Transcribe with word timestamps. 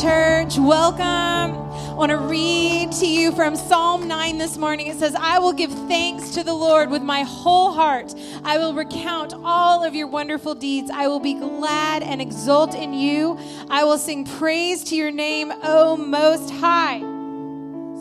church. 0.00 0.58
Welcome. 0.58 1.02
I 1.02 1.92
want 1.94 2.10
to 2.10 2.18
read 2.18 2.92
to 2.92 3.06
you 3.06 3.32
from 3.32 3.56
Psalm 3.56 4.06
9 4.06 4.38
this 4.38 4.56
morning. 4.56 4.86
It 4.86 4.96
says, 4.96 5.16
I 5.16 5.40
will 5.40 5.52
give 5.52 5.72
thanks 5.88 6.30
to 6.30 6.44
the 6.44 6.54
Lord 6.54 6.88
with 6.88 7.02
my 7.02 7.22
whole 7.22 7.72
heart. 7.72 8.14
I 8.44 8.58
will 8.58 8.74
recount 8.74 9.34
all 9.34 9.82
of 9.82 9.96
your 9.96 10.06
wonderful 10.06 10.54
deeds. 10.54 10.88
I 10.88 11.08
will 11.08 11.18
be 11.18 11.34
glad 11.34 12.04
and 12.04 12.22
exult 12.22 12.76
in 12.76 12.92
you. 12.92 13.40
I 13.70 13.82
will 13.82 13.98
sing 13.98 14.24
praise 14.24 14.84
to 14.84 14.94
your 14.94 15.10
name, 15.10 15.52
O 15.64 15.96
Most 15.96 16.50
High. 16.50 17.00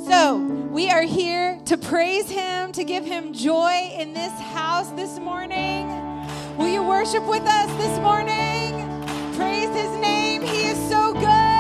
So, 0.08 0.38
we 0.70 0.92
are 0.92 1.02
here 1.02 1.60
to 1.66 1.78
praise 1.78 2.30
Him, 2.30 2.74
to 2.74 2.84
give 2.84 3.06
Him 3.06 3.34
joy 3.34 3.92
in 3.98 4.14
this 4.14 4.34
house 4.34 4.90
this 4.92 5.18
morning. 5.18 5.88
Will 6.58 6.68
you 6.68 6.84
worship 6.84 7.24
with 7.24 7.44
us 7.44 7.72
this 7.78 8.00
morning? 8.02 8.86
Praise 9.36 9.70
His 9.70 9.98
name. 9.98 10.44
He 10.44 10.68
is 10.68 10.78
so 10.90 11.14
good. 11.14 11.57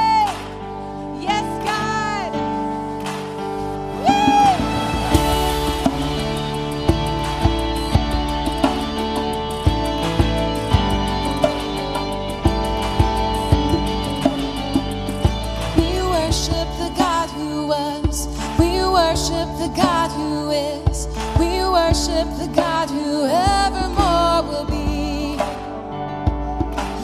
worship 19.37 19.57
the 19.59 19.75
God 19.75 20.09
who 20.11 20.49
is. 20.49 21.07
We 21.37 21.59
worship 21.61 22.27
the 22.37 22.51
God 22.55 22.89
who 22.89 23.25
evermore 23.25 24.41
will 24.49 24.65
be. 24.65 25.37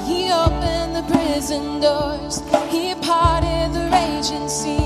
He 0.08 0.32
opened 0.32 0.96
the 0.96 1.06
prison 1.14 1.80
doors. 1.80 2.42
He 2.72 2.96
parted 2.96 3.74
the 3.74 3.90
raging 3.92 4.50
sea. 4.50 4.83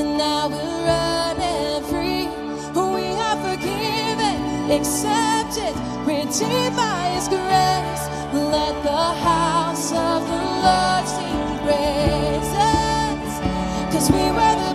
and 0.00 0.16
now 0.16 0.48
we're 0.48 0.84
running 0.86 1.82
free. 1.90 2.26
We 2.72 3.06
are 3.26 3.36
forgiven, 3.48 4.70
accepted, 4.70 5.74
redeemed 6.06 6.76
by 6.76 7.00
His 7.14 7.28
grace. 7.28 8.04
Let 8.32 8.74
the 8.82 9.06
house 9.28 9.92
of 9.92 10.20
the 10.32 10.42
Lord 10.64 11.06
sing 11.16 11.44
praises, 11.66 13.32
cause 13.92 14.10
we 14.10 14.24
were 14.38 14.69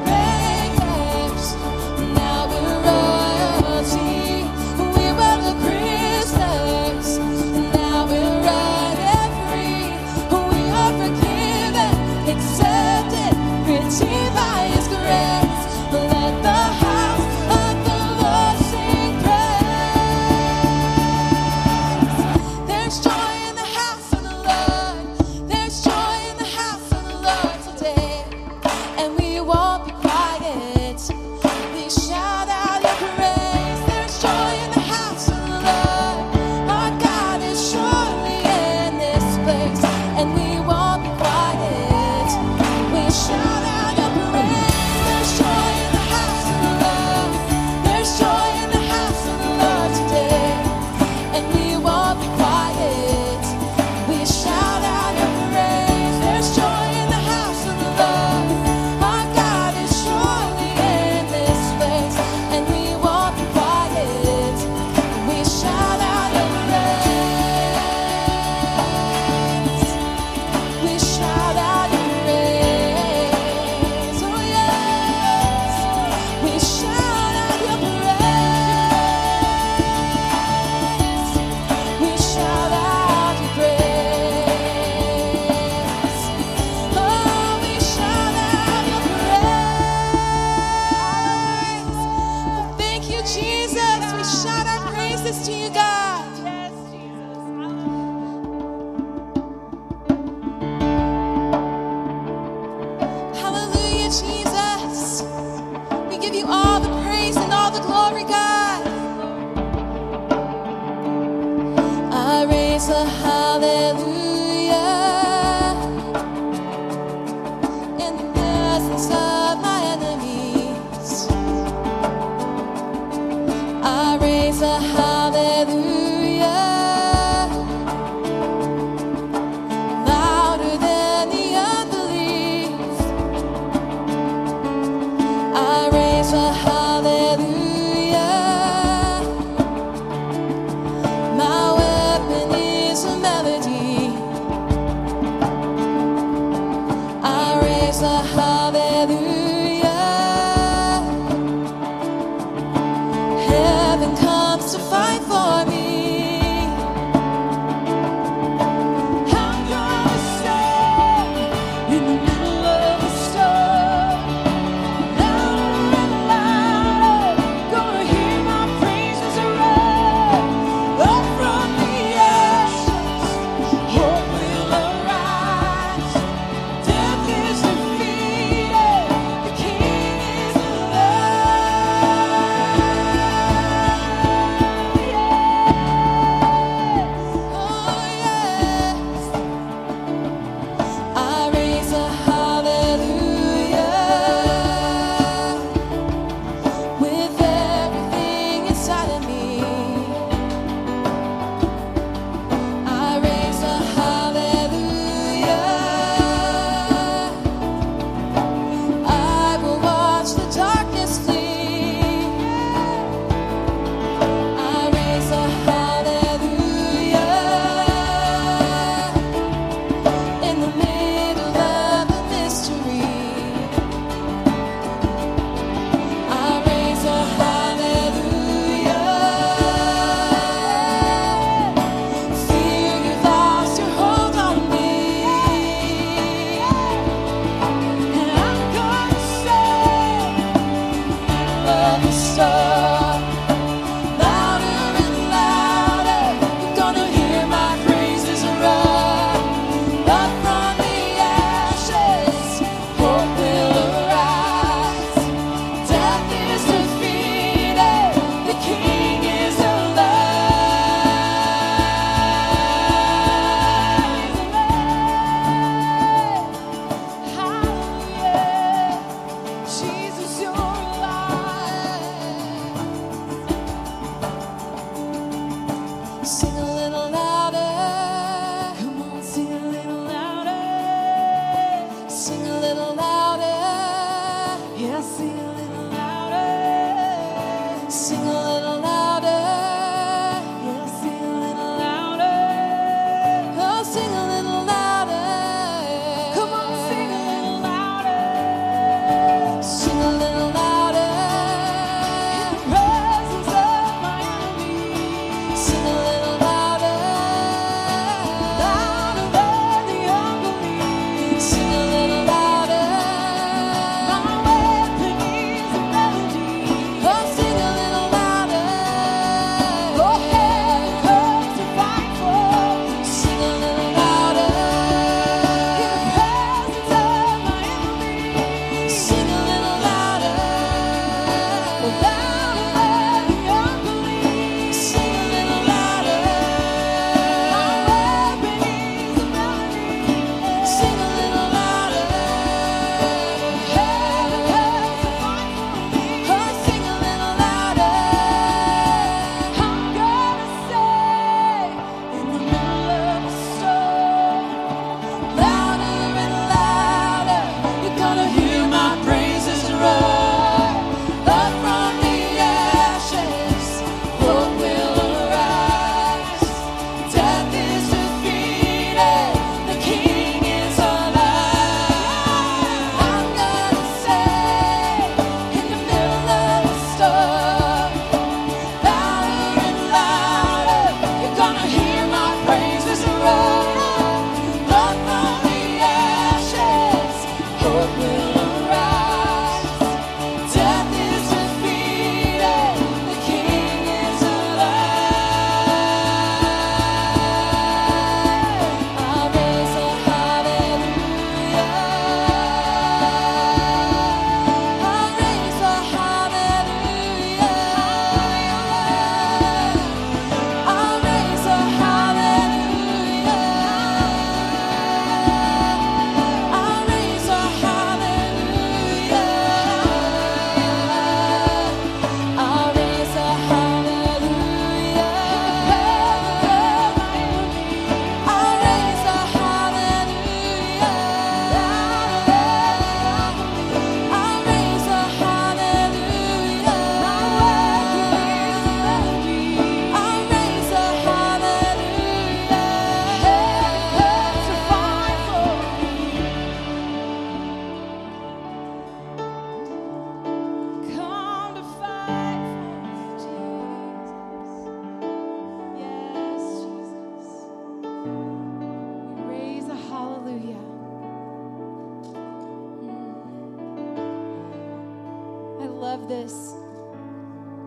this. 466.07 466.53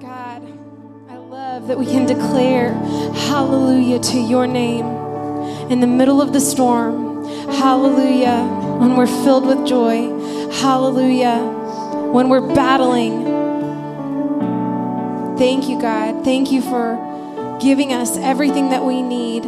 God, 0.01 0.43
I 1.11 1.17
love 1.17 1.67
that 1.67 1.79
we 1.79 1.87
can 1.87 2.07
declare 2.07 2.73
hallelujah 3.27 3.99
to 3.99 4.19
your 4.19 4.47
name 4.47 4.87
in 5.71 5.81
the 5.81 5.87
middle 5.87 6.23
of 6.23 6.33
the 6.33 6.41
storm. 6.41 7.25
Hallelujah. 7.27 8.45
When 8.79 8.97
we're 8.97 9.09
filled 9.09 9.45
with 9.47 9.67
joy. 9.67 10.09
Hallelujah. 10.53 11.39
When 12.13 12.29
we're 12.29 12.55
battling. 12.55 13.25
Thank 15.37 15.69
you, 15.69 15.81
God. 15.81 16.25
Thank 16.25 16.53
you 16.53 16.63
for 16.63 17.59
giving 17.61 17.93
us 17.93 18.17
everything 18.19 18.71
that 18.71 18.85
we 18.85 19.03
need 19.03 19.43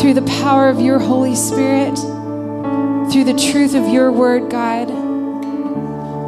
through 0.00 0.14
the 0.14 0.26
power 0.40 0.68
of 0.68 0.80
your 0.80 1.00
Holy 1.00 1.34
Spirit, 1.34 1.96
through 3.10 3.24
the 3.24 3.36
truth 3.50 3.74
of 3.74 3.88
your 3.88 4.12
word, 4.12 4.48
God. 4.48 5.03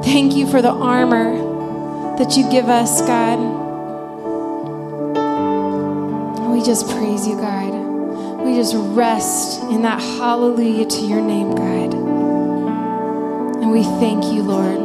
Thank 0.06 0.36
you 0.36 0.48
for 0.48 0.62
the 0.62 0.70
armor 0.70 1.36
that 2.16 2.36
you 2.36 2.48
give 2.48 2.68
us, 2.68 3.02
God. 3.02 3.40
We 6.52 6.62
just 6.64 6.88
praise 6.90 7.26
you, 7.26 7.34
God. 7.34 8.44
We 8.44 8.54
just 8.54 8.76
rest 8.76 9.62
in 9.64 9.82
that 9.82 10.00
hallelujah 10.00 10.86
to 10.86 11.00
your 11.00 11.20
name, 11.20 11.56
God. 11.56 11.94
And 13.62 13.72
we 13.72 13.82
thank 13.82 14.26
you, 14.26 14.42
Lord. 14.44 14.78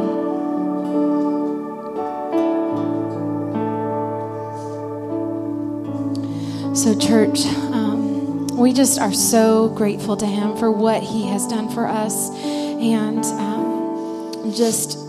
So, 6.76 6.98
church, 6.98 7.46
um, 7.46 8.48
we 8.48 8.72
just 8.72 8.98
are 8.98 9.12
so 9.12 9.68
grateful 9.68 10.16
to 10.16 10.26
Him 10.26 10.56
for 10.56 10.72
what 10.72 11.04
He 11.04 11.28
has 11.28 11.46
done 11.46 11.70
for 11.70 11.86
us. 11.86 12.28
And 12.40 13.24
um, 13.24 14.52
just 14.52 15.01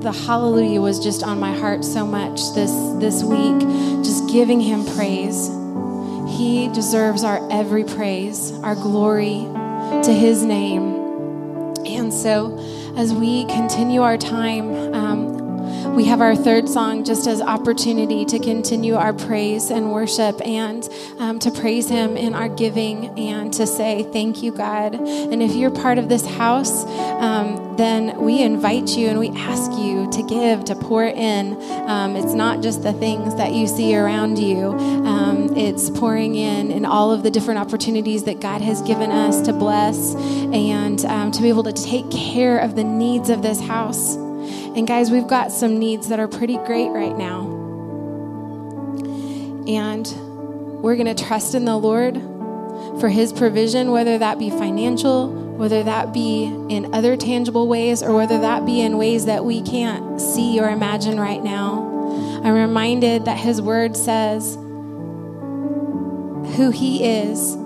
the 0.00 0.12
hallelujah 0.12 0.80
was 0.80 0.98
just 0.98 1.22
on 1.22 1.38
my 1.38 1.52
heart 1.52 1.84
so 1.84 2.06
much 2.06 2.54
this, 2.54 2.72
this 2.98 3.22
week, 3.22 3.60
just 4.02 4.28
giving 4.30 4.60
Him 4.60 4.84
praise. 4.96 5.48
He 6.36 6.68
deserves 6.68 7.22
our 7.22 7.46
every 7.52 7.84
praise, 7.84 8.52
our 8.62 8.74
glory 8.74 9.46
to 10.02 10.12
His 10.12 10.42
name. 10.42 10.94
And 11.84 12.12
so, 12.12 12.58
as 12.96 13.12
we 13.12 13.44
continue 13.44 14.00
our 14.00 14.16
time, 14.16 14.94
um, 14.94 15.40
we 15.94 16.04
have 16.04 16.20
our 16.20 16.36
third 16.36 16.68
song 16.68 17.04
just 17.04 17.26
as 17.26 17.40
opportunity 17.40 18.24
to 18.24 18.38
continue 18.38 18.94
our 18.94 19.12
praise 19.12 19.70
and 19.70 19.92
worship 19.92 20.40
and 20.46 20.88
um, 21.18 21.38
to 21.40 21.50
praise 21.50 21.88
him 21.88 22.16
in 22.16 22.34
our 22.34 22.48
giving 22.48 23.18
and 23.18 23.52
to 23.54 23.66
say 23.66 24.04
thank 24.12 24.42
you 24.42 24.52
god 24.52 24.94
and 24.94 25.42
if 25.42 25.54
you're 25.54 25.70
part 25.70 25.98
of 25.98 26.08
this 26.08 26.24
house 26.24 26.84
um, 27.20 27.69
then 27.80 28.20
we 28.20 28.42
invite 28.42 28.90
you 28.90 29.08
and 29.08 29.18
we 29.18 29.30
ask 29.30 29.72
you 29.72 30.10
to 30.10 30.22
give 30.22 30.66
to 30.66 30.74
pour 30.74 31.04
in. 31.04 31.54
Um, 31.88 32.14
it's 32.14 32.34
not 32.34 32.62
just 32.62 32.82
the 32.82 32.92
things 32.92 33.34
that 33.36 33.52
you 33.52 33.66
see 33.66 33.96
around 33.96 34.38
you. 34.38 34.72
Um, 34.72 35.56
it's 35.56 35.88
pouring 35.88 36.34
in 36.34 36.70
in 36.70 36.84
all 36.84 37.10
of 37.10 37.22
the 37.22 37.30
different 37.30 37.58
opportunities 37.58 38.24
that 38.24 38.38
god 38.38 38.60
has 38.60 38.82
given 38.82 39.10
us 39.10 39.40
to 39.42 39.54
bless 39.54 40.14
and 40.14 41.02
um, 41.06 41.32
to 41.32 41.40
be 41.40 41.48
able 41.48 41.62
to 41.62 41.72
take 41.72 42.10
care 42.10 42.58
of 42.58 42.76
the 42.76 42.84
needs 42.84 43.30
of 43.30 43.40
this 43.40 43.60
house. 43.60 44.14
And 44.14 44.86
guys, 44.86 45.10
we've 45.10 45.26
got 45.26 45.50
some 45.50 45.78
needs 45.78 46.08
that 46.08 46.20
are 46.20 46.28
pretty 46.28 46.58
great 46.58 46.90
right 46.90 47.16
now. 47.16 47.56
And 49.66 50.06
we're 50.82 50.96
going 50.96 51.14
to 51.14 51.24
trust 51.24 51.54
in 51.54 51.64
the 51.64 51.76
Lord 51.76 52.16
for 53.00 53.08
His 53.08 53.32
provision, 53.32 53.90
whether 53.90 54.18
that 54.18 54.38
be 54.38 54.50
financial, 54.50 55.49
whether 55.60 55.82
that 55.82 56.12
be 56.14 56.44
in 56.44 56.94
other 56.94 57.16
tangible 57.16 57.68
ways, 57.68 58.02
or 58.02 58.14
whether 58.14 58.40
that 58.40 58.64
be 58.64 58.80
in 58.80 58.96
ways 58.96 59.26
that 59.26 59.44
we 59.44 59.60
can't 59.60 60.18
see 60.20 60.58
or 60.58 60.70
imagine 60.70 61.20
right 61.20 61.42
now. 61.44 61.82
I'm 62.42 62.54
reminded 62.54 63.26
that 63.26 63.36
His 63.36 63.60
Word 63.60 63.94
says 63.96 64.54
who 66.56 66.70
He 66.70 67.04
is. 67.04 67.58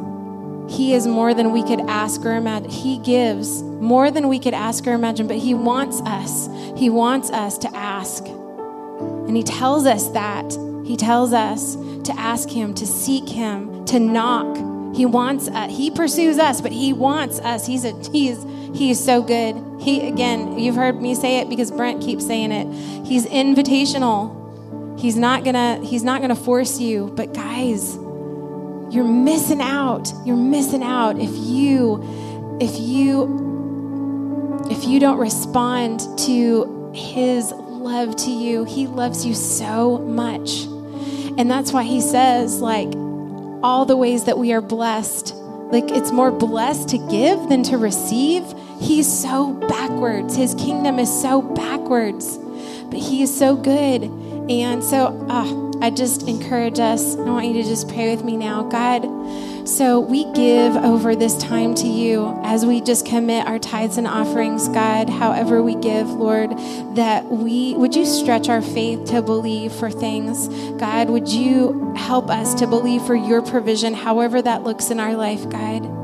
He 0.69 0.93
is 0.95 1.07
more 1.07 1.35
than 1.35 1.53
we 1.53 1.63
could 1.63 1.83
ask 1.83 2.25
or 2.25 2.35
imagine. 2.35 2.69
He 2.69 2.99
gives 2.99 3.63
more 3.63 4.11
than 4.11 4.29
we 4.29 4.41
could 4.41 4.55
ask 4.55 4.87
or 4.87 4.93
imagine, 4.93 5.29
but 5.29 5.37
He 5.37 5.55
wants 5.55 6.01
us 6.01 6.49
he 6.77 6.91
wants 6.91 7.31
us 7.31 7.57
to 7.59 7.77
ask. 7.77 8.27
And 8.27 9.37
He 9.37 9.43
tells 9.43 9.87
us 9.87 10.09
that. 10.09 10.53
He 10.85 10.97
tells 10.97 11.33
us 11.33 11.77
to 11.77 12.13
ask 12.19 12.49
Him, 12.49 12.75
to 12.75 12.87
seek 12.87 13.29
Him, 13.29 13.85
to 13.87 13.99
knock. 13.99 14.74
He 14.95 15.07
wants 15.07 15.49
us. 15.49 15.77
He 15.77 15.91
pursues 15.91 16.39
us, 16.39 16.61
but 16.61 16.73
He 16.73 16.93
wants 16.93 17.41
us. 17.41 17.67
He's 17.67 17.85
a 17.85 17.93
He 18.11 18.29
is 18.29 18.45
He 18.75 18.91
is 18.91 19.05
so 19.05 19.23
good. 19.23 19.57
He 19.81 20.07
again, 20.07 20.59
you've 20.59 20.77
heard 20.77 21.01
me 21.01 21.15
say 21.15 21.41
it 21.41 21.49
because 21.49 21.71
Brent 21.71 22.03
keeps 22.03 22.27
saying 22.27 22.53
it. 22.53 23.07
He's 23.07 23.27
invitational. 23.27 24.99
He's 24.99 25.17
not 25.17 25.45
gonna 25.45 25.85
He's 25.85 26.05
not 26.05 26.21
gonna 26.21 26.37
force 26.37 26.81
you. 26.81 27.13
But 27.17 27.35
guys, 27.35 27.97
you're 28.95 29.05
missing 29.05 29.61
out. 29.61 30.13
You're 30.25 30.37
missing 30.37 30.83
out 30.83 31.19
if 31.19 31.31
you 31.33 32.59
if 32.61 32.79
you 32.79 33.53
if 34.71 34.85
you 34.85 35.01
don't 35.01 35.19
respond 35.19 36.01
to 36.21 36.93
his 36.95 37.53
love 37.53 38.17
to 38.17 38.31
you, 38.31 38.65
he 38.65 38.87
loves 38.87 39.27
you 39.27 39.35
so 39.35 39.99
much. 39.99 40.65
And 41.37 41.51
that's 41.51 41.73
why 41.73 41.83
he 41.83 42.01
says, 42.01 42.61
like, 42.61 42.91
all 43.65 43.87
the 43.87 43.97
ways 43.97 44.25
that 44.25 44.37
we 44.37 44.53
are 44.53 44.61
blessed, 44.61 45.35
like, 45.73 45.91
it's 45.91 46.13
more 46.13 46.31
blessed 46.31 46.91
to 46.91 46.99
give 46.99 47.49
than 47.49 47.63
to 47.63 47.79
receive. 47.79 48.45
He's 48.79 49.11
so 49.11 49.55
backwards. 49.55 50.37
His 50.37 50.55
kingdom 50.55 50.99
is 50.99 51.09
so 51.23 51.41
backwards, 51.41 52.37
but 52.91 52.99
he 52.99 53.23
is 53.23 53.37
so 53.37 53.57
good. 53.57 54.03
And 54.51 54.85
so, 54.85 55.07
uh, 55.31 55.79
I 55.81 55.89
just 55.89 56.29
encourage 56.29 56.79
us. 56.79 57.17
I 57.17 57.21
want 57.23 57.47
you 57.47 57.55
to 57.55 57.63
just 57.63 57.89
pray 57.89 58.15
with 58.15 58.23
me 58.23 58.37
now. 58.37 58.65
God, 58.65 59.03
so 59.65 59.99
we 59.99 60.25
give 60.33 60.77
over 60.77 61.17
this 61.17 61.37
time 61.39 61.75
to 61.77 61.87
you 61.87 62.39
as 62.45 62.67
we 62.67 62.81
just 62.81 63.07
commit 63.07 63.47
our 63.47 63.59
tithes 63.59 63.97
and 63.97 64.07
offerings, 64.07 64.69
God, 64.69 65.09
however 65.09 65.63
we 65.63 65.75
give, 65.75 66.11
Lord, 66.11 66.51
that 66.97 67.25
we 67.27 67.75
would 67.75 67.95
you 67.95 68.05
stretch 68.05 68.49
our 68.49 68.61
faith 68.61 69.07
to 69.07 69.23
believe 69.23 69.73
for 69.73 69.91
things. 69.91 70.49
God, 70.79 71.09
would 71.09 71.29
you 71.29 71.95
help 71.97 72.29
us 72.31 72.55
to 72.57 72.67
believe 72.67 73.03
for 73.03 73.15
your 73.15 73.41
provision, 73.41 73.95
however 73.95 74.43
that 74.43 74.65
looks 74.65 74.91
in 74.91 75.01
our 75.01 75.15
life, 75.15 75.49
God. 75.49 76.04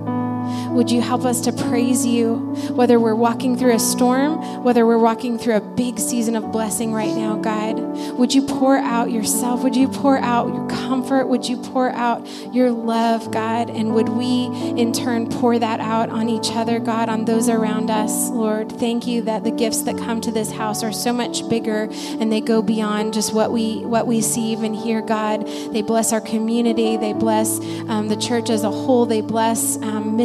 Would 0.71 0.91
you 0.91 1.01
help 1.01 1.25
us 1.25 1.41
to 1.43 1.53
praise 1.53 2.07
you, 2.07 2.37
whether 2.75 3.01
we're 3.01 3.15
walking 3.15 3.57
through 3.57 3.75
a 3.75 3.79
storm, 3.79 4.63
whether 4.63 4.87
we're 4.87 4.99
walking 4.99 5.37
through 5.37 5.57
a 5.57 5.61
big 5.61 5.99
season 5.99 6.37
of 6.37 6.53
blessing 6.53 6.93
right 6.93 7.15
now, 7.15 7.37
God? 7.37 7.79
Would 8.17 8.33
you 8.33 8.43
pour 8.43 8.77
out 8.77 9.11
yourself? 9.11 9.63
Would 9.65 9.75
you 9.75 9.89
pour 9.89 10.19
out 10.19 10.49
your 10.55 10.69
comfort? 10.69 11.27
Would 11.27 11.49
you 11.49 11.57
pour 11.57 11.91
out 11.91 12.27
your 12.53 12.71
love, 12.71 13.33
God? 13.33 13.69
And 13.69 13.95
would 13.95 14.09
we 14.09 14.47
in 14.47 14.93
turn 14.93 15.29
pour 15.29 15.59
that 15.59 15.81
out 15.81 16.09
on 16.09 16.29
each 16.29 16.53
other, 16.53 16.79
God, 16.79 17.09
on 17.09 17.25
those 17.25 17.49
around 17.49 17.91
us, 17.91 18.31
Lord? 18.31 18.71
Thank 18.71 19.07
you 19.07 19.23
that 19.23 19.43
the 19.43 19.51
gifts 19.51 19.83
that 19.83 19.99
come 19.99 20.21
to 20.21 20.31
this 20.31 20.53
house 20.53 20.85
are 20.85 20.93
so 20.93 21.13
much 21.13 21.49
bigger 21.49 21.89
and 22.21 22.31
they 22.31 22.41
go 22.41 22.63
beyond 22.63 23.13
just 23.15 23.35
what 23.35 23.53
we 23.53 23.85
what 23.85 24.07
we 24.07 24.21
see 24.21 24.53
even 24.53 24.75
here, 24.75 25.03
God. 25.03 25.47
They 25.73 25.83
bless 25.83 26.13
our 26.13 26.21
community. 26.21 26.97
They 26.97 27.13
bless 27.13 27.59
um, 27.89 28.09
the 28.09 28.17
church 28.17 28.51
as 28.51 28.63
a 28.63 28.71
whole. 28.71 29.07
They 29.07 29.21
bless 29.21 29.77
um, 29.79 30.17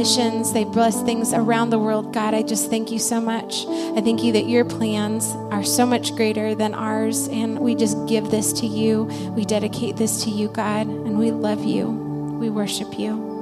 they 0.43 0.63
bless 0.63 1.01
things 1.03 1.33
around 1.33 1.69
the 1.69 1.79
world. 1.79 2.13
God, 2.13 2.33
I 2.33 2.41
just 2.41 2.69
thank 2.69 2.91
you 2.91 2.99
so 2.99 3.19
much. 3.21 3.65
I 3.67 4.01
thank 4.01 4.23
you 4.23 4.33
that 4.33 4.47
your 4.47 4.65
plans 4.65 5.27
are 5.51 5.63
so 5.63 5.85
much 5.85 6.15
greater 6.15 6.55
than 6.55 6.73
ours. 6.73 7.27
And 7.27 7.59
we 7.59 7.75
just 7.75 8.07
give 8.07 8.31
this 8.31 8.53
to 8.53 8.65
you. 8.65 9.03
We 9.35 9.45
dedicate 9.45 9.97
this 9.97 10.23
to 10.23 10.29
you, 10.29 10.47
God, 10.47 10.87
and 10.87 11.17
we 11.19 11.31
love 11.31 11.63
you. 11.63 11.89
We 11.89 12.49
worship 12.49 12.99
you. 12.99 13.34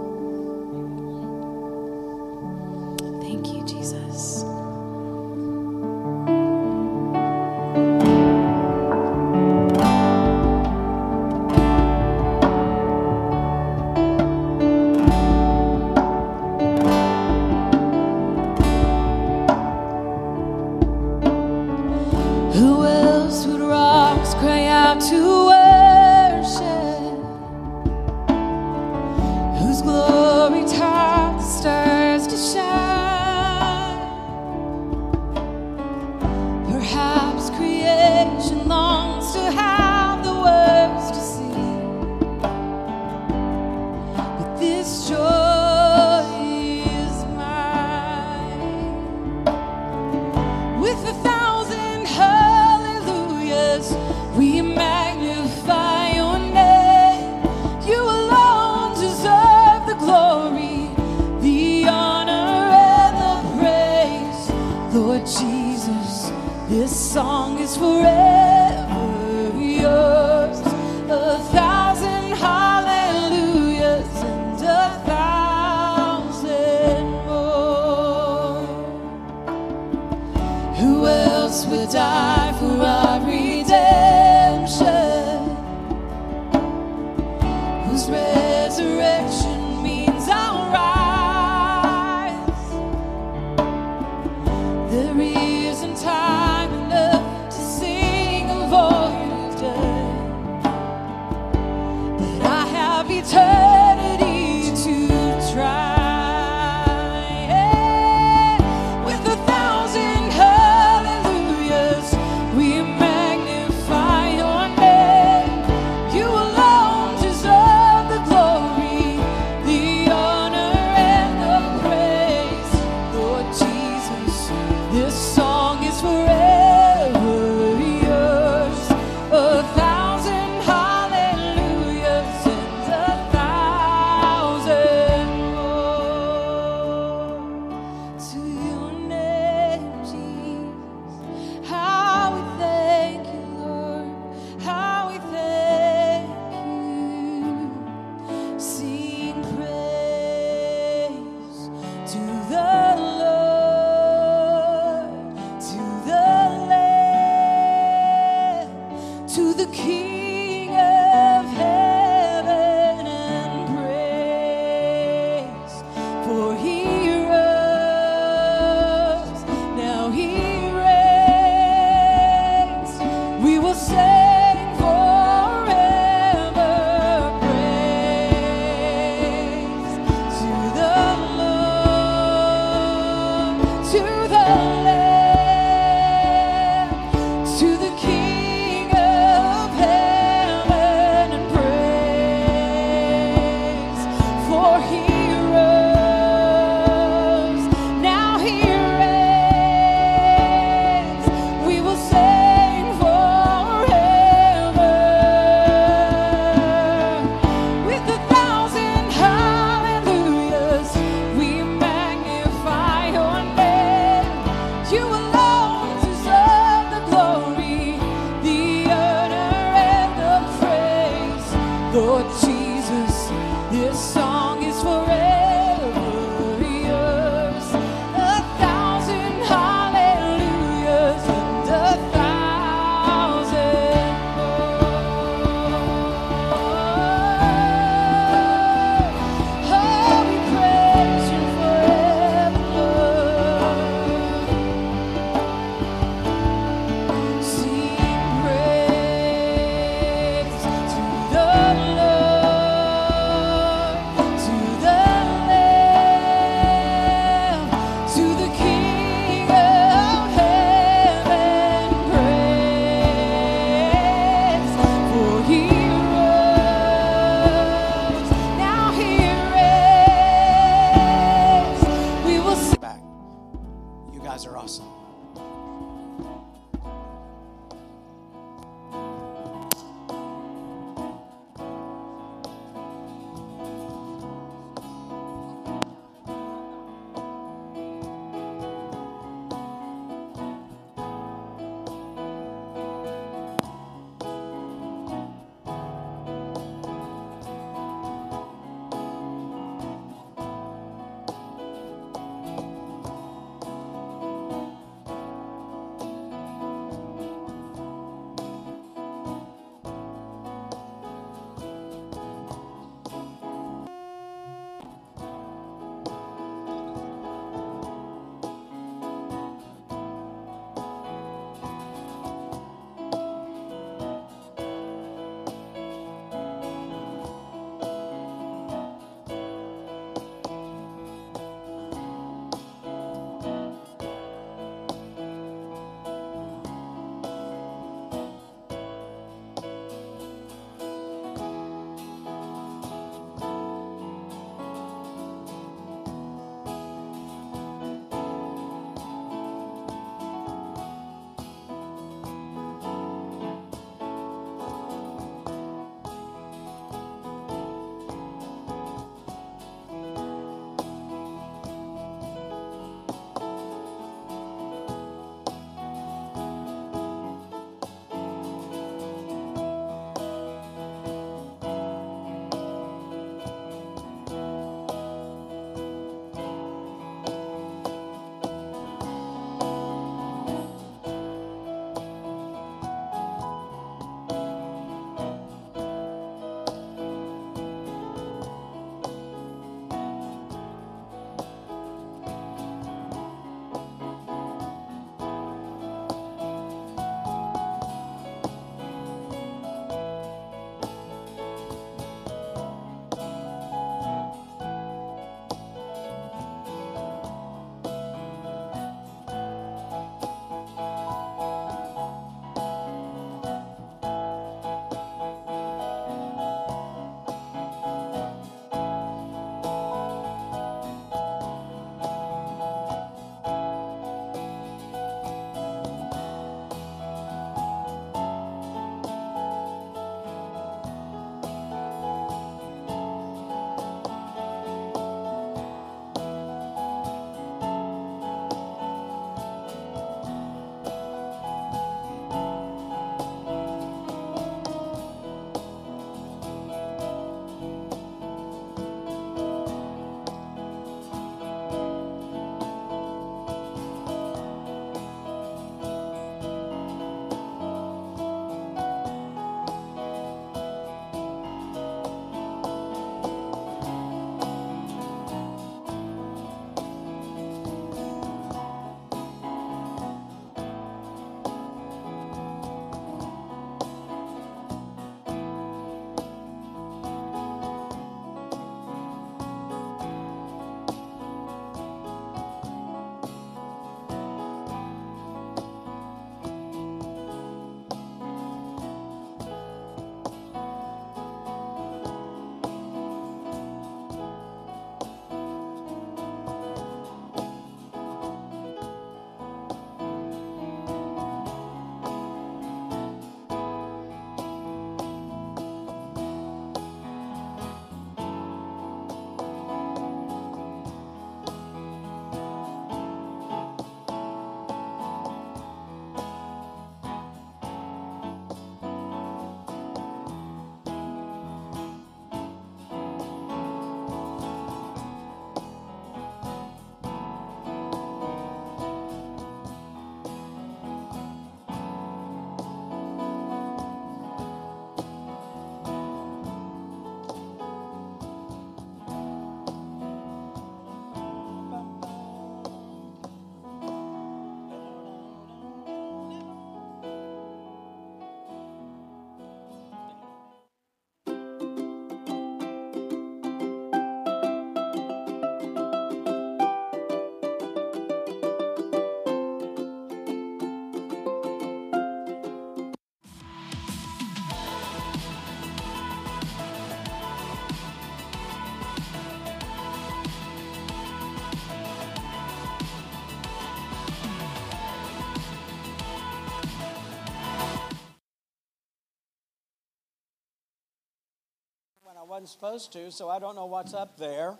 I 582.23 582.25
wasn't 582.25 582.47
supposed 582.47 582.93
to, 582.93 583.12
so 583.12 583.29
I 583.29 583.38
don't 583.38 583.53
know 583.53 583.65
what's 583.65 583.93
up 583.93 584.17
there. 584.17 584.55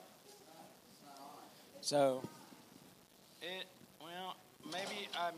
So, 1.80 2.22
it, 3.42 3.64
well, 4.02 4.36
maybe 4.66 5.08
I'm 5.18 5.34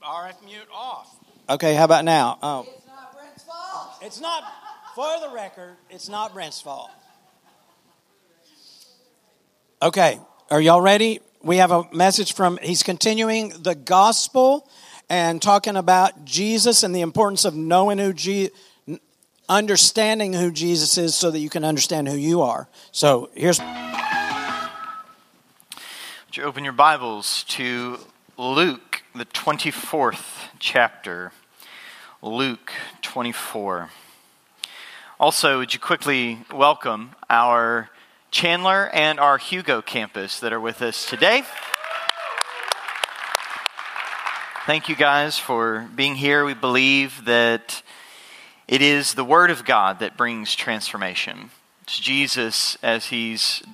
RF 0.00 0.44
mute 0.44 0.68
off. 0.72 1.16
Okay, 1.48 1.74
how 1.74 1.86
about 1.86 2.04
now? 2.04 2.38
Oh. 2.40 2.68
It's 2.68 2.86
not 2.86 3.16
Brent's 3.16 3.42
fault. 3.42 3.90
It's 4.00 4.20
not, 4.20 4.44
for 4.94 5.28
the 5.28 5.34
record, 5.34 5.74
it's 5.90 6.08
not 6.08 6.32
Brent's 6.32 6.60
fault. 6.60 6.90
Okay, 9.82 10.20
are 10.52 10.60
y'all 10.60 10.80
ready? 10.80 11.18
We 11.42 11.56
have 11.56 11.72
a 11.72 11.88
message 11.92 12.34
from, 12.34 12.60
he's 12.62 12.84
continuing 12.84 13.48
the 13.60 13.74
gospel 13.74 14.68
and 15.08 15.42
talking 15.42 15.74
about 15.74 16.24
Jesus 16.24 16.84
and 16.84 16.94
the 16.94 17.00
importance 17.00 17.44
of 17.44 17.56
knowing 17.56 17.98
who 17.98 18.12
Jesus, 18.12 18.52
understanding 19.50 20.32
who 20.32 20.50
Jesus 20.50 20.96
is 20.96 21.14
so 21.14 21.30
that 21.30 21.40
you 21.40 21.50
can 21.50 21.62
understand 21.64 22.08
who 22.08 22.16
you 22.16 22.40
are. 22.40 22.68
So 22.92 23.28
here's. 23.34 23.58
Would 23.58 23.66
you 26.36 26.44
open 26.44 26.64
your 26.64 26.72
Bibles 26.72 27.44
to 27.48 27.98
Luke, 28.38 29.02
the 29.14 29.26
24th 29.26 30.48
chapter? 30.58 31.32
Luke 32.22 32.72
24. 33.02 33.90
Also, 35.18 35.58
would 35.58 35.74
you 35.74 35.80
quickly 35.80 36.38
welcome 36.50 37.10
our 37.28 37.90
Chandler 38.30 38.88
and 38.92 39.18
our 39.18 39.38
Hugo 39.38 39.82
campus 39.82 40.38
that 40.38 40.52
are 40.52 40.60
with 40.60 40.82
us 40.82 41.08
today. 41.08 41.42
Thank 44.66 44.88
you 44.88 44.94
guys 44.94 45.36
for 45.36 45.88
being 45.96 46.14
here. 46.14 46.44
We 46.44 46.54
believe 46.54 47.24
that 47.24 47.82
it 48.70 48.82
is 48.82 49.14
the 49.14 49.24
Word 49.24 49.50
of 49.50 49.64
God 49.64 49.98
that 49.98 50.16
brings 50.16 50.54
transformation. 50.54 51.50
It's 51.82 51.98
Jesus 51.98 52.78
as 52.84 53.06
He's 53.06 53.64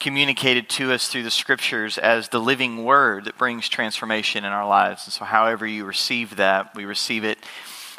communicated 0.00 0.68
to 0.70 0.92
us 0.92 1.08
through 1.08 1.22
the 1.22 1.30
Scriptures 1.30 1.98
as 1.98 2.30
the 2.30 2.40
living 2.40 2.82
Word 2.84 3.26
that 3.26 3.38
brings 3.38 3.68
transformation 3.68 4.44
in 4.44 4.50
our 4.50 4.66
lives. 4.66 5.06
And 5.06 5.12
so, 5.12 5.24
however 5.24 5.68
you 5.68 5.84
receive 5.84 6.34
that, 6.34 6.74
we 6.74 6.84
receive 6.84 7.22
it 7.22 7.38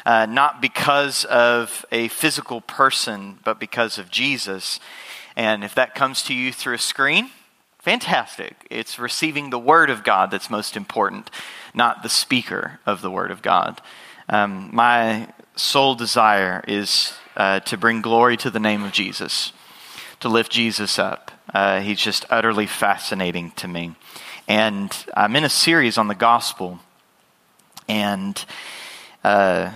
uh, 0.04 0.26
not 0.26 0.60
because 0.60 1.24
of 1.24 1.86
a 1.90 2.08
physical 2.08 2.60
person, 2.60 3.38
but 3.42 3.58
because 3.58 3.96
of 3.96 4.10
Jesus. 4.10 4.78
And 5.36 5.64
if 5.64 5.74
that 5.74 5.94
comes 5.94 6.22
to 6.24 6.34
you 6.34 6.52
through 6.52 6.74
a 6.74 6.78
screen, 6.78 7.30
fantastic. 7.78 8.66
It's 8.70 8.98
receiving 8.98 9.48
the 9.48 9.58
Word 9.58 9.88
of 9.88 10.04
God 10.04 10.30
that's 10.30 10.50
most 10.50 10.76
important, 10.76 11.30
not 11.72 12.02
the 12.02 12.10
speaker 12.10 12.78
of 12.84 13.00
the 13.00 13.10
Word 13.10 13.30
of 13.30 13.40
God. 13.40 13.80
Um, 14.28 14.68
my 14.70 15.28
sole 15.56 15.94
desire 15.94 16.62
is 16.68 17.14
uh, 17.36 17.60
to 17.60 17.76
bring 17.76 18.02
glory 18.02 18.36
to 18.36 18.50
the 18.50 18.60
name 18.60 18.84
of 18.84 18.92
Jesus, 18.92 19.52
to 20.20 20.28
lift 20.28 20.52
Jesus 20.52 20.98
up. 20.98 21.32
Uh, 21.52 21.80
he's 21.80 22.00
just 22.00 22.24
utterly 22.30 22.66
fascinating 22.66 23.50
to 23.52 23.66
me. 23.66 23.94
And 24.46 24.94
I'm 25.16 25.34
in 25.34 25.44
a 25.44 25.48
series 25.48 25.98
on 25.98 26.08
the 26.08 26.14
gospel, 26.14 26.78
and 27.88 28.44
uh, 29.24 29.72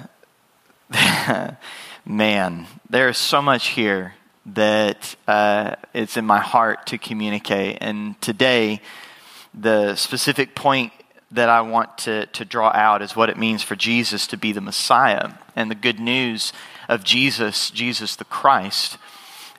man, 2.04 2.66
there's 2.88 3.18
so 3.18 3.42
much 3.42 3.68
here 3.68 4.14
that 4.46 5.16
uh, 5.26 5.76
it's 5.92 6.16
in 6.16 6.24
my 6.24 6.40
heart 6.40 6.86
to 6.88 6.98
communicate. 6.98 7.78
And 7.80 8.20
today, 8.20 8.80
the 9.52 9.96
specific 9.96 10.54
point 10.54 10.92
that 11.32 11.48
I 11.48 11.60
want 11.60 11.98
to, 11.98 12.26
to 12.26 12.44
draw 12.44 12.70
out 12.70 13.02
is 13.02 13.14
what 13.14 13.30
it 13.30 13.38
means 13.38 13.62
for 13.62 13.76
Jesus 13.76 14.26
to 14.28 14.36
be 14.36 14.52
the 14.52 14.60
Messiah 14.60 15.30
and 15.54 15.70
the 15.70 15.76
good 15.76 16.00
news 16.00 16.52
of 16.88 17.04
Jesus, 17.04 17.70
Jesus 17.70 18.16
the 18.16 18.24
Christ. 18.24 18.98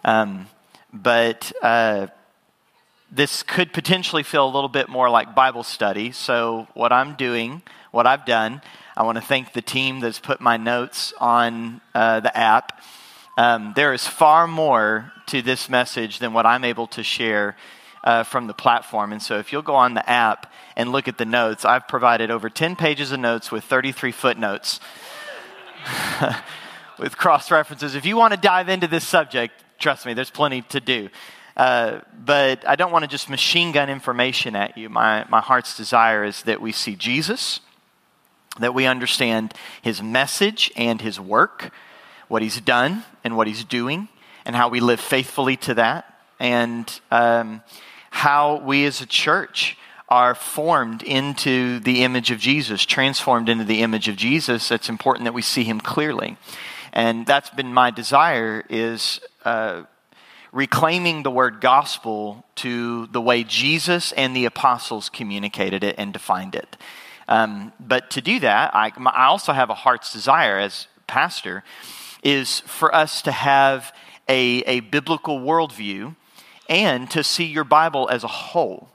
Um, 0.04 0.48
but 0.92 1.54
uh, 1.62 2.08
this 3.10 3.44
could 3.44 3.72
potentially 3.72 4.24
feel 4.24 4.46
a 4.46 4.52
little 4.52 4.70
bit 4.70 4.90
more 4.90 5.10
like 5.10 5.34
Bible 5.34 5.64
study. 5.64 6.12
So, 6.12 6.68
what 6.74 6.92
I'm 6.92 7.16
doing, 7.16 7.62
what 7.92 8.06
I've 8.06 8.26
done, 8.26 8.62
I 8.98 9.04
want 9.04 9.18
to 9.18 9.24
thank 9.24 9.54
the 9.54 9.62
team 9.62 10.02
that's 10.02 10.20
put 10.20 10.42
my 10.42 10.58
notes 10.58 11.14
on 11.20 11.80
uh, 11.96 12.20
the 12.20 12.36
app. 12.36 12.82
Um, 13.38 13.72
there 13.76 13.94
is 13.94 14.06
far 14.06 14.46
more 14.48 15.14
to 15.28 15.42
this 15.42 15.70
message 15.70 16.20
than 16.20 16.34
what 16.34 16.46
I'm 16.46 16.66
able 16.66 16.88
to 16.88 17.04
share 17.04 17.56
uh, 18.04 18.24
from 18.24 18.48
the 18.48 18.54
platform. 18.54 19.14
And 19.14 19.22
so 19.22 19.40
if 19.40 19.54
you'll 19.54 19.62
go 19.62 19.76
on 19.76 19.94
the 19.94 20.10
app 20.10 20.51
and 20.76 20.92
look 20.92 21.08
at 21.08 21.18
the 21.18 21.26
notes, 21.26 21.66
I've 21.66 21.88
provided 21.88 22.32
over 22.32 22.50
10 22.50 22.76
pages 22.76 23.12
of 23.12 23.20
notes 23.20 23.52
with 23.52 23.64
33 23.64 24.12
footnotes 24.12 24.80
with 27.00 27.18
cross 27.18 27.52
references. 27.52 27.96
If 27.96 28.06
you 28.06 28.18
want 28.18 28.34
to 28.34 28.40
dive 28.40 28.70
into 28.70 28.88
this 28.88 29.08
subject, 29.08 29.54
trust 29.80 30.06
me, 30.06 30.14
there's 30.14 30.30
plenty 30.30 30.62
to 30.64 30.80
do. 30.80 31.10
Uh, 31.58 32.00
but 32.24 32.68
I 32.68 32.76
don't 32.76 32.92
want 32.92 33.04
to 33.04 33.10
just 33.10 33.30
machine 33.30 33.72
gun 33.72 33.90
information 33.90 34.56
at 34.56 34.78
you. 34.78 34.90
My, 34.90 35.26
my 35.30 35.42
heart's 35.42 35.76
desire 35.76 36.24
is 36.24 36.44
that 36.44 36.62
we 36.62 36.72
see 36.72 36.96
Jesus, 36.96 37.60
that 38.60 38.74
we 38.74 38.86
understand 38.86 39.54
his 39.82 40.02
message 40.02 40.72
and 40.76 41.02
his 41.02 41.20
work 41.20 41.72
what 42.32 42.42
he's 42.42 42.62
done 42.62 43.04
and 43.26 43.36
what 43.36 43.46
he's 43.46 43.66
doing, 43.66 44.08
and 44.46 44.56
how 44.56 44.70
we 44.70 44.80
live 44.80 45.02
faithfully 45.02 45.58
to 45.58 45.74
that, 45.74 46.18
and 46.40 47.02
um, 47.12 47.62
how 48.10 48.56
we 48.62 48.86
as 48.86 49.02
a 49.02 49.06
church 49.06 49.78
are 50.12 50.36
formed 50.36 51.02
into 51.04 51.80
the 51.80 52.04
image 52.04 52.32
of 52.32 52.38
Jesus, 52.38 52.86
transformed 52.86 53.48
into 53.48 53.64
the 53.64 53.82
image 53.82 54.10
of 54.10 54.18
Jesus. 54.18 54.70
It's 54.70 54.90
important 54.90 55.24
that 55.24 55.34
we 55.34 55.42
see 55.42 55.64
him 55.64 55.80
clearly. 55.80 56.36
And 56.92 57.26
that's 57.26 57.50
been 57.50 57.74
my 57.74 57.92
desire 57.92 58.66
is 58.70 59.22
uh, 59.46 59.84
reclaiming 60.52 61.24
the 61.24 61.32
word 61.32 61.62
gospel 61.62 62.44
to 62.56 63.08
the 63.08 63.22
way 63.22 63.46
Jesus 63.46 64.12
and 64.12 64.36
the 64.36 64.44
apostles 64.44 65.08
communicated 65.08 65.82
it 65.82 65.96
and 65.98 66.12
defined 66.12 66.56
it. 66.56 66.76
Um, 67.30 67.72
but 67.80 68.12
to 68.12 68.22
do 68.22 68.42
that, 68.42 68.76
I, 68.76 68.92
I 69.06 69.28
also 69.28 69.54
have 69.54 69.70
a 69.70 69.74
heart's 69.74 70.12
desire 70.12 70.60
as 70.60 70.88
pastor 71.08 71.64
is 72.22 72.60
for 72.60 72.94
us 72.94 73.22
to 73.22 73.32
have 73.32 73.96
a, 74.28 74.60
a 74.68 74.82
biblical 74.82 75.40
worldview 75.40 76.18
and 76.68 77.10
to 77.12 77.24
see 77.24 77.46
your 77.46 77.64
Bible 77.64 78.10
as 78.12 78.26
a 78.26 78.28
whole. 78.28 78.91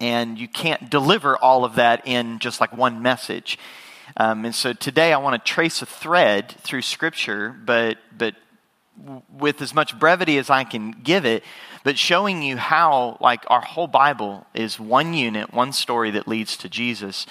And 0.00 0.38
you 0.38 0.48
can't 0.48 0.90
deliver 0.90 1.36
all 1.36 1.64
of 1.64 1.76
that 1.76 2.06
in 2.06 2.38
just 2.38 2.60
like 2.60 2.76
one 2.76 3.02
message. 3.02 3.58
Um, 4.16 4.44
and 4.44 4.54
so 4.54 4.72
today 4.72 5.12
I 5.12 5.18
want 5.18 5.42
to 5.42 5.52
trace 5.52 5.82
a 5.82 5.86
thread 5.86 6.50
through 6.60 6.82
Scripture, 6.82 7.54
but, 7.64 7.98
but 8.16 8.34
with 9.32 9.60
as 9.62 9.74
much 9.74 9.98
brevity 9.98 10.38
as 10.38 10.50
I 10.50 10.64
can 10.64 10.92
give 10.92 11.24
it, 11.24 11.42
but 11.82 11.98
showing 11.98 12.42
you 12.42 12.56
how, 12.56 13.18
like, 13.20 13.44
our 13.48 13.60
whole 13.60 13.86
Bible 13.86 14.46
is 14.54 14.78
one 14.78 15.14
unit, 15.14 15.52
one 15.52 15.72
story 15.72 16.10
that 16.12 16.28
leads 16.28 16.56
to 16.58 16.68
Jesus. 16.68 17.26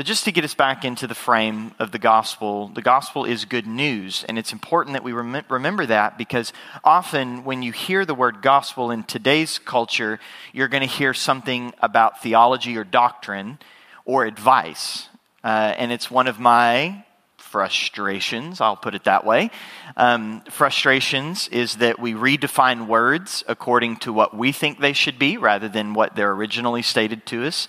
But 0.00 0.06
just 0.06 0.24
to 0.24 0.32
get 0.32 0.44
us 0.44 0.54
back 0.54 0.86
into 0.86 1.06
the 1.06 1.14
frame 1.14 1.74
of 1.78 1.90
the 1.90 1.98
gospel, 1.98 2.68
the 2.68 2.80
gospel 2.80 3.26
is 3.26 3.44
good 3.44 3.66
news. 3.66 4.24
And 4.26 4.38
it's 4.38 4.50
important 4.50 4.94
that 4.94 5.04
we 5.04 5.12
rem- 5.12 5.44
remember 5.50 5.84
that 5.84 6.16
because 6.16 6.54
often 6.82 7.44
when 7.44 7.62
you 7.62 7.70
hear 7.70 8.06
the 8.06 8.14
word 8.14 8.40
gospel 8.40 8.90
in 8.90 9.02
today's 9.02 9.58
culture, 9.58 10.18
you're 10.54 10.68
going 10.68 10.80
to 10.80 10.88
hear 10.88 11.12
something 11.12 11.74
about 11.82 12.22
theology 12.22 12.78
or 12.78 12.84
doctrine 12.84 13.58
or 14.06 14.24
advice. 14.24 15.06
Uh, 15.44 15.74
and 15.76 15.92
it's 15.92 16.10
one 16.10 16.28
of 16.28 16.40
my 16.40 17.04
frustrations, 17.36 18.62
I'll 18.62 18.76
put 18.76 18.94
it 18.94 19.04
that 19.04 19.26
way. 19.26 19.50
Um, 19.98 20.40
frustrations 20.48 21.46
is 21.48 21.76
that 21.76 21.98
we 21.98 22.14
redefine 22.14 22.86
words 22.86 23.44
according 23.46 23.96
to 23.96 24.14
what 24.14 24.34
we 24.34 24.52
think 24.52 24.78
they 24.78 24.94
should 24.94 25.18
be 25.18 25.36
rather 25.36 25.68
than 25.68 25.92
what 25.92 26.16
they're 26.16 26.32
originally 26.32 26.80
stated 26.80 27.26
to 27.26 27.44
us. 27.44 27.68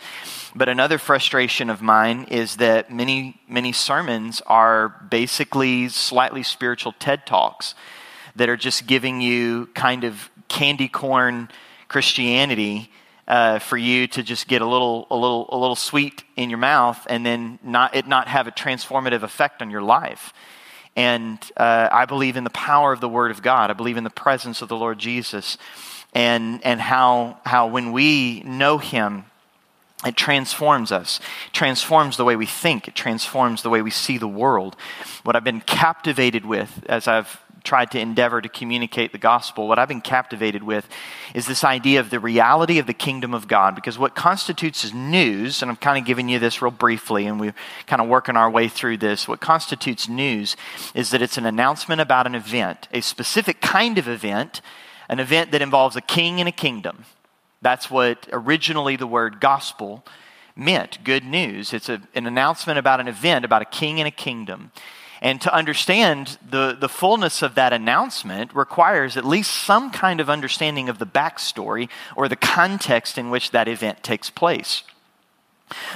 But 0.54 0.68
another 0.68 0.98
frustration 0.98 1.70
of 1.70 1.82
mine 1.82 2.26
is 2.30 2.58
that 2.58 2.92
many, 2.92 3.40
many 3.48 3.72
sermons 3.72 4.42
are 4.46 4.90
basically 4.90 5.88
slightly 5.88 6.44
spiritual 6.44 6.94
TED 7.00 7.26
Talks 7.26 7.74
that 8.36 8.50
are 8.50 8.58
just 8.58 8.86
giving 8.86 9.22
you 9.22 9.68
kind 9.74 10.04
of 10.04 10.30
candy 10.50 10.90
corn 10.90 11.50
Christianity 11.88 12.92
uh, 13.28 13.60
for 13.60 13.78
you 13.78 14.08
to 14.08 14.24
just 14.24 14.48
get 14.50 14.62
a 14.62 14.66
little, 14.66 15.08
a 15.10 15.16
little, 15.16 15.48
a 15.50 15.58
little 15.58 15.76
sweet 15.76 16.24
in 16.36 16.50
your 16.50 16.60
mouth, 16.60 17.06
and 17.10 17.26
then 17.26 17.60
not 17.64 17.96
it 17.96 18.06
not 18.06 18.28
have 18.28 18.48
a 18.48 18.52
transformative 18.52 19.24
effect 19.24 19.62
on 19.62 19.72
your 19.72 19.82
life. 19.82 20.34
And 20.98 21.40
uh, 21.56 21.88
I 21.90 22.04
believe 22.06 22.36
in 22.36 22.44
the 22.44 22.50
power 22.50 22.92
of 22.92 23.00
the 23.00 23.08
Word 23.08 23.32
of 23.32 23.42
God. 23.42 23.70
I 23.70 23.74
believe 23.74 23.96
in 23.96 24.04
the 24.04 24.10
presence 24.10 24.62
of 24.62 24.68
the 24.68 24.76
Lord 24.76 25.00
Jesus, 25.00 25.58
and 26.14 26.62
and 26.66 26.82
how 26.82 27.40
how 27.46 27.68
when 27.68 27.94
we 27.94 28.42
know 28.42 28.78
Him, 28.78 29.24
it 30.06 30.16
transforms 30.16 30.92
us, 30.92 31.20
transforms 31.54 32.18
the 32.18 32.26
way 32.26 32.36
we 32.36 32.46
think, 32.46 32.88
it 32.88 32.96
transforms 32.96 33.62
the 33.62 33.70
way 33.70 33.82
we 33.82 33.92
see 33.92 34.18
the 34.18 34.28
world. 34.28 34.76
What 35.24 35.36
I've 35.36 35.44
been 35.44 35.62
captivated 35.62 36.46
with 36.46 36.84
as 36.90 37.08
I've 37.08 37.40
tried 37.64 37.92
to 37.92 38.00
endeavor 38.00 38.42
to 38.42 38.50
communicate 38.50 39.12
the 39.12 39.18
gospel, 39.18 39.68
what 39.68 39.78
I've 39.78 39.88
been 39.88 40.02
captivated 40.02 40.64
with 40.64 40.90
is 41.36 41.46
this 41.46 41.64
idea 41.64 42.00
of 42.00 42.10
the 42.10 42.20
reality 42.20 42.80
of 42.80 42.88
the 42.88 42.94
kingdom 42.94 43.36
of 43.36 43.48
God. 43.48 43.76
Because 43.76 44.00
what 44.00 44.16
constitutes 44.16 44.84
as 44.84 44.94
news, 44.94 45.62
and 45.62 45.70
I'm 45.70 45.78
kind 45.78 46.00
of 46.00 46.06
giving 46.06 46.30
you 46.30 46.40
this 46.40 46.62
real 46.62 46.72
briefly, 46.72 47.28
and 47.28 47.40
we're 47.40 47.54
kind 47.86 48.02
of 48.02 48.08
working 48.08 48.36
our 48.36 48.50
way 48.50 48.68
through 48.68 48.98
this. 48.98 49.28
What 49.28 49.40
constitutes 49.40 50.10
news 50.10 50.56
is 50.96 51.12
that 51.12 51.22
it's 51.22 51.38
an 51.38 51.46
announcement 51.46 52.02
about 52.02 52.26
an 52.26 52.34
event, 52.34 52.88
a 52.92 53.02
specific 53.02 53.62
kind 53.62 53.98
of 54.00 54.08
event, 54.08 54.62
an 55.08 55.20
event 55.20 55.52
that 55.52 55.62
involves 55.62 55.96
a 55.96 56.02
king 56.02 56.40
and 56.40 56.50
a 56.50 56.54
kingdom. 56.54 57.06
That's 57.62 57.91
what 57.91 58.28
originally 58.32 58.95
the 58.95 59.08
word 59.08 59.39
gospel 59.39 60.04
meant 60.56 61.04
good 61.04 61.24
news. 61.24 61.74
It's 61.74 61.89
a, 61.89 62.02
an 62.15 62.26
announcement 62.26 62.80
about 62.80 63.00
an 63.00 63.08
event, 63.08 63.45
about 63.45 63.62
a 63.62 63.65
king 63.65 64.00
and 64.00 64.08
a 64.08 64.12
kingdom. 64.12 64.71
And 65.21 65.39
to 65.41 65.54
understand 65.54 66.39
the, 66.47 66.76
the 66.80 66.89
fullness 66.89 67.43
of 67.43 67.54
that 67.54 67.74
announcement 67.74 68.56
requires 68.56 69.15
at 69.15 69.26
least 69.26 69.52
some 69.52 69.91
kind 69.91 70.19
of 70.19 70.32
understanding 70.32 70.89
of 70.89 70.97
the 70.97 71.06
backstory 71.06 71.89
or 72.15 72.28
the 72.28 72.36
context 72.36 73.19
in 73.19 73.30
which 73.30 73.52
that 73.52 73.67
event 73.67 74.02
takes 74.02 74.32
place. 74.32 74.84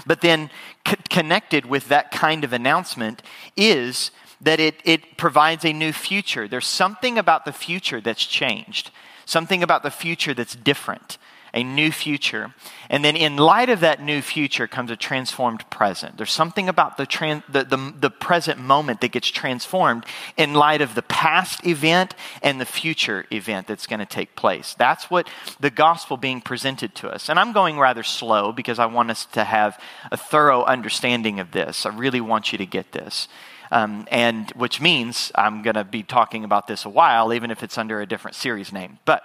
But 0.05 0.21
then, 0.21 0.51
c- 0.87 0.95
connected 1.09 1.65
with 1.65 1.89
that 1.89 2.11
kind 2.11 2.43
of 2.43 2.53
announcement 2.53 3.23
is 3.57 4.11
that 4.39 4.59
it, 4.59 4.75
it 4.85 5.17
provides 5.17 5.65
a 5.65 5.73
new 5.73 5.91
future. 5.91 6.47
There's 6.47 6.67
something 6.67 7.17
about 7.17 7.45
the 7.45 7.51
future 7.51 7.99
that's 7.99 8.25
changed, 8.25 8.91
something 9.25 9.63
about 9.63 9.81
the 9.81 9.91
future 9.91 10.35
that's 10.35 10.55
different 10.55 11.17
a 11.55 11.63
new 11.63 11.91
future. 11.91 12.53
And 12.89 13.03
then, 13.03 13.15
in 13.15 13.37
light 13.37 13.69
of 13.69 13.79
that 13.79 14.03
new 14.03 14.21
future, 14.21 14.67
comes 14.67 14.91
a 14.91 14.95
transformed 14.95 15.67
present. 15.71 16.17
There's 16.17 16.31
something 16.31 16.69
about 16.69 16.97
the, 16.97 17.07
tran- 17.07 17.43
the, 17.49 17.63
the, 17.63 17.93
the 17.99 18.09
present 18.11 18.59
moment 18.59 19.01
that 19.01 19.11
gets 19.11 19.29
transformed 19.29 20.05
in 20.37 20.53
light 20.53 20.81
of 20.81 20.93
the 20.93 21.01
past 21.01 21.65
event 21.65 22.13
and 22.43 22.61
the 22.61 22.65
future 22.65 23.25
event 23.31 23.67
that's 23.67 23.87
going 23.87 24.01
to 24.01 24.05
take 24.05 24.35
place. 24.35 24.75
That's 24.77 25.09
what 25.09 25.27
the 25.59 25.71
gospel 25.71 26.17
being 26.17 26.41
presented 26.41 26.93
to 26.95 27.09
us. 27.09 27.29
And 27.29 27.39
I'm 27.39 27.53
going 27.53 27.79
rather 27.79 28.03
slow 28.03 28.51
because 28.51 28.77
I 28.77 28.85
want 28.85 29.09
us 29.09 29.25
to 29.27 29.45
have 29.45 29.81
a 30.11 30.17
thorough 30.17 30.63
understanding 30.65 31.39
of 31.39 31.51
this. 31.51 31.85
I 31.85 31.89
really 31.89 32.21
want 32.21 32.51
you 32.51 32.57
to 32.57 32.65
get 32.65 32.91
this. 32.91 33.27
Um, 33.71 34.07
and 34.11 34.51
which 34.51 34.79
means 34.79 35.31
I'm 35.33 35.63
going 35.63 35.73
to 35.73 35.83
be 35.83 36.03
talking 36.03 36.43
about 36.43 36.67
this 36.67 36.85
a 36.85 36.89
while, 36.89 37.33
even 37.33 37.49
if 37.49 37.63
it's 37.63 37.79
under 37.79 37.99
a 37.99 38.05
different 38.05 38.35
series 38.35 38.71
name. 38.71 38.99
But 39.05 39.23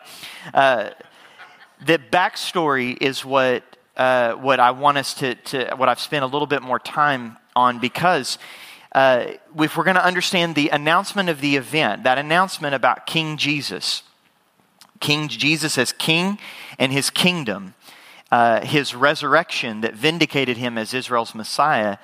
uh, 0.54 0.90
the 1.84 1.98
backstory 1.98 2.96
is 3.00 3.24
what, 3.24 3.64
uh, 3.96 4.32
what 4.34 4.60
I 4.60 4.70
want 4.72 4.98
us 4.98 5.14
to, 5.14 5.34
to, 5.34 5.74
what 5.76 5.88
I've 5.88 6.00
spent 6.00 6.24
a 6.24 6.26
little 6.26 6.46
bit 6.46 6.62
more 6.62 6.78
time 6.78 7.38
on 7.56 7.78
because 7.78 8.38
uh, 8.92 9.26
if 9.58 9.76
we're 9.76 9.84
going 9.84 9.96
to 9.96 10.04
understand 10.04 10.54
the 10.54 10.68
announcement 10.70 11.28
of 11.28 11.40
the 11.40 11.56
event, 11.56 12.04
that 12.04 12.18
announcement 12.18 12.74
about 12.74 13.06
King 13.06 13.36
Jesus, 13.36 14.02
King 14.98 15.28
Jesus 15.28 15.78
as 15.78 15.92
king 15.92 16.38
and 16.78 16.92
his 16.92 17.08
kingdom, 17.08 17.74
uh, 18.30 18.64
his 18.64 18.94
resurrection 18.94 19.80
that 19.80 19.94
vindicated 19.94 20.56
him 20.56 20.76
as 20.76 20.92
Israel's 20.92 21.34
Messiah. 21.34 21.98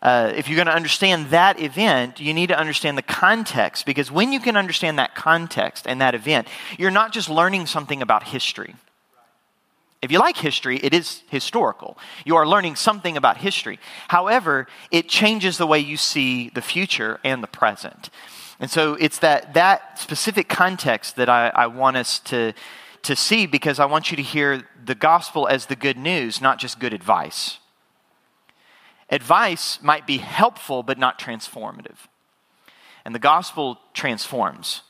Uh, 0.00 0.32
if 0.34 0.48
you're 0.48 0.56
going 0.56 0.66
to 0.66 0.74
understand 0.74 1.30
that 1.30 1.60
event, 1.60 2.20
you 2.20 2.32
need 2.32 2.48
to 2.48 2.58
understand 2.58 2.96
the 2.96 3.02
context 3.02 3.84
because 3.84 4.10
when 4.10 4.32
you 4.32 4.40
can 4.40 4.56
understand 4.56 4.98
that 4.98 5.14
context 5.14 5.86
and 5.86 6.00
that 6.00 6.14
event, 6.14 6.48
you're 6.78 6.90
not 6.90 7.12
just 7.12 7.28
learning 7.28 7.66
something 7.66 8.00
about 8.00 8.24
history. 8.24 8.74
If 10.00 10.12
you 10.12 10.18
like 10.20 10.36
history, 10.36 10.78
it 10.78 10.94
is 10.94 11.22
historical. 11.28 11.98
You 12.24 12.36
are 12.36 12.46
learning 12.46 12.76
something 12.76 13.16
about 13.16 13.38
history. 13.38 13.80
However, 14.08 14.68
it 14.92 15.08
changes 15.08 15.58
the 15.58 15.66
way 15.66 15.80
you 15.80 15.96
see 15.96 16.50
the 16.50 16.62
future 16.62 17.18
and 17.24 17.42
the 17.42 17.48
present. 17.48 18.10
And 18.60 18.70
so 18.70 18.94
it's 18.94 19.18
that, 19.20 19.54
that 19.54 19.98
specific 19.98 20.48
context 20.48 21.16
that 21.16 21.28
I, 21.28 21.48
I 21.48 21.66
want 21.66 21.96
us 21.96 22.20
to, 22.20 22.52
to 23.02 23.16
see 23.16 23.46
because 23.46 23.80
I 23.80 23.86
want 23.86 24.10
you 24.10 24.16
to 24.16 24.22
hear 24.22 24.68
the 24.84 24.94
gospel 24.94 25.48
as 25.48 25.66
the 25.66 25.76
good 25.76 25.96
news, 25.96 26.40
not 26.40 26.58
just 26.58 26.78
good 26.78 26.92
advice. 26.92 27.58
Advice 29.10 29.80
might 29.82 30.06
be 30.06 30.18
helpful, 30.18 30.82
but 30.82 30.98
not 30.98 31.18
transformative. 31.18 32.06
And 33.04 33.14
the 33.14 33.20
gospel 33.20 33.78
transforms 33.94 34.82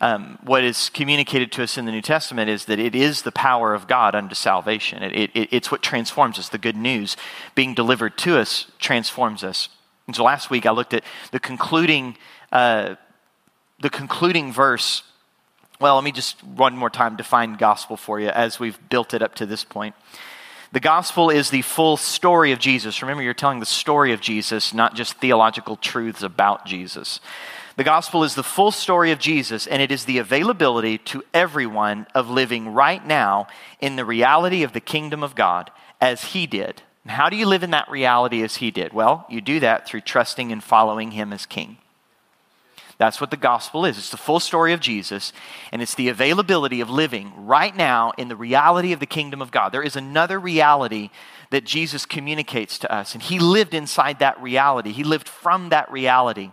um, 0.00 0.38
what 0.42 0.64
is 0.64 0.88
communicated 0.90 1.52
to 1.52 1.62
us 1.62 1.76
in 1.76 1.84
the 1.84 1.92
New 1.92 2.00
Testament 2.00 2.48
is 2.48 2.64
that 2.66 2.78
it 2.78 2.94
is 2.94 3.22
the 3.22 3.32
power 3.32 3.74
of 3.74 3.86
God 3.86 4.14
unto 4.14 4.34
salvation. 4.34 5.02
It, 5.02 5.30
it, 5.34 5.48
it's 5.52 5.70
what 5.70 5.82
transforms 5.82 6.38
us. 6.38 6.48
The 6.48 6.58
good 6.58 6.76
news 6.76 7.16
being 7.54 7.74
delivered 7.74 8.16
to 8.18 8.38
us 8.38 8.66
transforms 8.78 9.44
us. 9.44 9.68
And 10.06 10.16
so 10.16 10.24
last 10.24 10.50
week 10.50 10.64
I 10.64 10.70
looked 10.70 10.94
at 10.94 11.04
the 11.32 11.40
concluding, 11.40 12.16
uh, 12.50 12.94
the 13.80 13.90
concluding 13.90 14.52
verse. 14.52 15.02
Well, 15.80 15.96
let 15.96 16.04
me 16.04 16.12
just 16.12 16.42
one 16.44 16.76
more 16.76 16.90
time 16.90 17.16
define 17.16 17.54
gospel 17.54 17.96
for 17.96 18.18
you 18.18 18.28
as 18.28 18.58
we've 18.58 18.78
built 18.88 19.12
it 19.12 19.22
up 19.22 19.34
to 19.36 19.46
this 19.46 19.64
point. 19.64 19.94
The 20.72 20.80
gospel 20.80 21.30
is 21.30 21.50
the 21.50 21.62
full 21.62 21.96
story 21.96 22.52
of 22.52 22.58
Jesus. 22.58 23.02
Remember, 23.02 23.22
you're 23.22 23.34
telling 23.34 23.60
the 23.60 23.66
story 23.66 24.12
of 24.12 24.20
Jesus, 24.20 24.72
not 24.72 24.94
just 24.94 25.14
theological 25.14 25.76
truths 25.76 26.22
about 26.22 26.64
Jesus. 26.64 27.20
The 27.80 27.84
gospel 27.84 28.24
is 28.24 28.34
the 28.34 28.42
full 28.42 28.72
story 28.72 29.10
of 29.10 29.18
Jesus, 29.18 29.66
and 29.66 29.80
it 29.80 29.90
is 29.90 30.04
the 30.04 30.18
availability 30.18 30.98
to 30.98 31.24
everyone 31.32 32.06
of 32.14 32.28
living 32.28 32.74
right 32.74 33.02
now 33.02 33.46
in 33.80 33.96
the 33.96 34.04
reality 34.04 34.62
of 34.62 34.74
the 34.74 34.82
kingdom 34.82 35.22
of 35.22 35.34
God 35.34 35.70
as 35.98 36.22
he 36.22 36.46
did. 36.46 36.82
And 37.04 37.12
how 37.12 37.30
do 37.30 37.36
you 37.36 37.46
live 37.46 37.62
in 37.62 37.70
that 37.70 37.90
reality 37.90 38.42
as 38.42 38.56
he 38.56 38.70
did? 38.70 38.92
Well, 38.92 39.24
you 39.30 39.40
do 39.40 39.60
that 39.60 39.86
through 39.88 40.02
trusting 40.02 40.52
and 40.52 40.62
following 40.62 41.12
him 41.12 41.32
as 41.32 41.46
king. 41.46 41.78
That's 42.98 43.18
what 43.18 43.30
the 43.30 43.38
gospel 43.38 43.86
is. 43.86 43.96
It's 43.96 44.10
the 44.10 44.18
full 44.18 44.40
story 44.40 44.74
of 44.74 44.80
Jesus, 44.80 45.32
and 45.72 45.80
it's 45.80 45.94
the 45.94 46.10
availability 46.10 46.82
of 46.82 46.90
living 46.90 47.32
right 47.34 47.74
now 47.74 48.12
in 48.18 48.28
the 48.28 48.36
reality 48.36 48.92
of 48.92 49.00
the 49.00 49.06
kingdom 49.06 49.40
of 49.40 49.50
God. 49.50 49.70
There 49.70 49.82
is 49.82 49.96
another 49.96 50.38
reality 50.38 51.08
that 51.48 51.64
Jesus 51.64 52.04
communicates 52.04 52.78
to 52.80 52.92
us, 52.92 53.14
and 53.14 53.22
he 53.22 53.38
lived 53.38 53.72
inside 53.72 54.18
that 54.18 54.38
reality. 54.42 54.92
He 54.92 55.02
lived 55.02 55.30
from 55.30 55.70
that 55.70 55.90
reality. 55.90 56.50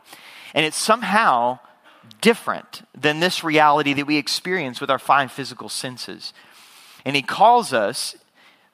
And 0.57 0.65
it's 0.65 0.75
somehow 0.75 1.59
different 2.19 2.81
than 2.99 3.19
this 3.19 3.43
reality 3.43 3.93
that 3.93 4.07
we 4.07 4.17
experience 4.17 4.81
with 4.81 4.89
our 4.89 4.97
five 4.97 5.31
physical 5.31 5.69
senses. 5.69 6.33
And 7.05 7.15
he 7.15 7.21
calls 7.21 7.73
us 7.73 8.15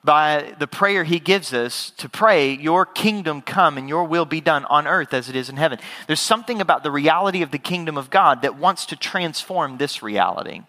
by 0.02 0.54
the 0.58 0.66
prayer 0.66 1.04
he 1.04 1.18
gives 1.18 1.52
us 1.52 1.90
to 1.98 2.08
pray, 2.08 2.54
Your 2.54 2.86
kingdom 2.86 3.42
come 3.42 3.76
and 3.76 3.86
your 3.86 4.04
will 4.04 4.24
be 4.24 4.40
done 4.40 4.64
on 4.64 4.86
earth 4.86 5.12
as 5.12 5.28
it 5.28 5.36
is 5.36 5.50
in 5.50 5.58
heaven. 5.58 5.78
There's 6.06 6.20
something 6.20 6.62
about 6.62 6.84
the 6.84 6.90
reality 6.90 7.42
of 7.42 7.50
the 7.50 7.58
kingdom 7.58 7.98
of 7.98 8.08
God 8.08 8.40
that 8.40 8.56
wants 8.56 8.86
to 8.86 8.96
transform 8.96 9.76
this 9.76 10.02
reality. 10.02 10.62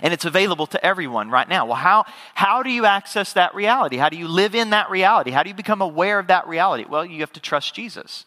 And 0.00 0.14
it's 0.14 0.24
available 0.24 0.68
to 0.68 0.86
everyone 0.86 1.28
right 1.28 1.48
now. 1.48 1.66
Well, 1.66 1.74
how, 1.74 2.04
how 2.34 2.62
do 2.62 2.70
you 2.70 2.84
access 2.84 3.32
that 3.32 3.52
reality? 3.52 3.96
How 3.96 4.10
do 4.10 4.16
you 4.16 4.28
live 4.28 4.54
in 4.54 4.70
that 4.70 4.90
reality? 4.90 5.32
How 5.32 5.42
do 5.42 5.48
you 5.48 5.56
become 5.56 5.82
aware 5.82 6.20
of 6.20 6.28
that 6.28 6.46
reality? 6.46 6.84
Well, 6.88 7.04
you 7.04 7.18
have 7.18 7.32
to 7.32 7.40
trust 7.40 7.74
Jesus 7.74 8.24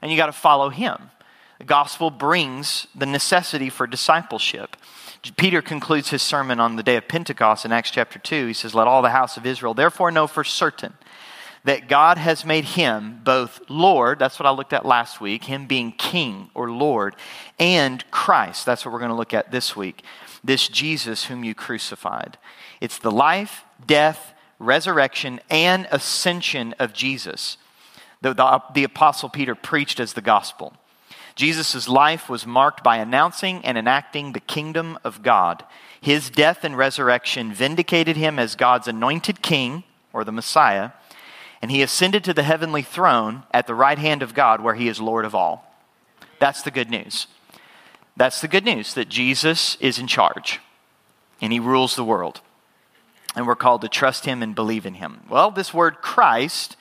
and 0.00 0.10
you 0.10 0.16
got 0.16 0.26
to 0.26 0.32
follow 0.32 0.70
him. 0.70 1.10
The 1.58 1.64
gospel 1.64 2.10
brings 2.10 2.86
the 2.94 3.06
necessity 3.06 3.68
for 3.68 3.86
discipleship. 3.86 4.76
Peter 5.36 5.60
concludes 5.60 6.10
his 6.10 6.22
sermon 6.22 6.60
on 6.60 6.76
the 6.76 6.82
day 6.82 6.96
of 6.96 7.08
Pentecost 7.08 7.64
in 7.64 7.72
Acts 7.72 7.90
chapter 7.90 8.18
2. 8.18 8.46
He 8.46 8.52
says, 8.52 8.74
Let 8.74 8.86
all 8.86 9.02
the 9.02 9.10
house 9.10 9.36
of 9.36 9.44
Israel 9.44 9.74
therefore 9.74 10.12
know 10.12 10.26
for 10.26 10.44
certain 10.44 10.94
that 11.64 11.88
God 11.88 12.18
has 12.18 12.44
made 12.44 12.64
him 12.64 13.20
both 13.24 13.60
Lord, 13.68 14.18
that's 14.18 14.38
what 14.38 14.46
I 14.46 14.50
looked 14.50 14.72
at 14.72 14.86
last 14.86 15.20
week, 15.20 15.44
him 15.44 15.66
being 15.66 15.92
king 15.92 16.50
or 16.54 16.70
Lord, 16.70 17.16
and 17.58 18.08
Christ. 18.10 18.64
That's 18.64 18.84
what 18.84 18.92
we're 18.92 19.00
going 19.00 19.10
to 19.10 19.16
look 19.16 19.34
at 19.34 19.50
this 19.50 19.74
week. 19.74 20.02
This 20.44 20.68
Jesus 20.68 21.24
whom 21.24 21.42
you 21.42 21.54
crucified. 21.54 22.38
It's 22.80 22.98
the 22.98 23.10
life, 23.10 23.64
death, 23.84 24.32
resurrection, 24.60 25.40
and 25.50 25.88
ascension 25.90 26.74
of 26.78 26.92
Jesus 26.92 27.58
the, 28.20 28.34
the, 28.34 28.62
the 28.74 28.84
Apostle 28.84 29.28
Peter 29.28 29.54
preached 29.54 30.00
as 30.00 30.12
the 30.12 30.20
gospel. 30.20 30.74
Jesus' 31.34 31.88
life 31.88 32.28
was 32.28 32.46
marked 32.46 32.82
by 32.82 32.96
announcing 32.96 33.64
and 33.64 33.78
enacting 33.78 34.32
the 34.32 34.40
kingdom 34.40 34.98
of 35.04 35.22
God. 35.22 35.64
His 36.00 36.30
death 36.30 36.64
and 36.64 36.76
resurrection 36.76 37.52
vindicated 37.52 38.16
him 38.16 38.38
as 38.38 38.56
God's 38.56 38.88
anointed 38.88 39.42
king, 39.42 39.84
or 40.12 40.24
the 40.24 40.32
Messiah, 40.32 40.90
and 41.60 41.70
he 41.70 41.82
ascended 41.82 42.24
to 42.24 42.34
the 42.34 42.42
heavenly 42.42 42.82
throne 42.82 43.42
at 43.52 43.66
the 43.66 43.74
right 43.74 43.98
hand 43.98 44.22
of 44.22 44.34
God 44.34 44.60
where 44.60 44.74
he 44.74 44.88
is 44.88 45.00
Lord 45.00 45.24
of 45.24 45.34
all. 45.34 45.74
That's 46.38 46.62
the 46.62 46.70
good 46.70 46.90
news. 46.90 47.26
That's 48.16 48.40
the 48.40 48.48
good 48.48 48.64
news 48.64 48.94
that 48.94 49.08
Jesus 49.08 49.76
is 49.80 49.98
in 49.98 50.06
charge 50.06 50.60
and 51.40 51.52
he 51.52 51.60
rules 51.60 51.96
the 51.96 52.04
world. 52.04 52.40
And 53.36 53.46
we're 53.46 53.56
called 53.56 53.82
to 53.82 53.88
trust 53.88 54.24
him 54.24 54.42
and 54.42 54.54
believe 54.54 54.86
in 54.86 54.94
him. 54.94 55.20
Well, 55.28 55.50
this 55.50 55.72
word 55.72 55.96
Christ 55.96 56.76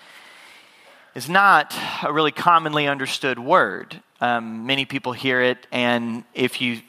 is 1.17 1.27
not 1.27 1.75
a 2.03 2.13
really 2.13 2.31
commonly 2.31 2.87
understood 2.87 3.39
word. 3.39 3.99
Um, 4.21 4.67
many 4.67 4.85
people 4.85 5.13
hear 5.13 5.41
it, 5.41 5.65
and 5.71 6.23
if 6.35 6.61
you 6.61 6.81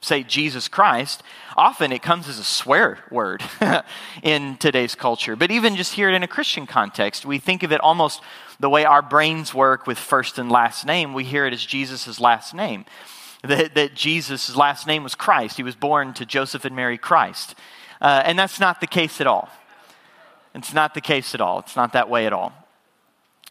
say 0.00 0.22
Jesus 0.22 0.66
Christ, 0.66 1.22
often 1.58 1.92
it 1.92 2.00
comes 2.00 2.26
as 2.26 2.38
a 2.38 2.44
swear 2.44 3.04
word 3.10 3.42
in 4.22 4.56
today's 4.56 4.94
culture. 4.94 5.36
But 5.36 5.50
even 5.50 5.76
just 5.76 5.92
hear 5.92 6.08
it 6.08 6.14
in 6.14 6.22
a 6.22 6.26
Christian 6.26 6.66
context, 6.66 7.26
we 7.26 7.38
think 7.38 7.62
of 7.62 7.70
it 7.70 7.82
almost 7.82 8.22
the 8.58 8.70
way 8.70 8.86
our 8.86 9.02
brains 9.02 9.52
work 9.52 9.86
with 9.86 9.98
first 9.98 10.38
and 10.38 10.50
last 10.50 10.86
name. 10.86 11.12
We 11.12 11.24
hear 11.24 11.44
it 11.44 11.52
as 11.52 11.62
Jesus' 11.62 12.18
last 12.18 12.54
name. 12.54 12.86
that, 13.42 13.74
that 13.74 13.94
Jesus' 13.94 14.56
last 14.56 14.86
name 14.86 15.02
was 15.02 15.14
Christ. 15.14 15.58
He 15.58 15.62
was 15.62 15.74
born 15.74 16.14
to 16.14 16.24
Joseph 16.24 16.64
and 16.64 16.74
Mary 16.74 16.96
Christ. 16.96 17.54
Uh, 18.00 18.22
and 18.24 18.38
that's 18.38 18.58
not 18.58 18.80
the 18.80 18.86
case 18.86 19.20
at 19.20 19.26
all. 19.26 19.50
It's 20.54 20.72
not 20.72 20.94
the 20.94 21.02
case 21.02 21.34
at 21.34 21.42
all. 21.42 21.58
It's 21.58 21.76
not 21.76 21.92
that 21.92 22.08
way 22.08 22.24
at 22.24 22.32
all. 22.32 22.65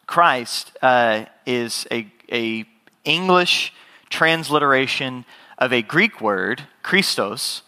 Christ 0.07 0.71
uh, 0.81 1.25
is 1.45 1.87
a, 1.91 2.07
a 2.31 2.65
English 3.03 3.73
transliteration 4.09 5.25
of 5.57 5.73
a 5.73 5.81
Greek 5.81 6.21
word, 6.21 6.63
Christos, 6.83 7.63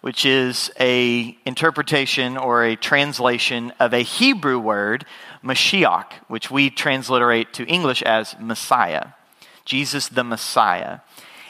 which 0.00 0.24
is 0.24 0.70
a 0.78 1.36
interpretation 1.44 2.36
or 2.36 2.64
a 2.64 2.76
translation 2.76 3.72
of 3.80 3.92
a 3.92 4.02
Hebrew 4.02 4.58
word, 4.58 5.04
Mashiach, 5.42 6.12
which 6.28 6.50
we 6.50 6.70
transliterate 6.70 7.52
to 7.54 7.66
English 7.66 8.02
as 8.02 8.36
Messiah. 8.38 9.08
Jesus 9.64 10.08
the 10.08 10.24
Messiah. 10.24 11.00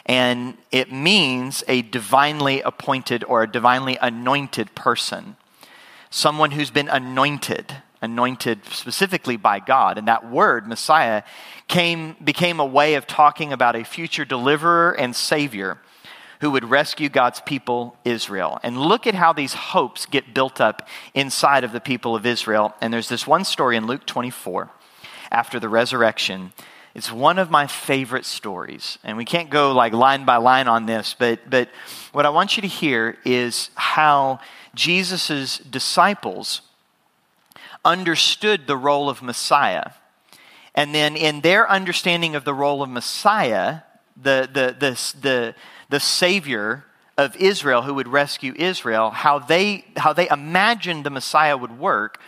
And 0.06 0.56
it 0.72 0.92
means 0.92 1.64
a 1.68 1.82
divinely 1.82 2.62
appointed 2.62 3.24
or 3.24 3.42
a 3.42 3.50
divinely 3.50 3.98
anointed 4.00 4.74
person. 4.74 5.36
Someone 6.10 6.52
who's 6.52 6.70
been 6.70 6.88
anointed, 6.88 7.82
anointed 8.06 8.64
specifically 8.70 9.36
by 9.36 9.60
God. 9.60 9.98
And 9.98 10.08
that 10.08 10.30
word, 10.30 10.66
Messiah, 10.66 11.22
came, 11.68 12.16
became 12.24 12.58
a 12.58 12.64
way 12.64 12.94
of 12.94 13.06
talking 13.06 13.52
about 13.52 13.76
a 13.76 13.84
future 13.84 14.24
deliverer 14.24 14.92
and 14.92 15.14
savior 15.14 15.78
who 16.40 16.50
would 16.52 16.64
rescue 16.64 17.08
God's 17.08 17.40
people, 17.40 17.96
Israel. 18.04 18.58
And 18.62 18.78
look 18.78 19.06
at 19.06 19.14
how 19.14 19.32
these 19.32 19.54
hopes 19.54 20.06
get 20.06 20.34
built 20.34 20.60
up 20.60 20.88
inside 21.14 21.64
of 21.64 21.72
the 21.72 21.80
people 21.80 22.14
of 22.14 22.24
Israel. 22.24 22.74
And 22.80 22.92
there's 22.92 23.08
this 23.08 23.26
one 23.26 23.44
story 23.44 23.76
in 23.76 23.86
Luke 23.86 24.06
24 24.06 24.70
after 25.30 25.58
the 25.58 25.68
resurrection. 25.68 26.52
It's 26.94 27.12
one 27.12 27.38
of 27.38 27.50
my 27.50 27.66
favorite 27.66 28.24
stories. 28.24 28.98
And 29.04 29.16
we 29.16 29.24
can't 29.24 29.50
go 29.50 29.72
like 29.72 29.92
line 29.92 30.24
by 30.24 30.36
line 30.36 30.68
on 30.68 30.86
this, 30.86 31.14
but, 31.18 31.48
but 31.48 31.68
what 32.12 32.26
I 32.26 32.30
want 32.30 32.56
you 32.56 32.62
to 32.62 32.68
hear 32.68 33.18
is 33.24 33.70
how 33.74 34.40
Jesus' 34.74 35.58
disciples 35.58 36.62
understood 37.86 38.66
the 38.66 38.76
role 38.76 39.08
of 39.08 39.22
Messiah. 39.22 39.92
And 40.74 40.94
then 40.94 41.16
in 41.16 41.40
their 41.40 41.70
understanding 41.70 42.34
of 42.34 42.44
the 42.44 42.52
role 42.52 42.82
of 42.82 42.90
Messiah, 42.90 43.80
the, 44.20 44.48
the, 44.52 44.76
the, 44.78 45.20
the, 45.20 45.54
the 45.88 46.00
Savior 46.00 46.84
of 47.16 47.34
Israel 47.36 47.82
who 47.82 47.94
would 47.94 48.08
rescue 48.08 48.52
Israel, 48.56 49.10
how 49.10 49.38
they, 49.38 49.86
how 49.96 50.12
they 50.12 50.28
imagined 50.28 51.04
the 51.04 51.10
Messiah 51.10 51.56
would 51.56 51.78
work 51.78 52.20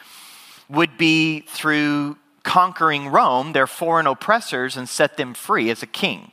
would 0.70 0.96
be 0.96 1.40
through 1.40 2.16
conquering 2.42 3.08
Rome, 3.08 3.52
their 3.52 3.66
foreign 3.66 4.06
oppressors, 4.06 4.76
and 4.76 4.88
set 4.88 5.18
them 5.18 5.34
free 5.34 5.68
as 5.68 5.82
a 5.82 5.86
king. 5.86 6.32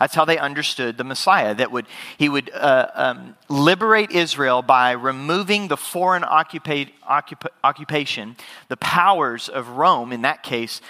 That's 0.00 0.14
how 0.14 0.24
they 0.24 0.38
understood 0.38 0.98
the 0.98 1.04
Messiah. 1.04 1.54
That 1.54 1.70
would 1.70 1.86
he 2.18 2.28
would 2.28 2.50
uh, 2.52 2.88
um, 2.94 3.36
liberate 3.48 4.10
Israel 4.10 4.62
by 4.62 4.92
removing 4.92 5.68
the 5.68 5.76
foreign 5.76 6.22
occupa- 6.22 6.92
occup- 7.08 7.50
occupation, 7.62 8.36
the 8.68 8.76
powers 8.76 9.48
of 9.48 9.68
Rome 9.68 10.12
in 10.12 10.22
that 10.22 10.42
case, 10.42 10.80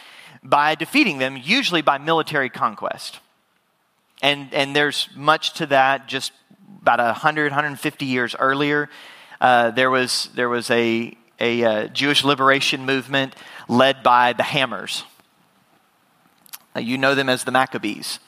by 0.43 0.75
defeating 0.75 1.19
them, 1.19 1.37
usually 1.43 1.83
by 1.83 1.99
military 1.99 2.51
conquest. 2.51 3.21
And, 4.23 4.53
and 4.55 4.77
there's 4.77 5.09
much 5.15 5.55
to 5.55 5.67
that. 5.67 6.07
Just 6.07 6.33
about 6.83 6.99
100, 6.99 7.51
150 7.51 8.05
years 8.05 8.37
earlier, 8.39 8.89
uh, 9.41 9.71
there 9.71 9.91
was, 9.91 10.29
there 10.35 10.49
was 10.49 10.71
a, 10.71 11.17
a 11.41 11.65
uh, 11.65 11.87
Jewish 11.89 12.25
liberation 12.25 12.87
movement 12.87 13.35
led 13.69 14.03
by 14.03 14.33
the 14.35 14.43
Hammers. 14.43 15.05
You 16.77 16.99
know 16.99 17.15
them 17.15 17.29
as 17.29 17.45
the 17.45 17.53
Maccabees. 17.53 18.19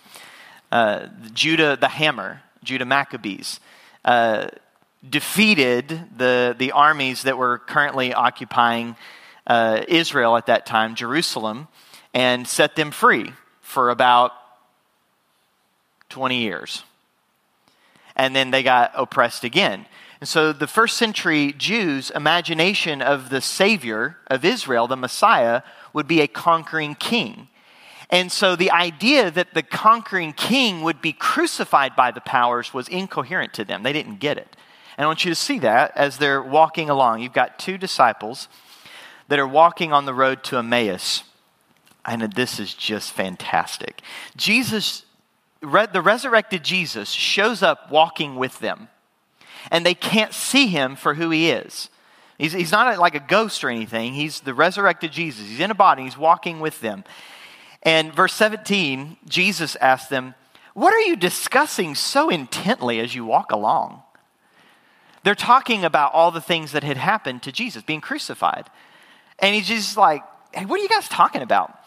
Uh, 0.73 1.07
Judah, 1.33 1.77
the 1.77 1.89
Hammer, 1.89 2.43
Judah 2.63 2.85
Maccabees, 2.85 3.61
uh, 4.05 4.49
defeated 5.09 5.89
the, 6.17 6.55
the 6.59 6.73
armies 6.73 7.23
that 7.23 7.39
were 7.39 7.59
currently 7.59 8.13
occupying 8.13 8.97
uh, 9.47 9.83
Israel 9.89 10.37
at 10.37 10.47
that 10.47 10.67
time, 10.67 10.95
Jerusalem, 10.95 11.69
and 12.13 12.47
set 12.47 12.77
them 12.77 12.91
free 12.91 13.33
for 13.61 13.91
about 13.91 14.33
20 16.09 16.39
years. 16.41 16.83
And 18.17 18.35
then 18.35 18.51
they 18.51 18.63
got 18.63 18.93
oppressed 18.95 19.45
again. 19.45 19.87
And 20.21 20.29
so 20.29 20.53
the 20.53 20.67
first 20.67 20.97
century 20.97 21.53
Jews' 21.53 22.11
imagination 22.11 23.03
of 23.03 23.29
the 23.29 23.41
Savior 23.41 24.17
of 24.29 24.45
Israel, 24.45 24.87
the 24.87 24.97
Messiah, 24.97 25.63
would 25.93 26.09
be 26.09 26.23
a 26.23 26.27
conquering 26.27 26.95
king. 26.95 27.49
And 28.11 28.31
so 28.31 28.55
the 28.55 28.71
idea 28.71 29.31
that 29.31 29.55
the 29.55 29.63
conquering 29.63 30.33
king 30.33 30.83
would 30.83 31.03
be 31.03 31.13
crucified 31.13 31.97
by 31.97 32.11
the 32.11 32.21
powers 32.21 32.73
was 32.73 32.89
incoherent 32.89 33.53
to 33.55 33.65
them. 33.65 33.83
They 33.83 33.93
didn't 33.93 34.21
get 34.21 34.39
it. 34.39 34.57
And 34.97 35.05
I 35.05 35.09
want 35.09 35.25
you 35.25 35.31
to 35.31 35.35
see 35.35 35.59
that 35.59 35.93
as 35.97 36.19
they're 36.19 36.43
walking 36.43 36.89
along. 36.89 37.21
You've 37.21 37.33
got 37.33 37.59
two 37.59 37.77
disciples 37.77 38.49
that 39.29 39.39
are 39.39 39.49
walking 39.49 39.93
on 39.93 40.05
the 40.05 40.15
road 40.15 40.45
to 40.45 40.59
Emmaus. 40.59 41.25
And 42.05 42.23
this 42.35 42.61
is 42.61 42.73
just 42.75 43.13
fantastic. 43.13 44.01
Jesus 44.37 45.03
the 45.61 46.03
resurrected 46.03 46.63
Jesus 46.63 47.11
shows 47.11 47.63
up 47.63 47.91
walking 47.91 48.37
with 48.37 48.59
them, 48.61 48.89
and 49.71 49.85
they 49.85 49.95
can't 49.95 50.33
see 50.33 50.69
him 50.69 50.97
for 50.97 51.15
who 51.15 51.31
he 51.31 51.51
is. 51.51 51.89
He's, 52.39 52.53
he's 52.53 52.73
not 52.73 52.99
like 52.99 53.15
a 53.15 53.21
ghost 53.21 53.65
or 53.65 53.71
anything. 53.71 54.13
He's 54.13 54.41
the 54.41 54.53
resurrected 54.53 55.11
Jesus. 55.11 55.49
He's 55.49 55.61
in 55.61 55.71
a 55.71 55.75
body, 55.75 56.05
he's 56.05 56.19
walking 56.19 56.61
with 56.61 56.81
them. 56.81 57.05
And 57.87 58.13
verse 58.13 58.35
17, 58.35 59.17
Jesus 59.29 59.77
asked 59.77 60.11
them, 60.11 60.35
What 60.75 60.93
are 60.93 61.01
you 61.01 61.15
discussing 61.15 61.95
so 61.95 62.29
intently 62.29 62.99
as 62.99 63.15
you 63.15 63.25
walk 63.25 63.53
along? 63.53 64.03
They're 65.23 65.37
talking 65.37 65.85
about 65.85 66.13
all 66.13 66.33
the 66.33 66.41
things 66.41 66.73
that 66.73 66.83
had 66.83 66.97
happened 66.97 67.45
to 67.45 67.53
Jesus, 67.53 67.85
being 67.85 68.01
crucified. 68.01 68.69
And 69.39 69.55
he's 69.55 69.69
just 69.69 69.97
like, 69.97 70.25
Hey, 70.53 70.65
what 70.65 70.81
are 70.81 70.83
you 70.83 70.89
guys 70.89 71.09
talking 71.09 71.43
about? 71.43 71.79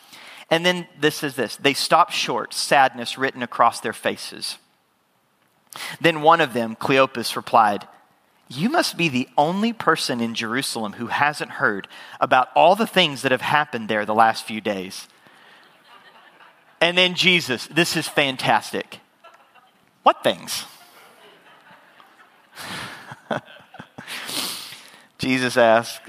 And 0.50 0.66
then 0.66 0.88
this 1.00 1.22
is 1.22 1.36
this 1.36 1.58
they 1.58 1.74
stopped 1.74 2.14
short, 2.14 2.54
sadness 2.54 3.18
written 3.18 3.43
across 3.43 3.82
their 3.82 3.93
faces. 3.93 4.58
Then 6.00 6.22
one 6.22 6.39
of 6.39 6.54
them, 6.54 6.78
Cleopas, 6.78 7.36
replied, 7.36 7.89
You 8.47 8.70
must 8.70 8.95
be 8.95 9.10
the 9.10 9.28
only 9.38 9.74
person 9.74 10.22
in 10.22 10.34
Jerusalem 10.34 10.93
who 10.93 11.08
hasn't 11.08 11.52
heard 11.52 11.89
about 12.22 12.47
all 12.56 12.78
the 12.78 12.88
things 12.88 13.22
that 13.22 13.34
have 13.34 13.41
happened 13.41 13.89
there 13.89 14.06
the 14.06 14.16
last 14.16 14.45
few 14.45 14.62
days. 14.62 15.10
And 16.82 16.98
then 16.98 17.16
Jesus, 17.16 17.68
this 17.68 17.96
is 17.96 18.08
fantastic. 18.08 19.00
What 20.04 20.24
things? 20.24 20.66
Jesus 25.20 25.58
asked, 25.58 26.02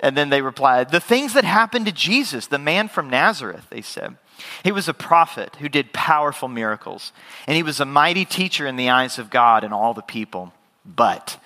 and 0.00 0.16
then 0.16 0.30
they 0.30 0.42
replied, 0.42 0.90
The 0.90 1.00
things 1.00 1.34
that 1.34 1.44
happened 1.44 1.86
to 1.86 1.92
Jesus, 1.92 2.46
the 2.46 2.58
man 2.58 2.88
from 2.88 3.10
Nazareth, 3.10 3.66
they 3.70 3.82
said. 3.82 4.16
He 4.64 4.72
was 4.72 4.88
a 4.88 4.94
prophet 4.94 5.56
who 5.60 5.68
did 5.68 5.92
powerful 5.92 6.48
miracles, 6.48 7.12
and 7.46 7.56
he 7.56 7.62
was 7.62 7.80
a 7.80 7.86
mighty 7.86 8.24
teacher 8.24 8.66
in 8.66 8.76
the 8.76 8.90
eyes 8.90 9.18
of 9.18 9.30
God 9.30 9.64
and 9.64 9.72
all 9.72 9.94
the 9.94 10.02
people. 10.02 10.52
But 10.84 11.38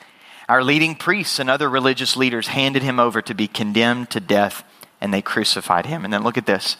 our 0.48 0.64
leading 0.64 0.96
priests 0.96 1.38
and 1.38 1.48
other 1.48 1.70
religious 1.70 2.16
leaders 2.16 2.48
handed 2.48 2.82
him 2.82 2.98
over 2.98 3.22
to 3.22 3.34
be 3.34 3.46
condemned 3.46 4.10
to 4.10 4.20
death, 4.20 4.64
and 5.00 5.14
they 5.14 5.22
crucified 5.22 5.86
him. 5.86 6.04
And 6.04 6.12
then 6.12 6.24
look 6.24 6.36
at 6.36 6.46
this. 6.46 6.76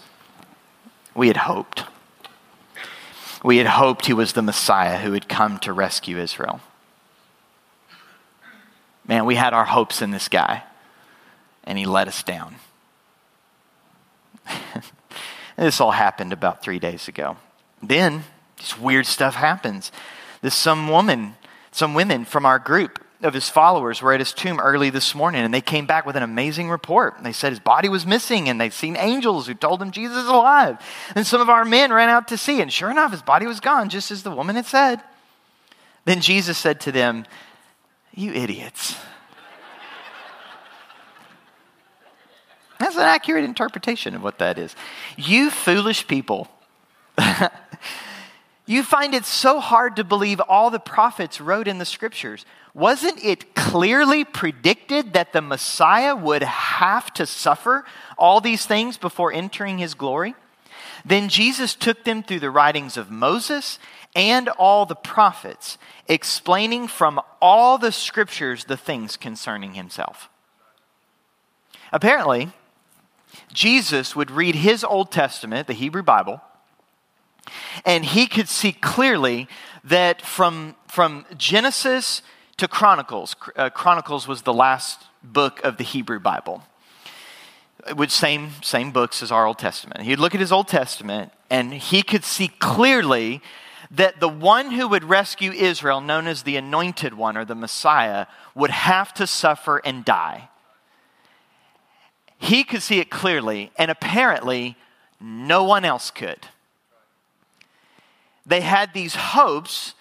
We 1.15 1.29
had 1.29 1.39
hoped. 1.39 1.85
We 3.43 3.57
had 3.57 3.67
hoped 3.67 4.07
he 4.07 4.13
was 4.13 4.33
the 4.33 4.43
Messiah 4.43 4.99
who 4.99 5.13
had 5.13 5.29
come 5.29 5.59
to 5.61 5.73
rescue 5.73 6.19
Israel. 6.19 6.61
Man, 9.07 9.25
we 9.25 9.35
had 9.35 9.55
our 9.55 9.65
hopes 9.65 10.03
in 10.03 10.11
this 10.11 10.29
guy 10.29 10.63
and 11.65 11.79
he 11.79 11.87
let 11.87 12.09
us 12.09 12.23
down. 12.23 12.57
this 15.57 15.81
all 15.81 15.93
happened 15.93 16.33
about 16.33 16.63
three 16.63 16.79
days 16.79 17.09
ago. 17.09 17.37
Then 17.83 18.25
this 18.59 18.79
weird 18.79 19.07
stuff 19.07 19.35
happens. 19.35 19.91
This 20.43 20.55
some 20.55 20.89
woman, 20.89 21.35
some 21.73 21.95
women 21.95 22.25
from 22.25 22.47
our 22.47 22.59
group 22.59 23.05
of 23.23 23.35
his 23.35 23.49
followers 23.49 24.01
were 24.01 24.13
at 24.13 24.21
his 24.21 24.33
tomb 24.33 24.59
early 24.61 24.91
this 24.91 25.15
morning 25.15 25.43
and 25.43 25.53
they 25.53 25.61
came 25.61 25.87
back 25.87 26.07
with 26.07 26.17
an 26.17 26.23
amazing 26.23 26.71
report. 26.71 27.23
They 27.23 27.33
said 27.33 27.51
his 27.51 27.61
body 27.61 27.89
was 27.89 28.07
missing 28.07 28.49
and 28.49 28.61
they'd 28.61 28.73
seen 28.73 28.97
angels 28.97 29.47
who 29.47 29.55
told 29.55 29.81
them 29.81 29.91
Jesus 29.91 30.17
is 30.17 30.27
alive. 30.27 30.79
And 31.15 31.27
some 31.27 31.41
of 31.41 31.51
our 31.51 31.65
men 31.65 31.93
ran 31.93 32.09
out 32.09 32.29
to 32.29 32.39
see, 32.39 32.61
and 32.61 32.73
sure 32.73 32.91
enough, 32.91 33.13
his 33.13 33.23
body 33.23 33.47
was 33.47 33.61
gone, 33.61 33.89
just 33.89 34.11
as 34.11 34.23
the 34.23 34.31
woman 34.31 34.57
had 34.57 34.67
said. 34.67 35.03
Then 36.05 36.21
Jesus 36.21 36.57
said 36.57 36.81
to 36.81 36.93
them, 36.93 37.27
You 38.15 38.33
idiots. 38.33 38.97
That's 42.79 42.97
an 42.97 43.03
accurate 43.03 43.45
interpretation 43.45 44.15
of 44.15 44.23
what 44.23 44.39
that 44.39 44.59
is. 44.59 44.75
You 45.17 45.51
foolish 45.51 46.09
people. 46.09 46.49
you 48.71 48.85
find 48.85 49.15
it 49.15 49.25
so 49.25 49.59
hard 49.59 49.97
to 49.97 50.05
believe 50.05 50.41
all 50.41 50.71
the 50.71 50.79
prophets 50.79 51.41
wrote 51.41 51.67
in 51.67 51.79
the 51.79 51.85
scriptures. 51.85 52.47
Wasn't 52.73 53.25
it 53.25 53.55
clearly 53.57 54.25
predicted 54.25 55.13
that 55.13 55.33
the 55.33 55.41
Messiah 55.41 56.15
would 56.15 56.45
have 56.45 57.13
to 57.15 57.27
suffer 57.27 57.85
all 58.17 58.41
these 58.41 58.67
things 58.67 58.97
before 58.97 59.33
entering 59.33 59.79
his 59.79 59.95
glory? 59.95 60.37
Then 61.05 61.29
Jesus 61.29 61.75
took 61.75 62.05
them 62.05 62.23
through 62.23 62.39
the 62.39 62.51
writings 62.51 62.97
of 62.97 63.11
Moses 63.11 63.81
and 64.15 64.49
all 64.51 64.87
the 64.87 64.95
prophets, 64.95 65.77
explaining 66.07 66.87
from 66.87 67.21
all 67.43 67.77
the 67.77 67.91
scriptures 67.91 68.65
the 68.67 68.77
things 68.77 69.17
concerning 69.17 69.75
himself. 69.75 70.29
Apparently, 71.93 72.51
Jesus 73.53 74.15
would 74.15 74.31
read 74.31 74.55
his 74.55 74.85
Old 74.85 75.11
Testament, 75.11 75.67
the 75.67 75.73
Hebrew 75.73 76.05
Bible, 76.05 76.41
and 77.85 78.05
he 78.05 78.27
could 78.27 78.49
see 78.49 78.73
clearly 78.73 79.49
that 79.85 80.23
from, 80.23 80.77
from 80.89 81.25
Genesis 81.37 82.23
to 82.57 82.69
Chronicles, 82.69 83.35
uh, 83.57 83.71
Chronicles 83.71 84.29
was 84.29 84.43
the 84.43 84.53
last 84.53 85.07
book 85.23 85.61
of 85.65 85.77
the 85.77 85.85
Hebrew 85.85 86.21
Bible, 86.21 86.63
which 87.95 88.11
same, 88.11 88.51
same 88.63 88.91
books 88.91 89.23
as 89.23 89.33
our 89.33 89.47
Old 89.47 89.59
Testament. 89.59 90.03
He'd 90.03 90.19
look 90.19 90.35
at 90.35 90.41
his 90.41 90.53
Old 90.53 90.69
Testament 90.69 91.33
and 91.49 91.73
he 91.73 92.03
could 92.03 92.25
see 92.25 92.49
clearly 92.49 93.41
that 93.91 94.21
the 94.21 94.29
one 94.29 94.71
who 94.71 94.87
would 94.87 95.05
rescue 95.05 95.51
Israel, 95.51 96.01
known 96.01 96.27
as 96.27 96.43
the 96.43 96.57
anointed 96.57 97.15
one 97.15 97.37
or 97.37 97.45
the 97.45 97.57
Messiah, 97.57 98.27
would 98.55 98.71
have 98.71 99.13
to 99.15 99.27
suffer 99.27 99.79
and 99.79 100.05
die. 100.05 100.49
He 102.39 102.63
could 102.63 102.83
see 102.83 103.01
it 103.01 103.11
clearly, 103.11 103.71
and 103.77 103.91
apparently, 103.91 104.77
no 105.21 105.65
one 105.65 105.85
else 105.85 106.11
could. 106.11 106.47
They 108.51 108.63
had 108.63 108.93
these 108.93 109.15
hopes 109.15 109.95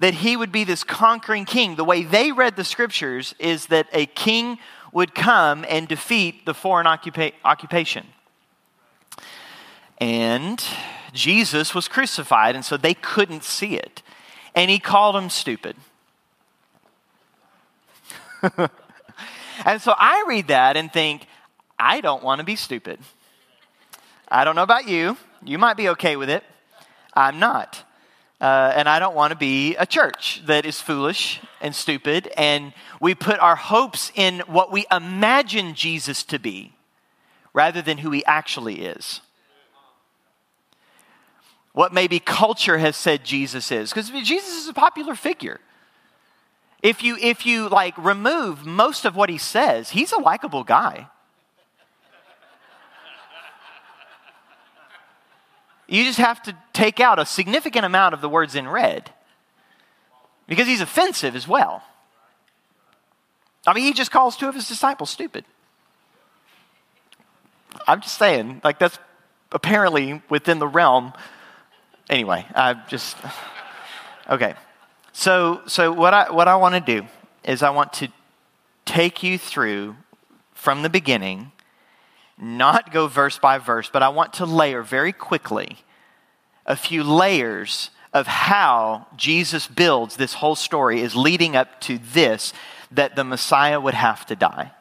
that 0.00 0.14
he 0.14 0.36
would 0.36 0.50
be 0.50 0.64
this 0.64 0.82
conquering 0.82 1.44
king. 1.44 1.76
The 1.76 1.84
way 1.84 2.02
they 2.02 2.32
read 2.32 2.56
the 2.56 2.64
scriptures 2.64 3.36
is 3.38 3.66
that 3.66 3.86
a 3.92 4.06
king 4.06 4.58
would 4.92 5.14
come 5.14 5.64
and 5.68 5.86
defeat 5.86 6.44
the 6.44 6.54
foreign 6.54 6.86
occupa- 6.86 7.34
occupation. 7.44 8.04
And 9.98 10.60
Jesus 11.12 11.72
was 11.72 11.86
crucified, 11.86 12.56
and 12.56 12.64
so 12.64 12.76
they 12.76 12.94
couldn't 12.94 13.44
see 13.44 13.76
it. 13.76 14.02
And 14.56 14.72
he 14.72 14.80
called 14.80 15.14
them 15.14 15.30
stupid. 15.30 15.76
and 19.64 19.80
so 19.80 19.94
I 19.96 20.24
read 20.26 20.48
that 20.48 20.76
and 20.76 20.92
think, 20.92 21.26
I 21.78 22.00
don't 22.00 22.24
want 22.24 22.40
to 22.40 22.44
be 22.44 22.56
stupid. 22.56 22.98
I 24.28 24.42
don't 24.42 24.56
know 24.56 24.64
about 24.64 24.88
you. 24.88 25.16
You 25.44 25.58
might 25.58 25.76
be 25.76 25.90
okay 25.90 26.16
with 26.16 26.28
it. 26.28 26.42
I'm 27.18 27.40
not. 27.40 27.82
Uh, 28.40 28.72
and 28.76 28.88
I 28.88 29.00
don't 29.00 29.16
want 29.16 29.32
to 29.32 29.36
be 29.36 29.74
a 29.74 29.84
church 29.84 30.40
that 30.46 30.64
is 30.64 30.80
foolish 30.80 31.40
and 31.60 31.74
stupid, 31.74 32.30
and 32.36 32.72
we 33.00 33.16
put 33.16 33.40
our 33.40 33.56
hopes 33.56 34.12
in 34.14 34.38
what 34.46 34.70
we 34.70 34.86
imagine 34.92 35.74
Jesus 35.74 36.22
to 36.24 36.38
be 36.38 36.72
rather 37.52 37.82
than 37.82 37.98
who 37.98 38.12
he 38.12 38.24
actually 38.24 38.82
is. 38.82 39.20
What 41.72 41.92
maybe 41.92 42.20
culture 42.20 42.78
has 42.78 42.96
said 42.96 43.24
Jesus 43.24 43.72
is, 43.72 43.90
because 43.90 44.10
Jesus 44.10 44.62
is 44.62 44.68
a 44.68 44.72
popular 44.72 45.16
figure. 45.16 45.58
If 46.80 47.02
you, 47.02 47.16
if 47.20 47.44
you 47.44 47.68
like 47.68 47.98
remove 47.98 48.64
most 48.64 49.04
of 49.04 49.16
what 49.16 49.28
he 49.28 49.38
says, 49.38 49.90
he's 49.90 50.12
a 50.12 50.18
likable 50.18 50.62
guy. 50.62 51.08
You 55.88 56.04
just 56.04 56.18
have 56.18 56.42
to 56.42 56.54
take 56.72 57.00
out 57.00 57.18
a 57.18 57.24
significant 57.24 57.86
amount 57.86 58.14
of 58.14 58.20
the 58.20 58.28
words 58.28 58.54
in 58.54 58.68
red 58.68 59.10
because 60.46 60.66
he's 60.66 60.82
offensive 60.82 61.34
as 61.34 61.48
well. 61.48 61.82
I 63.66 63.74
mean, 63.74 63.84
he 63.84 63.92
just 63.92 64.10
calls 64.10 64.36
two 64.36 64.48
of 64.48 64.54
his 64.54 64.68
disciples 64.68 65.10
stupid. 65.10 65.44
I'm 67.86 68.00
just 68.02 68.18
saying, 68.18 68.60
like, 68.62 68.78
that's 68.78 68.98
apparently 69.50 70.22
within 70.28 70.58
the 70.58 70.68
realm. 70.68 71.12
Anyway, 72.08 72.46
I 72.54 72.74
just. 72.88 73.16
Okay. 74.30 74.52
So, 75.14 75.62
so 75.66 75.90
what 75.90 76.12
I, 76.12 76.30
what 76.30 76.48
I 76.48 76.56
want 76.56 76.74
to 76.74 77.00
do 77.00 77.08
is 77.44 77.62
I 77.62 77.70
want 77.70 77.94
to 77.94 78.08
take 78.84 79.22
you 79.22 79.38
through 79.38 79.96
from 80.52 80.82
the 80.82 80.90
beginning 80.90 81.50
not 82.40 82.92
go 82.92 83.06
verse 83.06 83.38
by 83.38 83.58
verse, 83.58 83.90
but 83.92 84.02
I 84.02 84.08
want 84.08 84.34
to 84.34 84.46
layer 84.46 84.82
very 84.82 85.12
quickly 85.12 85.78
a 86.66 86.76
few 86.76 87.02
layers 87.02 87.90
of 88.12 88.26
how 88.26 89.06
Jesus 89.16 89.66
builds 89.66 90.16
this 90.16 90.34
whole 90.34 90.54
story 90.54 91.00
is 91.00 91.14
leading 91.14 91.56
up 91.56 91.80
to 91.82 91.98
this 91.98 92.52
that 92.90 93.16
the 93.16 93.24
Messiah 93.24 93.80
would 93.80 93.94
have 93.94 94.24
to 94.26 94.36
die 94.36 94.72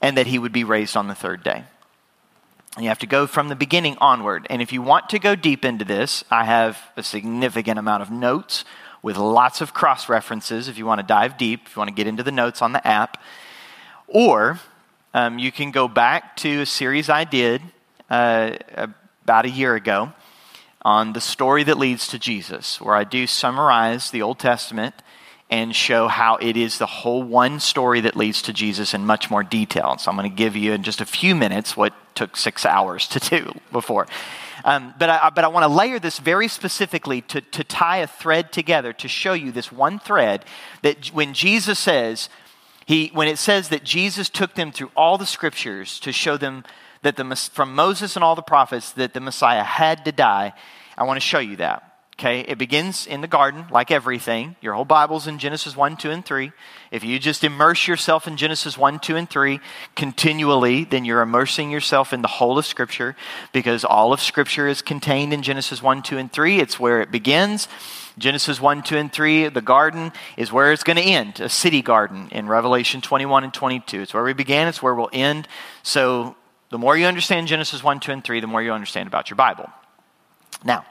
and 0.00 0.16
that 0.16 0.26
he 0.26 0.38
would 0.38 0.52
be 0.52 0.64
raised 0.64 0.96
on 0.96 1.08
the 1.08 1.14
third 1.14 1.42
day. 1.42 1.64
You 2.78 2.88
have 2.88 2.98
to 2.98 3.06
go 3.06 3.26
from 3.26 3.48
the 3.48 3.56
beginning 3.56 3.96
onward. 4.00 4.46
And 4.50 4.60
if 4.60 4.72
you 4.72 4.82
want 4.82 5.08
to 5.10 5.18
go 5.18 5.34
deep 5.34 5.64
into 5.64 5.84
this, 5.84 6.24
I 6.30 6.44
have 6.44 6.78
a 6.96 7.02
significant 7.02 7.78
amount 7.78 8.02
of 8.02 8.10
notes 8.10 8.64
with 9.02 9.16
lots 9.16 9.60
of 9.60 9.72
cross 9.72 10.08
references 10.08 10.68
if 10.68 10.76
you 10.76 10.84
want 10.84 10.98
to 11.00 11.06
dive 11.06 11.38
deep, 11.38 11.62
if 11.66 11.74
you 11.74 11.80
want 11.80 11.88
to 11.88 11.94
get 11.94 12.06
into 12.06 12.22
the 12.22 12.32
notes 12.32 12.60
on 12.60 12.72
the 12.72 12.86
app. 12.86 13.22
Or 14.06 14.60
um, 15.16 15.38
you 15.38 15.50
can 15.50 15.70
go 15.70 15.88
back 15.88 16.36
to 16.36 16.60
a 16.60 16.66
series 16.66 17.08
I 17.08 17.24
did 17.24 17.62
uh, 18.10 18.58
about 19.24 19.46
a 19.46 19.48
year 19.48 19.74
ago 19.74 20.12
on 20.82 21.14
the 21.14 21.22
story 21.22 21.64
that 21.64 21.78
leads 21.78 22.08
to 22.08 22.18
Jesus, 22.18 22.82
where 22.82 22.94
I 22.94 23.04
do 23.04 23.26
summarize 23.26 24.10
the 24.10 24.20
Old 24.20 24.38
Testament 24.38 24.94
and 25.48 25.74
show 25.74 26.06
how 26.06 26.36
it 26.36 26.58
is 26.58 26.76
the 26.76 26.84
whole 26.84 27.22
one 27.22 27.60
story 27.60 28.02
that 28.02 28.14
leads 28.14 28.42
to 28.42 28.52
Jesus 28.52 28.92
in 28.92 29.06
much 29.06 29.30
more 29.30 29.42
detail. 29.42 29.96
So 29.96 30.10
I'm 30.10 30.18
going 30.18 30.28
to 30.28 30.36
give 30.36 30.54
you 30.54 30.74
in 30.74 30.82
just 30.82 31.00
a 31.00 31.06
few 31.06 31.34
minutes 31.34 31.78
what 31.78 31.94
took 32.14 32.36
six 32.36 32.66
hours 32.66 33.08
to 33.08 33.18
do 33.18 33.58
before. 33.72 34.06
Um, 34.66 34.92
but, 34.98 35.08
I, 35.08 35.30
but 35.30 35.44
I 35.44 35.48
want 35.48 35.64
to 35.64 35.68
layer 35.68 35.98
this 35.98 36.18
very 36.18 36.48
specifically 36.48 37.22
to, 37.22 37.40
to 37.40 37.64
tie 37.64 37.98
a 37.98 38.06
thread 38.06 38.52
together 38.52 38.92
to 38.92 39.08
show 39.08 39.32
you 39.32 39.50
this 39.50 39.72
one 39.72 39.98
thread 39.98 40.44
that 40.82 41.06
when 41.06 41.32
Jesus 41.32 41.78
says, 41.78 42.28
he, 42.86 43.10
when 43.12 43.26
it 43.26 43.38
says 43.38 43.68
that 43.70 43.82
Jesus 43.82 44.28
took 44.28 44.54
them 44.54 44.70
through 44.70 44.92
all 44.96 45.18
the 45.18 45.26
scriptures 45.26 45.98
to 46.00 46.12
show 46.12 46.36
them 46.36 46.64
that 47.02 47.16
the, 47.16 47.36
from 47.52 47.74
Moses 47.74 48.16
and 48.16 48.24
all 48.24 48.36
the 48.36 48.42
prophets 48.42 48.92
that 48.92 49.12
the 49.12 49.20
Messiah 49.20 49.64
had 49.64 50.04
to 50.04 50.12
die, 50.12 50.54
I 50.96 51.02
want 51.02 51.16
to 51.16 51.26
show 51.26 51.40
you 51.40 51.56
that. 51.56 51.95
Okay, 52.18 52.40
it 52.40 52.56
begins 52.56 53.06
in 53.06 53.20
the 53.20 53.26
garden, 53.26 53.66
like 53.70 53.90
everything. 53.90 54.56
Your 54.62 54.72
whole 54.72 54.86
Bible's 54.86 55.26
in 55.26 55.38
Genesis 55.38 55.76
1, 55.76 55.98
2, 55.98 56.10
and 56.10 56.24
3. 56.24 56.50
If 56.90 57.04
you 57.04 57.18
just 57.18 57.44
immerse 57.44 57.86
yourself 57.86 58.26
in 58.26 58.38
Genesis 58.38 58.78
1, 58.78 59.00
2, 59.00 59.16
and 59.16 59.28
3 59.28 59.60
continually, 59.94 60.84
then 60.84 61.04
you're 61.04 61.20
immersing 61.20 61.70
yourself 61.70 62.14
in 62.14 62.22
the 62.22 62.28
whole 62.28 62.56
of 62.56 62.64
Scripture 62.64 63.16
because 63.52 63.84
all 63.84 64.14
of 64.14 64.22
Scripture 64.22 64.66
is 64.66 64.80
contained 64.80 65.34
in 65.34 65.42
Genesis 65.42 65.82
1, 65.82 66.00
2, 66.00 66.16
and 66.16 66.32
3. 66.32 66.58
It's 66.58 66.80
where 66.80 67.02
it 67.02 67.10
begins. 67.10 67.68
Genesis 68.16 68.62
1, 68.62 68.82
2, 68.82 68.96
and 68.96 69.12
3, 69.12 69.48
the 69.50 69.60
garden 69.60 70.10
is 70.38 70.50
where 70.50 70.72
it's 70.72 70.84
going 70.84 70.96
to 70.96 71.02
end, 71.02 71.38
a 71.40 71.50
city 71.50 71.82
garden 71.82 72.30
in 72.32 72.48
Revelation 72.48 73.02
21 73.02 73.44
and 73.44 73.52
22. 73.52 74.00
It's 74.00 74.14
where 74.14 74.24
we 74.24 74.32
began, 74.32 74.68
it's 74.68 74.82
where 74.82 74.94
we'll 74.94 75.10
end. 75.12 75.46
So 75.82 76.34
the 76.70 76.78
more 76.78 76.96
you 76.96 77.04
understand 77.04 77.46
Genesis 77.46 77.84
1, 77.84 78.00
2, 78.00 78.12
and 78.12 78.24
3, 78.24 78.40
the 78.40 78.46
more 78.46 78.62
you 78.62 78.72
understand 78.72 79.06
about 79.06 79.28
your 79.28 79.36
Bible. 79.36 79.68
Now, 80.64 80.86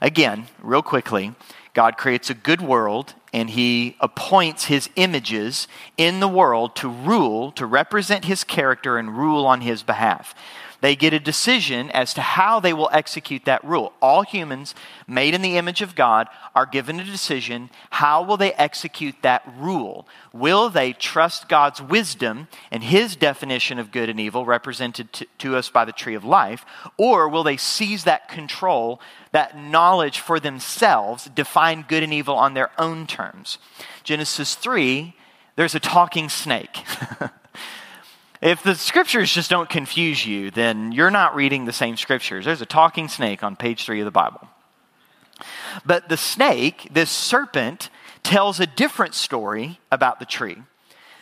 again, 0.00 0.46
real 0.60 0.82
quickly, 0.82 1.34
God 1.74 1.96
creates 1.96 2.30
a 2.30 2.34
good 2.34 2.60
world 2.60 3.14
and 3.32 3.50
he 3.50 3.96
appoints 4.00 4.64
his 4.64 4.88
images 4.96 5.68
in 5.96 6.20
the 6.20 6.28
world 6.28 6.74
to 6.76 6.88
rule, 6.88 7.52
to 7.52 7.66
represent 7.66 8.24
his 8.24 8.42
character 8.42 8.98
and 8.98 9.16
rule 9.16 9.46
on 9.46 9.60
his 9.60 9.82
behalf 9.82 10.34
they 10.80 10.94
get 10.94 11.12
a 11.12 11.18
decision 11.18 11.90
as 11.90 12.14
to 12.14 12.20
how 12.20 12.60
they 12.60 12.72
will 12.72 12.90
execute 12.92 13.44
that 13.44 13.64
rule. 13.64 13.92
All 14.00 14.22
humans 14.22 14.74
made 15.06 15.34
in 15.34 15.42
the 15.42 15.56
image 15.56 15.82
of 15.82 15.94
God 15.94 16.28
are 16.54 16.66
given 16.66 17.00
a 17.00 17.04
decision 17.04 17.70
how 17.90 18.22
will 18.22 18.36
they 18.36 18.52
execute 18.54 19.16
that 19.22 19.42
rule? 19.58 20.06
Will 20.32 20.70
they 20.70 20.92
trust 20.92 21.48
God's 21.48 21.82
wisdom 21.82 22.48
and 22.70 22.82
his 22.82 23.16
definition 23.16 23.78
of 23.78 23.90
good 23.90 24.08
and 24.08 24.20
evil 24.20 24.44
represented 24.44 25.12
to, 25.14 25.26
to 25.38 25.56
us 25.56 25.68
by 25.68 25.84
the 25.84 25.92
tree 25.92 26.14
of 26.14 26.24
life 26.24 26.64
or 26.96 27.28
will 27.28 27.42
they 27.42 27.56
seize 27.56 28.04
that 28.04 28.28
control, 28.28 29.00
that 29.32 29.58
knowledge 29.58 30.20
for 30.20 30.38
themselves, 30.38 31.24
define 31.34 31.84
good 31.88 32.02
and 32.02 32.12
evil 32.12 32.36
on 32.36 32.54
their 32.54 32.70
own 32.78 33.06
terms? 33.06 33.58
Genesis 34.04 34.54
3 34.54 35.14
there's 35.58 35.74
a 35.74 35.80
talking 35.80 36.28
snake. 36.28 36.84
If 38.40 38.62
the 38.62 38.76
scriptures 38.76 39.32
just 39.32 39.50
don't 39.50 39.68
confuse 39.68 40.24
you, 40.24 40.50
then 40.50 40.92
you're 40.92 41.10
not 41.10 41.34
reading 41.34 41.64
the 41.64 41.72
same 41.72 41.96
scriptures. 41.96 42.44
There's 42.44 42.60
a 42.60 42.66
talking 42.66 43.08
snake 43.08 43.42
on 43.42 43.56
page 43.56 43.84
three 43.84 44.00
of 44.00 44.04
the 44.04 44.12
Bible. 44.12 44.48
But 45.84 46.08
the 46.08 46.16
snake, 46.16 46.88
this 46.92 47.10
serpent, 47.10 47.90
tells 48.22 48.60
a 48.60 48.66
different 48.66 49.14
story 49.14 49.80
about 49.90 50.20
the 50.20 50.24
tree. 50.24 50.58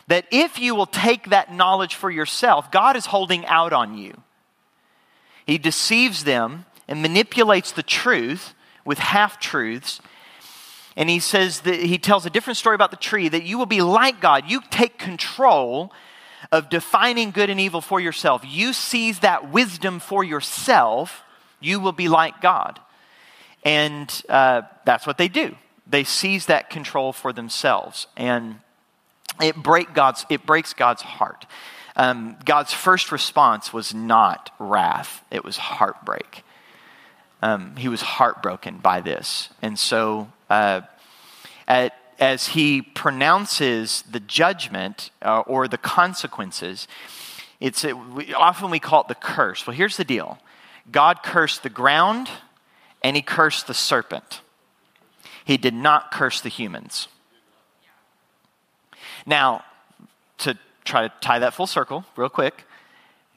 That 0.07 0.25
if 0.31 0.59
you 0.59 0.75
will 0.75 0.85
take 0.85 1.29
that 1.29 1.53
knowledge 1.53 1.95
for 1.95 2.09
yourself, 2.09 2.71
God 2.71 2.95
is 2.95 3.07
holding 3.07 3.45
out 3.47 3.73
on 3.73 3.97
you. 3.97 4.21
He 5.45 5.57
deceives 5.57 6.23
them 6.23 6.65
and 6.87 7.01
manipulates 7.01 7.71
the 7.71 7.83
truth 7.83 8.53
with 8.85 8.99
half 8.99 9.39
truths. 9.39 10.01
And 10.95 11.09
he 11.09 11.19
says 11.19 11.61
that 11.61 11.79
he 11.81 11.97
tells 11.97 12.25
a 12.25 12.29
different 12.29 12.57
story 12.57 12.75
about 12.75 12.91
the 12.91 12.97
tree 12.97 13.27
that 13.27 13.43
you 13.43 13.57
will 13.57 13.65
be 13.65 13.81
like 13.81 14.21
God. 14.21 14.45
You 14.47 14.61
take 14.69 14.97
control 14.97 15.91
of 16.51 16.69
defining 16.69 17.31
good 17.31 17.49
and 17.49 17.59
evil 17.59 17.81
for 17.81 17.99
yourself. 17.99 18.43
You 18.45 18.73
seize 18.73 19.19
that 19.19 19.51
wisdom 19.51 19.99
for 19.99 20.23
yourself 20.23 21.23
You 21.59 21.79
will 21.79 21.91
be 21.91 22.07
like 22.07 22.41
God. 22.41 22.79
And 23.63 24.09
uh, 24.29 24.61
that's 24.85 25.07
what 25.07 25.17
they 25.17 25.27
do. 25.27 25.55
They 25.87 26.03
seize 26.03 26.45
that 26.45 26.69
control 26.69 27.13
for 27.13 27.33
themselves. 27.33 28.07
And 28.15 28.59
it, 29.41 29.55
break 29.55 29.93
God's, 29.93 30.25
it 30.29 30.45
breaks 30.45 30.73
God's 30.73 31.01
heart. 31.01 31.45
Um, 31.95 32.37
God's 32.45 32.73
first 32.73 33.11
response 33.11 33.73
was 33.73 33.93
not 33.93 34.51
wrath, 34.59 35.23
it 35.31 35.43
was 35.43 35.57
heartbreak. 35.57 36.43
Um, 37.41 37.75
he 37.75 37.87
was 37.87 38.01
heartbroken 38.01 38.77
by 38.77 39.01
this. 39.01 39.49
And 39.61 39.77
so, 39.77 40.31
uh, 40.49 40.81
at, 41.67 41.93
as 42.19 42.47
he 42.49 42.81
pronounces 42.81 44.03
the 44.03 44.19
judgment 44.19 45.11
uh, 45.21 45.41
or 45.41 45.67
the 45.67 45.77
consequences, 45.77 46.87
it's 47.59 47.83
a, 47.83 47.93
we, 47.93 48.33
often 48.33 48.69
we 48.69 48.79
call 48.79 49.01
it 49.01 49.07
the 49.07 49.15
curse. 49.15 49.65
Well, 49.65 49.75
here's 49.75 49.97
the 49.97 50.03
deal 50.03 50.39
God 50.91 51.23
cursed 51.23 51.63
the 51.63 51.69
ground 51.69 52.29
and 53.03 53.15
he 53.15 53.21
cursed 53.21 53.67
the 53.67 53.73
serpent. 53.73 54.41
He 55.45 55.57
did 55.57 55.73
not 55.73 56.11
curse 56.11 56.41
the 56.41 56.49
humans. 56.49 57.07
Now, 59.25 59.63
to 60.39 60.57
try 60.83 61.07
to 61.07 61.13
tie 61.21 61.39
that 61.39 61.53
full 61.53 61.67
circle 61.67 62.05
real 62.15 62.29
quick, 62.29 62.63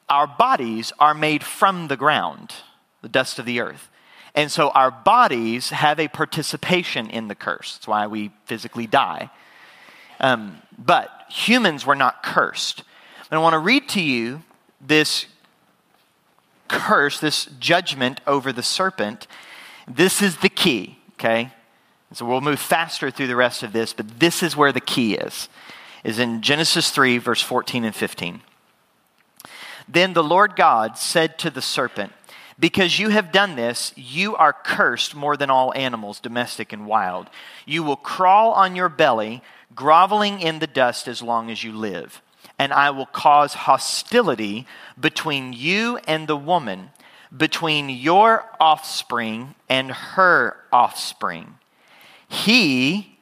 our 0.08 0.26
bodies 0.26 0.92
are 0.98 1.14
made 1.14 1.44
from 1.44 1.88
the 1.88 1.96
ground, 1.96 2.54
the 3.02 3.08
dust 3.08 3.38
of 3.38 3.46
the 3.46 3.60
earth. 3.60 3.88
And 4.34 4.50
so 4.50 4.70
our 4.70 4.90
bodies 4.90 5.70
have 5.70 5.98
a 5.98 6.08
participation 6.08 7.10
in 7.10 7.28
the 7.28 7.34
curse. 7.34 7.76
That's 7.76 7.88
why 7.88 8.06
we 8.06 8.30
physically 8.44 8.86
die. 8.86 9.30
Um, 10.20 10.60
but 10.78 11.10
humans 11.28 11.84
were 11.84 11.96
not 11.96 12.22
cursed. 12.22 12.84
And 13.30 13.38
I 13.38 13.42
want 13.42 13.54
to 13.54 13.58
read 13.58 13.88
to 13.90 14.02
you 14.02 14.42
this 14.80 15.26
curse, 16.68 17.18
this 17.18 17.46
judgment 17.58 18.20
over 18.26 18.52
the 18.52 18.62
serpent. 18.62 19.26
This 19.88 20.22
is 20.22 20.36
the 20.38 20.48
key, 20.48 20.98
okay? 21.14 21.52
So 22.12 22.24
we'll 22.24 22.40
move 22.40 22.60
faster 22.60 23.10
through 23.10 23.28
the 23.28 23.36
rest 23.36 23.62
of 23.62 23.72
this, 23.72 23.92
but 23.92 24.20
this 24.20 24.42
is 24.42 24.56
where 24.56 24.72
the 24.72 24.80
key 24.80 25.14
is. 25.14 25.48
Is 26.02 26.18
in 26.18 26.42
Genesis 26.42 26.90
3, 26.90 27.18
verse 27.18 27.42
14 27.42 27.84
and 27.84 27.94
15. 27.94 28.40
Then 29.86 30.12
the 30.12 30.24
Lord 30.24 30.56
God 30.56 30.96
said 30.96 31.38
to 31.38 31.50
the 31.50 31.62
serpent, 31.62 32.12
because 32.60 32.98
you 32.98 33.08
have 33.08 33.32
done 33.32 33.56
this, 33.56 33.92
you 33.96 34.36
are 34.36 34.52
cursed 34.52 35.14
more 35.14 35.36
than 35.36 35.48
all 35.48 35.72
animals, 35.74 36.20
domestic 36.20 36.72
and 36.72 36.86
wild. 36.86 37.28
You 37.64 37.82
will 37.82 37.96
crawl 37.96 38.52
on 38.52 38.76
your 38.76 38.90
belly, 38.90 39.42
groveling 39.74 40.40
in 40.40 40.58
the 40.58 40.66
dust 40.66 41.08
as 41.08 41.22
long 41.22 41.50
as 41.50 41.64
you 41.64 41.72
live. 41.72 42.20
And 42.58 42.72
I 42.74 42.90
will 42.90 43.06
cause 43.06 43.54
hostility 43.54 44.66
between 45.00 45.54
you 45.54 45.98
and 46.06 46.28
the 46.28 46.36
woman, 46.36 46.90
between 47.34 47.88
your 47.88 48.44
offspring 48.60 49.54
and 49.68 49.90
her 49.90 50.56
offspring. 50.70 51.54
He 52.28 53.16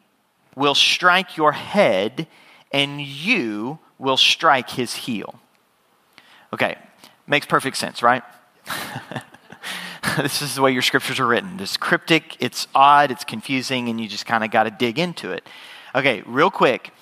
will 0.56 0.74
strike 0.74 1.36
your 1.36 1.52
head, 1.52 2.26
and 2.72 3.00
you 3.00 3.78
will 3.98 4.16
strike 4.16 4.70
his 4.70 4.94
heel. 4.94 5.38
Okay, 6.52 6.76
makes 7.28 7.46
perfect 7.46 7.76
sense, 7.76 8.02
right? 8.02 8.24
this 10.16 10.42
is 10.42 10.54
the 10.54 10.62
way 10.62 10.72
your 10.72 10.82
scriptures 10.82 11.20
are 11.20 11.26
written. 11.26 11.58
It's 11.60 11.76
cryptic, 11.76 12.36
it's 12.40 12.66
odd, 12.74 13.10
it's 13.10 13.24
confusing, 13.24 13.88
and 13.88 14.00
you 14.00 14.08
just 14.08 14.26
kind 14.26 14.44
of 14.44 14.50
got 14.50 14.64
to 14.64 14.70
dig 14.70 14.98
into 14.98 15.32
it. 15.32 15.46
Okay, 15.94 16.22
real 16.26 16.50
quick. 16.50 16.92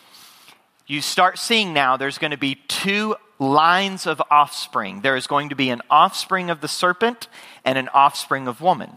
You 0.86 1.00
start 1.00 1.38
seeing 1.38 1.72
now 1.72 1.96
there's 1.96 2.18
going 2.18 2.30
to 2.30 2.36
be 2.36 2.54
two 2.68 3.16
lines 3.38 4.06
of 4.06 4.22
offspring. 4.30 5.00
There 5.00 5.16
is 5.16 5.26
going 5.26 5.48
to 5.48 5.56
be 5.56 5.70
an 5.70 5.82
offspring 5.90 6.48
of 6.48 6.60
the 6.60 6.68
serpent 6.68 7.28
and 7.64 7.76
an 7.76 7.88
offspring 7.92 8.46
of 8.46 8.60
woman. 8.60 8.90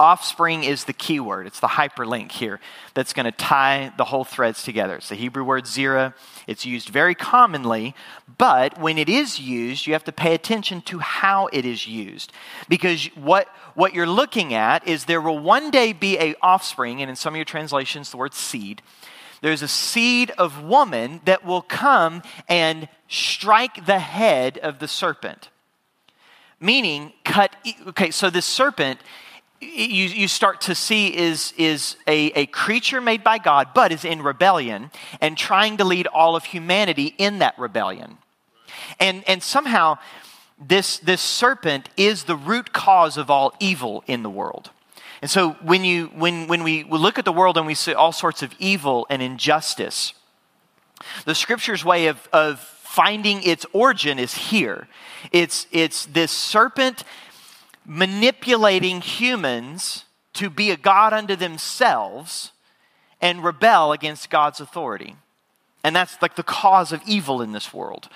Offspring 0.00 0.62
is 0.62 0.84
the 0.84 0.92
key 0.92 1.18
word. 1.18 1.48
It's 1.48 1.58
the 1.58 1.66
hyperlink 1.66 2.30
here 2.30 2.60
that's 2.94 3.12
going 3.12 3.24
to 3.24 3.32
tie 3.32 3.92
the 3.96 4.04
whole 4.04 4.22
threads 4.22 4.62
together. 4.62 4.96
It's 4.96 5.08
the 5.08 5.16
Hebrew 5.16 5.42
word 5.42 5.64
zera. 5.64 6.14
It's 6.46 6.64
used 6.64 6.88
very 6.88 7.16
commonly, 7.16 7.96
but 8.38 8.78
when 8.78 8.96
it 8.96 9.08
is 9.08 9.40
used, 9.40 9.88
you 9.88 9.94
have 9.94 10.04
to 10.04 10.12
pay 10.12 10.34
attention 10.34 10.82
to 10.82 11.00
how 11.00 11.48
it 11.52 11.64
is 11.64 11.88
used. 11.88 12.32
Because 12.68 13.06
what, 13.16 13.48
what 13.74 13.92
you're 13.92 14.06
looking 14.06 14.54
at 14.54 14.86
is 14.86 15.06
there 15.06 15.20
will 15.20 15.40
one 15.40 15.72
day 15.72 15.92
be 15.92 16.16
a 16.18 16.36
offspring, 16.42 17.02
and 17.02 17.10
in 17.10 17.16
some 17.16 17.34
of 17.34 17.36
your 17.38 17.44
translations, 17.44 18.12
the 18.12 18.18
word 18.18 18.34
seed. 18.34 18.82
There's 19.40 19.62
a 19.62 19.68
seed 19.68 20.30
of 20.38 20.62
woman 20.62 21.22
that 21.24 21.44
will 21.44 21.62
come 21.62 22.22
and 22.48 22.88
strike 23.08 23.84
the 23.84 23.98
head 23.98 24.58
of 24.58 24.78
the 24.78 24.86
serpent. 24.86 25.48
Meaning, 26.60 27.12
cut. 27.24 27.54
Okay, 27.88 28.12
so 28.12 28.30
this 28.30 28.46
serpent 28.46 29.00
you, 29.60 30.04
you 30.06 30.28
start 30.28 30.60
to 30.62 30.74
see 30.74 31.16
is, 31.16 31.52
is 31.56 31.96
a, 32.06 32.26
a 32.32 32.46
creature 32.46 33.00
made 33.00 33.24
by 33.24 33.38
God, 33.38 33.68
but 33.74 33.92
is 33.92 34.04
in 34.04 34.22
rebellion 34.22 34.90
and 35.20 35.36
trying 35.36 35.76
to 35.78 35.84
lead 35.84 36.06
all 36.06 36.36
of 36.36 36.44
humanity 36.44 37.14
in 37.18 37.40
that 37.40 37.58
rebellion. 37.58 38.18
And, 39.00 39.24
and 39.28 39.42
somehow, 39.42 39.98
this, 40.60 40.98
this 40.98 41.20
serpent 41.20 41.88
is 41.96 42.24
the 42.24 42.36
root 42.36 42.72
cause 42.72 43.16
of 43.16 43.30
all 43.30 43.52
evil 43.60 44.04
in 44.06 44.22
the 44.22 44.30
world. 44.30 44.70
And 45.20 45.30
so, 45.30 45.50
when, 45.62 45.84
you, 45.84 46.06
when, 46.14 46.46
when 46.46 46.62
we 46.62 46.84
look 46.84 47.18
at 47.18 47.24
the 47.24 47.32
world 47.32 47.58
and 47.58 47.66
we 47.66 47.74
see 47.74 47.92
all 47.92 48.12
sorts 48.12 48.42
of 48.42 48.54
evil 48.60 49.06
and 49.10 49.20
injustice, 49.20 50.14
the 51.24 51.34
scripture's 51.34 51.84
way 51.84 52.06
of, 52.06 52.28
of 52.32 52.60
finding 52.60 53.42
its 53.42 53.66
origin 53.72 54.18
is 54.18 54.34
here. 54.34 54.88
It's, 55.32 55.66
it's 55.72 56.06
this 56.06 56.30
serpent 56.30 57.02
manipulating 57.88 59.00
humans 59.00 60.04
to 60.34 60.50
be 60.50 60.70
a 60.70 60.76
God 60.76 61.14
unto 61.14 61.34
themselves 61.34 62.52
and 63.20 63.42
rebel 63.42 63.92
against 63.92 64.30
God's 64.30 64.60
authority. 64.60 65.16
And 65.82 65.96
that's 65.96 66.20
like 66.20 66.36
the 66.36 66.42
cause 66.42 66.92
of 66.92 67.00
evil 67.06 67.40
in 67.40 67.52
this 67.52 67.72
world. 67.72 68.08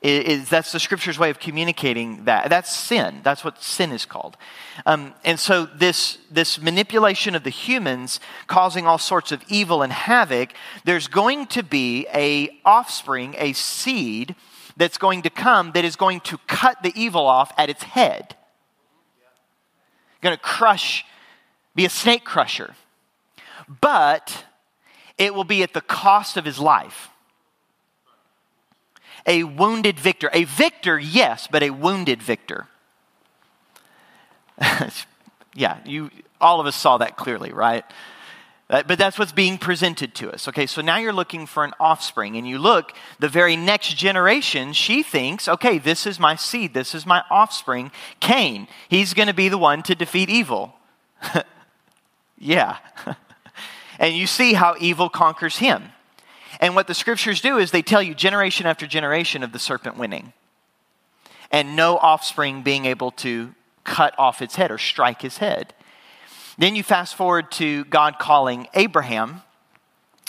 Is, 0.00 0.48
that's 0.48 0.70
the 0.70 0.78
scripture's 0.78 1.18
way 1.18 1.30
of 1.30 1.40
communicating 1.40 2.26
that. 2.26 2.48
That's 2.48 2.72
sin. 2.72 3.20
That's 3.24 3.42
what 3.42 3.60
sin 3.60 3.90
is 3.90 4.04
called. 4.04 4.36
Um, 4.84 5.14
and 5.24 5.40
so 5.40 5.66
this 5.66 6.18
this 6.30 6.60
manipulation 6.60 7.34
of 7.34 7.42
the 7.42 7.50
humans 7.50 8.20
causing 8.46 8.86
all 8.86 8.98
sorts 8.98 9.32
of 9.32 9.42
evil 9.48 9.82
and 9.82 9.92
havoc. 9.92 10.50
There's 10.84 11.08
going 11.08 11.46
to 11.48 11.64
be 11.64 12.06
a 12.14 12.50
offspring, 12.64 13.34
a 13.38 13.54
seed 13.54 14.36
that's 14.76 14.98
going 14.98 15.22
to 15.22 15.30
come 15.30 15.72
that 15.72 15.84
is 15.84 15.96
going 15.96 16.20
to 16.20 16.38
cut 16.46 16.82
the 16.84 16.92
evil 16.94 17.26
off 17.26 17.52
at 17.58 17.70
its 17.70 17.82
head 17.82 18.35
going 20.22 20.34
to 20.34 20.42
crush, 20.42 21.04
be 21.74 21.84
a 21.84 21.90
snake 21.90 22.24
crusher. 22.24 22.74
But 23.80 24.44
it 25.18 25.34
will 25.34 25.44
be 25.44 25.62
at 25.62 25.72
the 25.72 25.80
cost 25.80 26.36
of 26.36 26.44
his 26.44 26.58
life. 26.58 27.10
A 29.26 29.44
wounded 29.44 29.98
victor. 29.98 30.30
A 30.32 30.44
victor, 30.44 30.98
yes, 30.98 31.48
but 31.50 31.62
a 31.62 31.70
wounded 31.70 32.22
victor. 32.22 32.68
yeah, 35.54 35.78
you 35.84 36.10
all 36.40 36.60
of 36.60 36.66
us 36.66 36.76
saw 36.76 36.98
that 36.98 37.16
clearly, 37.16 37.52
right? 37.52 37.84
Uh, 38.68 38.82
but 38.82 38.98
that's 38.98 39.16
what's 39.16 39.32
being 39.32 39.58
presented 39.58 40.12
to 40.12 40.32
us. 40.32 40.48
Okay, 40.48 40.66
so 40.66 40.82
now 40.82 40.96
you're 40.96 41.12
looking 41.12 41.46
for 41.46 41.64
an 41.64 41.72
offspring, 41.78 42.36
and 42.36 42.48
you 42.48 42.58
look, 42.58 42.92
the 43.20 43.28
very 43.28 43.54
next 43.54 43.96
generation, 43.96 44.72
she 44.72 45.04
thinks, 45.04 45.46
okay, 45.46 45.78
this 45.78 46.04
is 46.04 46.18
my 46.18 46.34
seed, 46.34 46.74
this 46.74 46.92
is 46.92 47.06
my 47.06 47.22
offspring, 47.30 47.92
Cain. 48.18 48.66
He's 48.88 49.14
going 49.14 49.28
to 49.28 49.34
be 49.34 49.48
the 49.48 49.58
one 49.58 49.84
to 49.84 49.94
defeat 49.94 50.28
evil. 50.28 50.74
yeah. 52.38 52.78
and 54.00 54.16
you 54.16 54.26
see 54.26 54.54
how 54.54 54.74
evil 54.80 55.08
conquers 55.08 55.58
him. 55.58 55.92
And 56.58 56.74
what 56.74 56.88
the 56.88 56.94
scriptures 56.94 57.40
do 57.40 57.58
is 57.58 57.70
they 57.70 57.82
tell 57.82 58.02
you 58.02 58.14
generation 58.14 58.66
after 58.66 58.86
generation 58.86 59.44
of 59.44 59.52
the 59.52 59.60
serpent 59.60 59.96
winning, 59.96 60.32
and 61.52 61.76
no 61.76 61.98
offspring 61.98 62.62
being 62.62 62.84
able 62.86 63.12
to 63.12 63.54
cut 63.84 64.18
off 64.18 64.42
its 64.42 64.56
head 64.56 64.72
or 64.72 64.78
strike 64.78 65.22
his 65.22 65.38
head. 65.38 65.72
Then 66.58 66.74
you 66.74 66.82
fast 66.82 67.14
forward 67.14 67.50
to 67.52 67.84
God 67.86 68.18
calling 68.18 68.68
Abraham. 68.74 69.42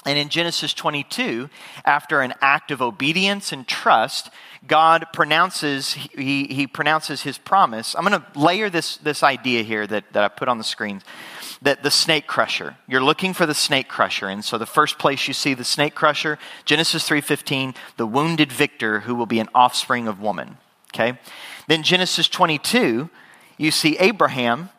And 0.05 0.17
in 0.17 0.29
Genesis 0.29 0.73
22, 0.73 1.49
after 1.83 2.21
an 2.21 2.33
act 2.41 2.71
of 2.71 2.81
obedience 2.81 3.51
and 3.51 3.67
trust, 3.67 4.29
God 4.65 5.07
pronounces, 5.11 5.93
he, 5.93 6.45
he 6.45 6.65
pronounces 6.65 7.23
his 7.23 7.37
promise. 7.37 7.95
I'm 7.95 8.05
going 8.05 8.21
to 8.21 8.39
layer 8.39 8.69
this, 8.69 8.97
this 8.97 9.21
idea 9.21 9.63
here 9.63 9.85
that, 9.85 10.13
that 10.13 10.23
I 10.23 10.27
put 10.29 10.47
on 10.47 10.57
the 10.57 10.63
screen 10.63 11.01
that 11.61 11.83
the 11.83 11.91
snake 11.91 12.27
crusher 12.27 12.75
you're 12.87 13.01
looking 13.01 13.33
for 13.33 13.45
the 13.45 13.53
snake 13.53 13.87
crusher 13.87 14.27
and 14.27 14.45
so 14.45 14.57
the 14.57 14.65
first 14.65 14.99
place 14.99 15.27
you 15.27 15.33
see 15.33 15.53
the 15.53 15.63
snake 15.63 15.95
crusher 15.95 16.37
genesis 16.65 17.07
3.15 17.09 17.75
the 17.97 18.05
wounded 18.05 18.51
victor 18.51 19.01
who 19.01 19.15
will 19.15 19.25
be 19.25 19.39
an 19.39 19.49
offspring 19.55 20.07
of 20.07 20.21
woman 20.21 20.57
okay 20.93 21.17
then 21.67 21.81
genesis 21.83 22.27
22 22.27 23.09
you 23.57 23.71
see 23.71 23.97
abraham 23.97 24.69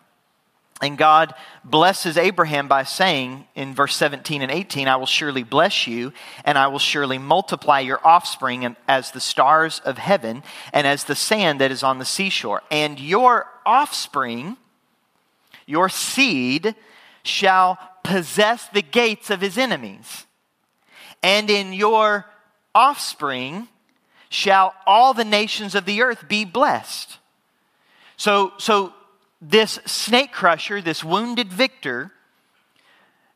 And 0.81 0.97
God 0.97 1.35
blesses 1.65 2.17
Abraham 2.17 2.69
by 2.69 2.85
saying 2.85 3.47
in 3.57 3.75
verse 3.75 3.97
17 3.97 4.43
and 4.43 4.51
18, 4.51 4.87
I 4.87 4.97
will 4.97 5.07
surely 5.07 5.43
bless 5.43 5.89
you, 5.89 6.13
and 6.45 6.57
I 6.57 6.69
will 6.69 6.79
surely 6.79 7.19
multiply 7.19 7.81
your 7.81 8.01
offspring 8.07 8.77
as 8.87 9.11
the 9.11 9.21
stars 9.21 9.81
of 9.85 9.99
heaven 9.99 10.45
and 10.73 10.87
as 10.87 11.05
the 11.05 11.17
sand 11.17 11.61
that 11.61 11.73
is 11.73 11.83
on 11.83 11.99
the 11.99 12.05
seashore. 12.05 12.63
And 12.71 13.01
your 13.01 13.47
offspring, 13.67 14.57
your 15.67 15.89
seed, 15.89 16.77
shall 17.25 17.79
possess 18.05 18.69
the 18.69 18.83
gates 18.83 19.31
of 19.31 19.41
his 19.41 19.59
enemies. 19.59 20.27
And 21.25 21.51
in 21.51 21.73
your 21.73 22.25
offspring 22.73 23.67
shall 24.29 24.75
all 24.87 25.13
the 25.13 25.25
nations 25.25 25.75
of 25.75 25.87
the 25.87 26.03
earth 26.03 26.29
be 26.29 26.45
blessed. 26.45 27.19
So, 28.17 28.53
so 28.59 28.93
this 29.41 29.79
snake 29.87 30.33
crusher, 30.33 30.81
this 30.81 31.05
wounded 31.05 31.53
victor, 31.53 32.11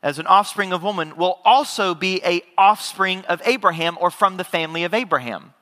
as 0.01 0.19
an 0.19 0.27
offspring 0.27 0.73
of 0.73 0.83
woman, 0.83 1.15
will 1.15 1.39
also 1.45 1.95
be 1.95 2.21
a 2.25 2.43
offspring 2.57 3.23
of 3.25 3.41
Abraham 3.45 3.97
or 4.01 4.11
from 4.11 4.37
the 4.37 4.43
family 4.43 4.83
of 4.83 4.93
Abraham. 4.93 5.53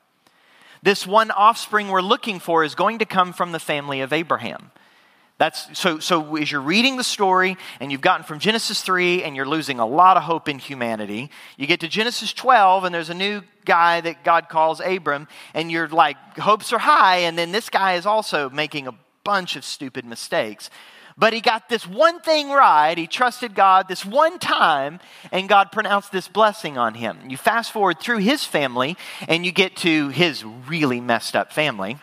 This 0.82 1.06
one 1.06 1.30
offspring 1.30 1.88
we're 1.88 2.02
looking 2.02 2.40
for 2.40 2.64
is 2.64 2.74
going 2.74 2.98
to 2.98 3.04
come 3.04 3.32
from 3.32 3.52
the 3.52 3.60
family 3.60 4.00
of 4.00 4.12
Abraham. 4.12 4.72
That's 5.38 5.78
so 5.78 5.98
so 5.98 6.36
as 6.36 6.52
you're 6.52 6.60
reading 6.60 6.96
the 6.96 7.04
story 7.04 7.56
and 7.80 7.90
you've 7.90 8.00
gotten 8.00 8.24
from 8.24 8.38
Genesis 8.38 8.82
3 8.82 9.24
and 9.24 9.34
you're 9.34 9.46
losing 9.46 9.80
a 9.80 9.86
lot 9.86 10.16
of 10.16 10.24
hope 10.24 10.48
in 10.48 10.58
humanity, 10.58 11.30
you 11.56 11.66
get 11.66 11.80
to 11.80 11.88
Genesis 11.88 12.32
12 12.32 12.84
and 12.84 12.94
there's 12.94 13.10
a 13.10 13.14
new 13.14 13.42
guy 13.64 14.00
that 14.00 14.24
God 14.24 14.48
calls 14.48 14.80
Abram 14.80 15.26
and 15.54 15.70
you're 15.70 15.88
like 15.88 16.16
hopes 16.38 16.72
are 16.72 16.78
high 16.78 17.18
and 17.18 17.36
then 17.38 17.50
this 17.50 17.70
guy 17.70 17.94
is 17.94 18.06
also 18.06 18.50
making 18.50 18.86
a 18.88 18.92
bunch 19.24 19.56
of 19.56 19.64
stupid 19.64 20.04
mistakes. 20.04 20.70
But 21.16 21.32
he 21.32 21.40
got 21.40 21.68
this 21.68 21.86
one 21.86 22.20
thing 22.20 22.50
right. 22.50 22.96
He 22.96 23.06
trusted 23.06 23.54
God 23.54 23.86
this 23.88 24.04
one 24.04 24.38
time, 24.38 24.98
and 25.30 25.48
God 25.48 25.70
pronounced 25.70 26.10
this 26.10 26.28
blessing 26.28 26.78
on 26.78 26.94
him. 26.94 27.18
You 27.28 27.36
fast 27.36 27.72
forward 27.72 28.00
through 28.00 28.18
his 28.18 28.44
family, 28.44 28.96
and 29.28 29.44
you 29.44 29.52
get 29.52 29.76
to 29.78 30.08
his 30.08 30.44
really 30.44 31.00
messed 31.00 31.36
up 31.36 31.52
family. 31.52 31.98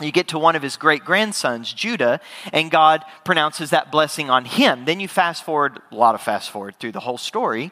You 0.00 0.12
get 0.12 0.28
to 0.28 0.38
one 0.38 0.56
of 0.56 0.62
his 0.62 0.76
great 0.76 1.04
grandsons, 1.04 1.72
Judah, 1.72 2.20
and 2.52 2.70
God 2.70 3.04
pronounces 3.24 3.70
that 3.70 3.92
blessing 3.92 4.30
on 4.30 4.44
him. 4.44 4.84
Then 4.84 5.00
you 5.00 5.08
fast 5.08 5.44
forward, 5.44 5.80
a 5.90 5.94
lot 5.94 6.14
of 6.14 6.22
fast 6.22 6.50
forward 6.50 6.76
through 6.78 6.92
the 6.92 7.00
whole 7.00 7.18
story, 7.18 7.70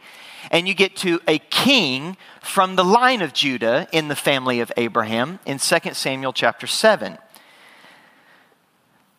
and 0.51 0.69
you 0.69 0.75
get 0.75 0.97
to 0.97 1.21
a 1.27 1.39
king 1.39 2.17
from 2.43 2.77
the 2.77 2.85
line 2.85 3.23
of 3.23 3.33
Judah 3.33 3.89
in 3.93 4.09
the 4.09 4.17
family 4.17 4.61
of 4.61 4.73
Abraham 4.77 5.39
in 5.47 5.59
2 5.59 5.77
Samuel 5.95 6.33
chapter 6.33 6.67
7. 6.67 7.19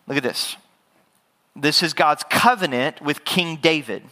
Look 0.10 0.18
at 0.18 0.24
this. 0.24 0.58
This 1.56 1.84
is 1.84 1.94
God's 1.94 2.24
covenant 2.30 3.02
with 3.02 3.24
King 3.24 3.58
David. 3.62 4.04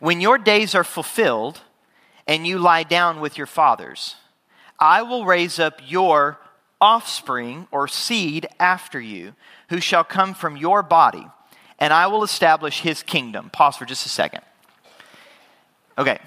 When 0.00 0.20
your 0.20 0.38
days 0.38 0.74
are 0.74 0.84
fulfilled 0.84 1.60
and 2.26 2.46
you 2.46 2.58
lie 2.58 2.82
down 2.82 3.20
with 3.20 3.38
your 3.38 3.46
fathers, 3.46 4.16
I 4.78 5.02
will 5.02 5.24
raise 5.24 5.58
up 5.58 5.80
your 5.86 6.38
offspring 6.80 7.68
or 7.70 7.86
seed 7.86 8.46
after 8.58 9.00
you, 9.00 9.34
who 9.68 9.80
shall 9.80 10.04
come 10.04 10.34
from 10.34 10.56
your 10.56 10.82
body, 10.82 11.26
and 11.78 11.92
I 11.92 12.06
will 12.06 12.22
establish 12.22 12.80
his 12.80 13.02
kingdom. 13.02 13.50
Pause 13.50 13.76
for 13.76 13.84
just 13.84 14.04
a 14.04 14.10
second. 14.10 14.42
Okay. 15.96 16.18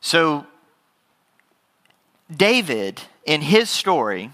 So, 0.00 0.46
David, 2.34 3.00
in 3.24 3.40
his 3.42 3.70
story, 3.70 4.30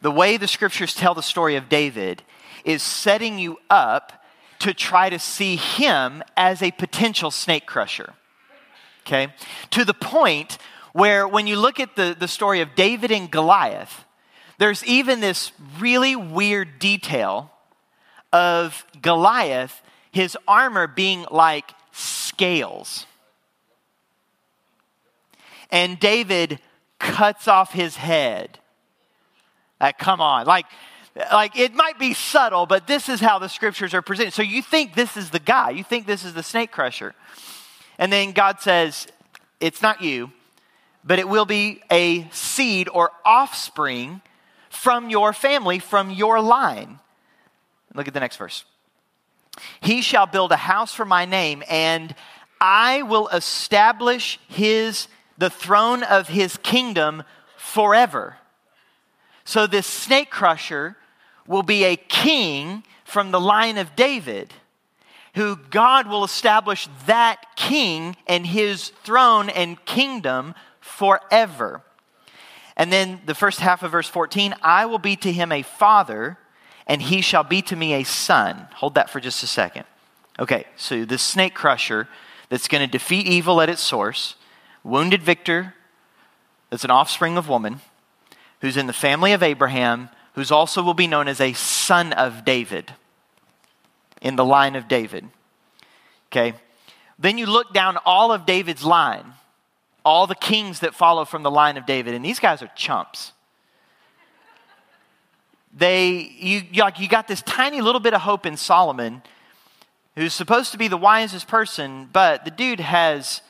the 0.00 0.10
way 0.10 0.36
the 0.36 0.48
scriptures 0.48 0.94
tell 0.94 1.14
the 1.14 1.22
story 1.22 1.56
of 1.56 1.68
David 1.68 2.22
is 2.64 2.82
setting 2.82 3.38
you 3.38 3.58
up 3.70 4.24
to 4.60 4.74
try 4.74 5.08
to 5.08 5.18
see 5.18 5.56
him 5.56 6.22
as 6.36 6.62
a 6.62 6.70
potential 6.72 7.30
snake 7.30 7.66
crusher. 7.66 8.14
Okay? 9.06 9.28
To 9.70 9.84
the 9.84 9.94
point 9.94 10.58
where 10.92 11.26
when 11.26 11.46
you 11.46 11.56
look 11.56 11.80
at 11.80 11.96
the, 11.96 12.16
the 12.18 12.28
story 12.28 12.60
of 12.60 12.74
David 12.74 13.10
and 13.12 13.30
Goliath, 13.30 14.04
there's 14.58 14.84
even 14.84 15.20
this 15.20 15.52
really 15.78 16.16
weird 16.16 16.78
detail 16.78 17.52
of 18.32 18.84
Goliath, 19.00 19.80
his 20.10 20.36
armor 20.46 20.86
being 20.86 21.24
like 21.30 21.72
scales. 21.92 23.06
And 25.70 26.00
David 26.00 26.58
cuts 26.98 27.46
off 27.46 27.72
his 27.72 27.96
head 27.96 28.58
like, 29.80 29.98
come 29.98 30.20
on. 30.20 30.46
Like, 30.46 30.66
like 31.32 31.58
it 31.58 31.74
might 31.74 31.98
be 31.98 32.14
subtle, 32.14 32.66
but 32.66 32.86
this 32.86 33.08
is 33.08 33.20
how 33.20 33.38
the 33.38 33.48
scriptures 33.48 33.94
are 33.94 34.02
presented. 34.02 34.32
So 34.32 34.42
you 34.42 34.62
think 34.62 34.94
this 34.94 35.16
is 35.16 35.30
the 35.30 35.40
guy, 35.40 35.70
you 35.70 35.84
think 35.84 36.06
this 36.06 36.24
is 36.24 36.34
the 36.34 36.42
snake 36.42 36.70
crusher. 36.70 37.14
And 37.98 38.12
then 38.12 38.32
God 38.32 38.60
says, 38.60 39.08
It's 39.60 39.82
not 39.82 40.02
you, 40.02 40.30
but 41.04 41.18
it 41.18 41.28
will 41.28 41.46
be 41.46 41.82
a 41.90 42.28
seed 42.30 42.88
or 42.88 43.10
offspring 43.24 44.20
from 44.70 45.10
your 45.10 45.32
family, 45.32 45.78
from 45.78 46.10
your 46.10 46.40
line. 46.40 47.00
Look 47.94 48.06
at 48.06 48.14
the 48.14 48.20
next 48.20 48.36
verse. 48.36 48.64
He 49.80 50.02
shall 50.02 50.26
build 50.26 50.52
a 50.52 50.56
house 50.56 50.94
for 50.94 51.04
my 51.04 51.24
name, 51.24 51.64
and 51.68 52.14
I 52.60 53.02
will 53.02 53.28
establish 53.28 54.38
his 54.48 55.08
the 55.36 55.50
throne 55.50 56.02
of 56.02 56.28
his 56.28 56.56
kingdom 56.58 57.22
forever. 57.56 58.36
So, 59.48 59.66
this 59.66 59.86
snake 59.86 60.28
crusher 60.28 60.94
will 61.46 61.62
be 61.62 61.82
a 61.84 61.96
king 61.96 62.84
from 63.06 63.30
the 63.30 63.40
line 63.40 63.78
of 63.78 63.96
David, 63.96 64.52
who 65.36 65.56
God 65.56 66.06
will 66.06 66.22
establish 66.22 66.86
that 67.06 67.56
king 67.56 68.18
and 68.26 68.46
his 68.46 68.90
throne 69.04 69.48
and 69.48 69.82
kingdom 69.86 70.54
forever. 70.80 71.80
And 72.76 72.92
then 72.92 73.22
the 73.24 73.34
first 73.34 73.60
half 73.60 73.82
of 73.82 73.92
verse 73.92 74.06
14 74.06 74.54
I 74.60 74.84
will 74.84 74.98
be 74.98 75.16
to 75.16 75.32
him 75.32 75.50
a 75.50 75.62
father, 75.62 76.36
and 76.86 77.00
he 77.00 77.22
shall 77.22 77.42
be 77.42 77.62
to 77.62 77.74
me 77.74 77.94
a 77.94 78.04
son. 78.04 78.68
Hold 78.74 78.96
that 78.96 79.08
for 79.08 79.18
just 79.18 79.42
a 79.42 79.46
second. 79.46 79.86
Okay, 80.38 80.66
so 80.76 81.06
this 81.06 81.22
snake 81.22 81.54
crusher 81.54 82.06
that's 82.50 82.68
going 82.68 82.86
to 82.86 82.86
defeat 82.86 83.26
evil 83.26 83.62
at 83.62 83.70
its 83.70 83.80
source, 83.80 84.34
wounded 84.84 85.22
victor, 85.22 85.72
that's 86.68 86.84
an 86.84 86.90
offspring 86.90 87.38
of 87.38 87.48
woman 87.48 87.80
who's 88.60 88.76
in 88.76 88.86
the 88.86 88.92
family 88.92 89.32
of 89.32 89.42
Abraham, 89.42 90.08
who's 90.34 90.50
also 90.50 90.82
will 90.82 90.94
be 90.94 91.06
known 91.06 91.28
as 91.28 91.40
a 91.40 91.52
son 91.52 92.12
of 92.12 92.44
David 92.44 92.92
in 94.20 94.36
the 94.36 94.44
line 94.44 94.76
of 94.76 94.88
David. 94.88 95.28
Okay? 96.30 96.54
Then 97.18 97.38
you 97.38 97.46
look 97.46 97.72
down 97.72 97.98
all 98.04 98.32
of 98.32 98.46
David's 98.46 98.84
line, 98.84 99.32
all 100.04 100.26
the 100.26 100.34
kings 100.34 100.80
that 100.80 100.94
follow 100.94 101.24
from 101.24 101.42
the 101.42 101.50
line 101.50 101.76
of 101.76 101.86
David, 101.86 102.14
and 102.14 102.24
these 102.24 102.38
guys 102.38 102.62
are 102.62 102.70
chumps. 102.76 103.32
They, 105.76 106.32
you, 106.38 106.62
like, 106.76 106.98
you 106.98 107.08
got 107.08 107.28
this 107.28 107.42
tiny 107.42 107.80
little 107.80 108.00
bit 108.00 108.14
of 108.14 108.22
hope 108.22 108.46
in 108.46 108.56
Solomon, 108.56 109.22
who's 110.16 110.34
supposed 110.34 110.72
to 110.72 110.78
be 110.78 110.88
the 110.88 110.96
wisest 110.96 111.46
person, 111.46 112.08
but 112.12 112.44
the 112.44 112.50
dude 112.50 112.80
has 112.80 113.42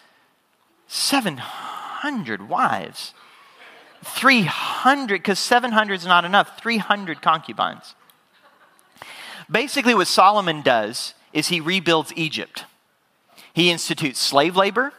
700 0.88 2.48
wives. 2.48 3.14
300, 4.04 5.18
because 5.18 5.38
700 5.38 5.94
is 5.94 6.06
not 6.06 6.24
enough, 6.24 6.60
300 6.60 7.20
concubines. 7.22 7.94
Basically, 9.50 9.94
what 9.94 10.06
Solomon 10.06 10.62
does 10.62 11.14
is 11.32 11.48
he 11.48 11.60
rebuilds 11.60 12.12
Egypt. 12.16 12.64
He 13.52 13.70
institutes 13.70 14.20
slave 14.20 14.56
labor, 14.56 14.92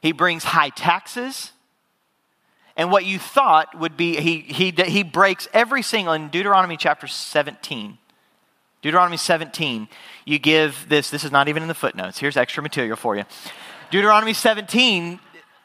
he 0.00 0.12
brings 0.12 0.44
high 0.44 0.70
taxes, 0.70 1.52
and 2.76 2.90
what 2.90 3.04
you 3.04 3.18
thought 3.18 3.78
would 3.78 3.96
be, 3.96 4.16
he, 4.16 4.40
he, 4.40 4.70
he 4.70 5.02
breaks 5.04 5.46
every 5.52 5.82
single, 5.82 6.12
in 6.12 6.28
Deuteronomy 6.28 6.76
chapter 6.76 7.06
17, 7.06 7.98
Deuteronomy 8.82 9.16
17, 9.16 9.88
you 10.26 10.38
give 10.38 10.86
this, 10.88 11.08
this 11.08 11.24
is 11.24 11.32
not 11.32 11.48
even 11.48 11.62
in 11.62 11.68
the 11.68 11.74
footnotes. 11.74 12.18
Here's 12.18 12.36
extra 12.36 12.62
material 12.62 12.96
for 12.96 13.16
you. 13.16 13.24
Deuteronomy 13.90 14.34
17 14.34 15.20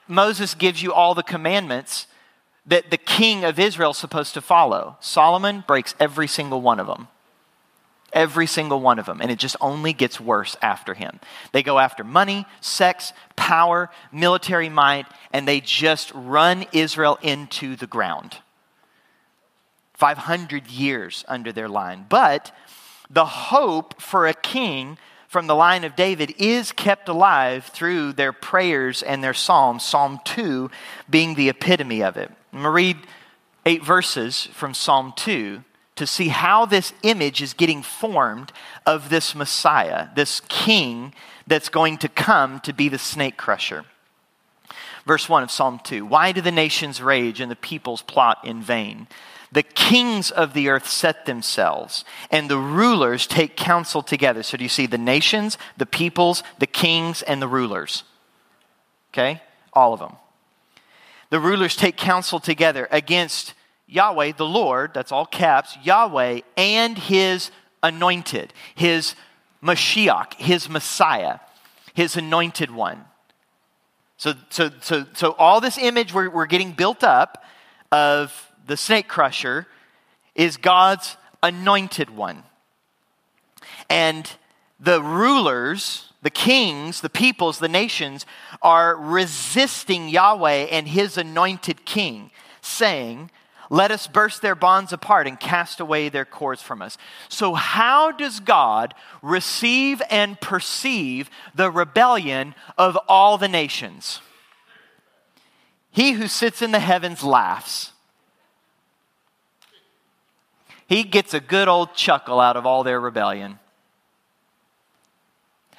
Moses 0.09 0.55
gives 0.55 0.81
you 0.81 0.91
all 0.91 1.13
the 1.13 1.23
commandments 1.23 2.07
that 2.65 2.91
the 2.91 2.97
king 2.97 3.45
of 3.45 3.59
Israel 3.59 3.91
is 3.91 3.97
supposed 3.97 4.33
to 4.33 4.41
follow. 4.41 4.97
Solomon 4.99 5.63
breaks 5.65 5.95
every 5.99 6.27
single 6.27 6.61
one 6.61 6.79
of 6.79 6.87
them. 6.87 7.07
Every 8.11 8.47
single 8.47 8.81
one 8.81 8.97
of 8.97 9.05
them. 9.05 9.21
And 9.21 9.29
it 9.29 9.37
just 9.37 9.55
only 9.61 9.93
gets 9.93 10.19
worse 10.19 10.57
after 10.63 10.95
him. 10.95 11.19
They 11.51 11.61
go 11.61 11.77
after 11.77 12.03
money, 12.03 12.47
sex, 12.59 13.13
power, 13.35 13.91
military 14.11 14.67
might, 14.67 15.05
and 15.31 15.47
they 15.47 15.61
just 15.61 16.11
run 16.15 16.65
Israel 16.73 17.19
into 17.21 17.75
the 17.75 17.87
ground. 17.87 18.37
500 19.93 20.67
years 20.67 21.23
under 21.27 21.51
their 21.51 21.69
line. 21.69 22.07
But 22.09 22.51
the 23.11 23.25
hope 23.25 24.01
for 24.01 24.27
a 24.27 24.33
king 24.33 24.97
from 25.29 25.45
the 25.45 25.55
line 25.55 25.83
of 25.83 25.95
David 25.95 26.33
is 26.39 26.71
kept 26.71 27.07
alive 27.07 27.65
through 27.65 28.13
their 28.13 28.33
prayers 28.33 29.03
and 29.03 29.23
their 29.23 29.35
psalms, 29.35 29.83
Psalm 29.83 30.19
2 30.25 30.71
being 31.07 31.35
the 31.35 31.49
epitome 31.49 32.01
of 32.01 32.17
it. 32.17 32.31
I'm 32.51 32.63
going 32.63 32.63
to 32.63 32.69
read 32.71 32.97
eight 33.63 33.85
verses 33.85 34.47
from 34.53 34.73
Psalm 34.73 35.13
2 35.15 35.63
to 35.97 36.07
see 36.07 36.29
how 36.29 36.65
this 36.65 36.93
image 37.03 37.43
is 37.43 37.53
getting 37.53 37.83
formed 37.83 38.51
of 38.87 39.09
this 39.09 39.35
Messiah, 39.35 40.07
this 40.15 40.41
king 40.47 41.13
that's 41.45 41.69
going 41.69 41.99
to 41.99 42.09
come 42.09 42.59
to 42.61 42.73
be 42.73 42.89
the 42.89 42.97
snake 42.97 43.37
crusher. 43.37 43.85
Verse 45.05 45.29
1 45.29 45.43
of 45.43 45.51
Psalm 45.51 45.79
2 45.83 46.07
Why 46.07 46.31
do 46.31 46.41
the 46.41 46.51
nations 46.51 47.03
rage 47.03 47.39
and 47.39 47.51
the 47.51 47.55
peoples 47.55 48.01
plot 48.01 48.39
in 48.43 48.63
vain? 48.63 49.07
The 49.51 49.63
kings 49.63 50.29
of 50.29 50.53
the 50.53 50.69
earth 50.69 50.87
set 50.87 51.25
themselves, 51.25 52.05
and 52.29 52.49
the 52.49 52.57
rulers 52.57 53.25
take 53.25 53.55
counsel 53.55 54.03
together. 54.03 54.43
So, 54.43 54.57
do 54.57 54.63
you 54.63 54.69
see 54.69 54.85
the 54.85 54.97
nations, 54.97 55.57
the 55.77 55.87
peoples, 55.87 56.43
the 56.59 56.67
kings, 56.67 57.23
and 57.23 57.41
the 57.41 57.47
rulers? 57.47 58.03
Okay? 59.11 59.41
All 59.73 59.93
of 59.93 59.99
them. 59.99 60.17
The 61.31 61.39
rulers 61.39 61.75
take 61.75 61.97
counsel 61.97 62.39
together 62.39 62.87
against 62.91 63.53
Yahweh, 63.87 64.33
the 64.37 64.45
Lord, 64.45 64.93
that's 64.93 65.11
all 65.11 65.25
caps, 65.25 65.75
Yahweh, 65.83 66.41
and 66.55 66.97
his 66.97 67.49
anointed, 67.81 68.53
his 68.75 69.15
Mashiach, 69.63 70.35
his 70.35 70.69
Messiah, 70.69 71.39
his 71.93 72.15
anointed 72.15 72.69
one. 72.69 73.05
So, 74.17 74.33
so, 74.49 74.69
so, 74.81 75.05
so 75.13 75.31
all 75.39 75.59
this 75.59 75.77
image 75.77 76.13
we're, 76.13 76.29
we're 76.29 76.45
getting 76.45 76.73
built 76.73 77.03
up 77.03 77.43
of 77.91 78.48
the 78.69 78.77
snake 78.77 79.07
crusher 79.07 79.67
is 80.35 80.55
God's 80.57 81.17
anointed 81.41 82.09
one. 82.09 82.43
And 83.89 84.29
the 84.79 85.01
rulers, 85.01 86.13
the 86.21 86.29
kings, 86.29 87.01
the 87.01 87.09
peoples, 87.09 87.59
the 87.59 87.67
nations 87.67 88.25
are 88.61 88.95
resisting 88.95 90.07
Yahweh 90.07 90.67
and 90.71 90.87
his 90.87 91.17
anointed 91.17 91.83
king, 91.83 92.31
saying, 92.61 93.31
let 93.71 93.91
us 93.91 94.07
burst 94.07 94.41
their 94.41 94.55
bonds 94.55 94.93
apart 94.93 95.27
and 95.27 95.39
cast 95.39 95.79
away 95.79 96.09
their 96.09 96.25
cords 96.25 96.61
from 96.61 96.81
us. 96.81 96.97
So, 97.27 97.53
how 97.53 98.11
does 98.11 98.39
God 98.39 98.95
receive 99.21 100.01
and 100.09 100.41
perceive 100.41 101.29
the 101.53 101.69
rebellion 101.69 102.55
of 102.79 102.97
all 103.07 103.37
the 103.37 103.47
nations? 103.47 104.21
He 105.91 106.13
who 106.13 106.27
sits 106.27 106.63
in 106.63 106.71
the 106.71 106.79
heavens 106.79 107.23
laughs. 107.23 107.93
He 110.89 111.03
gets 111.03 111.35
a 111.35 111.39
good 111.39 111.67
old 111.67 111.93
chuckle 111.93 112.39
out 112.39 112.57
of 112.57 112.65
all 112.65 112.83
their 112.83 112.99
rebellion. 112.99 113.59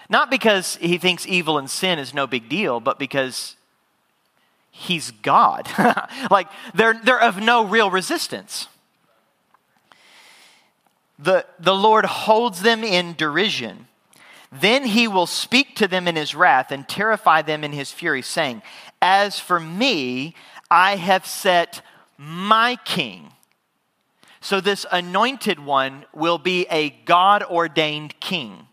Not 0.08 0.30
because 0.30 0.76
he 0.76 0.98
thinks 0.98 1.26
evil 1.26 1.58
and 1.58 1.68
sin 1.68 1.98
is 1.98 2.14
no 2.14 2.28
big 2.28 2.48
deal, 2.48 2.78
but 2.78 2.96
because 2.96 3.56
he's 4.70 5.10
God. 5.10 5.68
like 6.30 6.46
they're, 6.74 6.94
they're 7.02 7.20
of 7.20 7.38
no 7.38 7.64
real 7.64 7.90
resistance. 7.90 8.68
The, 11.18 11.44
the 11.58 11.74
Lord 11.74 12.04
holds 12.04 12.62
them 12.62 12.84
in 12.84 13.14
derision. 13.14 13.88
Then 14.52 14.84
he 14.84 15.08
will 15.08 15.26
speak 15.26 15.74
to 15.76 15.88
them 15.88 16.06
in 16.06 16.14
his 16.14 16.36
wrath 16.36 16.70
and 16.70 16.88
terrify 16.88 17.42
them 17.42 17.64
in 17.64 17.72
his 17.72 17.90
fury, 17.90 18.22
saying, 18.22 18.62
As 19.02 19.40
for 19.40 19.58
me, 19.58 20.36
I 20.70 20.94
have 20.94 21.26
set 21.26 21.82
my 22.16 22.78
king. 22.84 23.32
So 24.40 24.60
this 24.60 24.86
anointed 24.90 25.60
one 25.60 26.06
will 26.14 26.38
be 26.38 26.66
a 26.70 26.90
God 27.04 27.42
ordained 27.42 28.18
king. 28.20 28.66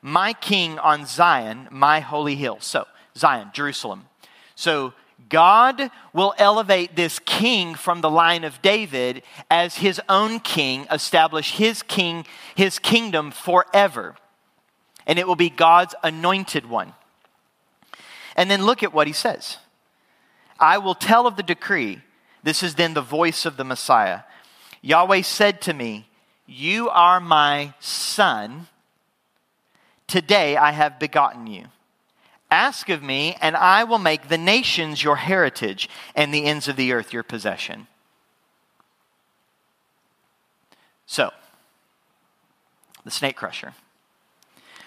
My 0.00 0.32
king 0.32 0.78
on 0.78 1.06
Zion, 1.06 1.68
my 1.70 2.00
holy 2.00 2.36
hill. 2.36 2.58
So, 2.60 2.86
Zion, 3.16 3.50
Jerusalem. 3.52 4.06
So, 4.54 4.94
God 5.28 5.90
will 6.12 6.34
elevate 6.36 6.96
this 6.96 7.18
king 7.20 7.74
from 7.74 8.00
the 8.00 8.10
line 8.10 8.44
of 8.44 8.60
David 8.60 9.22
as 9.50 9.76
his 9.76 10.00
own 10.08 10.40
king, 10.40 10.86
establish 10.90 11.52
his 11.52 11.82
king, 11.82 12.26
his 12.54 12.78
kingdom 12.78 13.30
forever. 13.30 14.16
And 15.06 15.18
it 15.18 15.26
will 15.26 15.36
be 15.36 15.48
God's 15.48 15.94
anointed 16.02 16.68
one. 16.68 16.92
And 18.36 18.50
then 18.50 18.64
look 18.64 18.82
at 18.82 18.92
what 18.92 19.06
he 19.06 19.12
says. 19.12 19.58
I 20.58 20.78
will 20.78 20.94
tell 20.94 21.26
of 21.26 21.36
the 21.36 21.42
decree. 21.42 22.00
This 22.42 22.62
is 22.62 22.74
then 22.74 22.94
the 22.94 23.00
voice 23.00 23.46
of 23.46 23.56
the 23.56 23.64
Messiah. 23.64 24.20
Yahweh 24.82 25.22
said 25.22 25.60
to 25.62 25.72
me, 25.72 26.08
You 26.46 26.90
are 26.90 27.20
my 27.20 27.72
son. 27.80 28.66
Today 30.06 30.56
I 30.56 30.72
have 30.72 30.98
begotten 30.98 31.46
you. 31.46 31.66
Ask 32.50 32.90
of 32.90 33.02
me, 33.02 33.36
and 33.40 33.56
I 33.56 33.84
will 33.84 33.98
make 33.98 34.28
the 34.28 34.36
nations 34.36 35.02
your 35.02 35.16
heritage 35.16 35.88
and 36.14 36.34
the 36.34 36.44
ends 36.44 36.68
of 36.68 36.76
the 36.76 36.92
earth 36.92 37.12
your 37.12 37.22
possession. 37.22 37.86
So, 41.06 41.30
the 43.04 43.10
snake 43.10 43.36
crusher, 43.36 43.72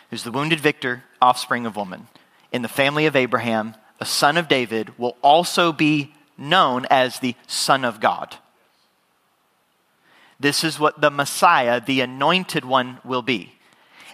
who's 0.10 0.24
the 0.24 0.32
wounded 0.32 0.60
victor, 0.60 1.04
offspring 1.22 1.66
of 1.66 1.76
woman, 1.76 2.08
in 2.52 2.62
the 2.62 2.68
family 2.68 3.06
of 3.06 3.16
Abraham, 3.16 3.76
a 4.00 4.06
son 4.06 4.38
of 4.38 4.48
David, 4.48 4.98
will 5.00 5.18
also 5.22 5.72
be 5.72 6.14
known 6.38 6.86
as 6.90 7.20
the 7.20 7.36
Son 7.48 7.84
of 7.84 8.00
God. 8.00 8.38
This 10.46 10.64
is 10.64 10.80
what 10.80 11.02
the 11.02 11.10
Messiah, 11.10 11.82
the 11.82 12.02
anointed 12.02 12.66
one, 12.66 13.00
will 13.04 13.24
be 13.24 13.54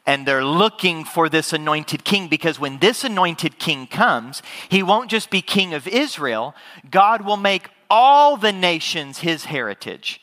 and 0.05 0.25
they're 0.25 0.45
looking 0.45 1.03
for 1.03 1.27
this 1.27 1.51
anointed 1.51 2.05
king 2.05 2.29
because 2.29 2.57
when 2.57 2.79
this 2.79 3.03
anointed 3.03 3.59
king 3.59 3.86
comes, 3.86 4.41
he 4.69 4.82
won't 4.82 5.11
just 5.11 5.29
be 5.29 5.41
king 5.41 5.73
of 5.73 5.89
Israel, 5.89 6.55
God 6.89 7.25
will 7.25 7.36
make 7.36 7.67
all 7.89 8.38
the 8.38 8.53
nations 8.53 9.19
his 9.19 9.43
heritage. 9.43 10.21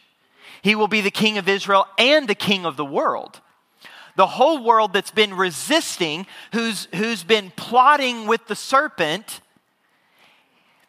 He 0.62 0.74
will 0.74 0.88
be 0.88 1.02
the 1.02 1.10
king 1.10 1.36
of 1.36 1.46
Israel 1.46 1.86
and 1.98 2.26
the 2.26 2.34
king 2.34 2.64
of 2.64 2.78
the 2.78 2.86
world. 2.86 3.42
The 4.16 4.26
whole 4.26 4.64
world 4.64 4.94
that's 4.94 5.10
been 5.10 5.34
resisting, 5.34 6.26
who's, 6.54 6.88
who's 6.94 7.22
been 7.22 7.52
plotting 7.54 8.26
with 8.26 8.46
the 8.46 8.56
serpent, 8.56 9.42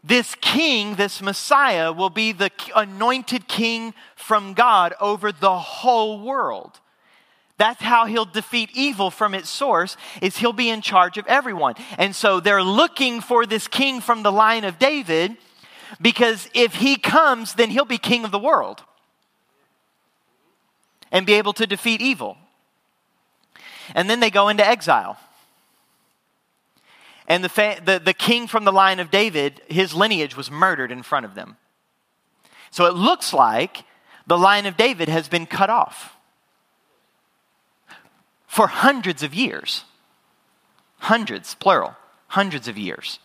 this 0.03 0.35
king, 0.35 0.95
this 0.95 1.21
Messiah, 1.21 1.91
will 1.91 2.09
be 2.09 2.31
the 2.31 2.51
anointed 2.75 3.47
king 3.47 3.93
from 4.15 4.53
God 4.53 4.93
over 5.01 5.31
the 5.31 5.57
whole 5.57 6.21
world. 6.21 6.79
That's 7.57 7.81
how 7.81 8.05
he'll 8.05 8.23
defeat 8.23 8.69
evil 8.73 9.11
from 9.11 9.35
its 9.35 9.49
source 9.49 9.97
is 10.21 10.37
he'll 10.37 10.53
be 10.53 10.69
in 10.69 10.81
charge 10.81 11.17
of 11.17 11.27
everyone. 11.27 11.75
And 11.97 12.15
so 12.15 12.39
they're 12.39 12.63
looking 12.63 13.19
for 13.19 13.45
this 13.45 13.67
king 13.67 13.99
from 13.99 14.23
the 14.23 14.31
line 14.31 14.63
of 14.63 14.79
David 14.79 15.35
because 16.01 16.49
if 16.53 16.75
he 16.75 16.95
comes 16.95 17.55
then 17.55 17.69
he'll 17.69 17.83
be 17.83 17.97
king 17.97 18.23
of 18.23 18.31
the 18.31 18.39
world 18.39 18.81
and 21.11 21.25
be 21.25 21.33
able 21.33 21.53
to 21.53 21.67
defeat 21.67 22.01
evil. 22.01 22.37
And 23.93 24.09
then 24.09 24.21
they 24.21 24.29
go 24.29 24.47
into 24.47 24.65
exile. 24.65 25.17
And 27.29 27.43
the, 27.43 27.49
fa- 27.49 27.79
the, 27.83 27.99
the 27.99 28.13
king 28.13 28.47
from 28.47 28.65
the 28.65 28.71
line 28.73 28.99
of 28.99 29.11
David, 29.11 29.61
his 29.67 29.93
lineage 29.93 30.35
was 30.35 30.49
murdered 30.49 30.91
in 30.91 31.03
front 31.03 31.25
of 31.25 31.35
them. 31.35 31.57
So 32.71 32.85
it 32.85 32.95
looks 32.95 33.33
like 33.33 33.85
the 34.25 34.37
line 34.37 34.65
of 34.65 34.75
David 34.75 35.09
has 35.09 35.27
been 35.27 35.45
cut 35.45 35.69
off 35.69 36.17
for 38.47 38.67
hundreds 38.67 39.21
of 39.21 39.33
years. 39.33 39.83
Hundreds, 40.97 41.55
plural, 41.55 41.95
hundreds 42.27 42.67
of 42.67 42.77
years. 42.77 43.19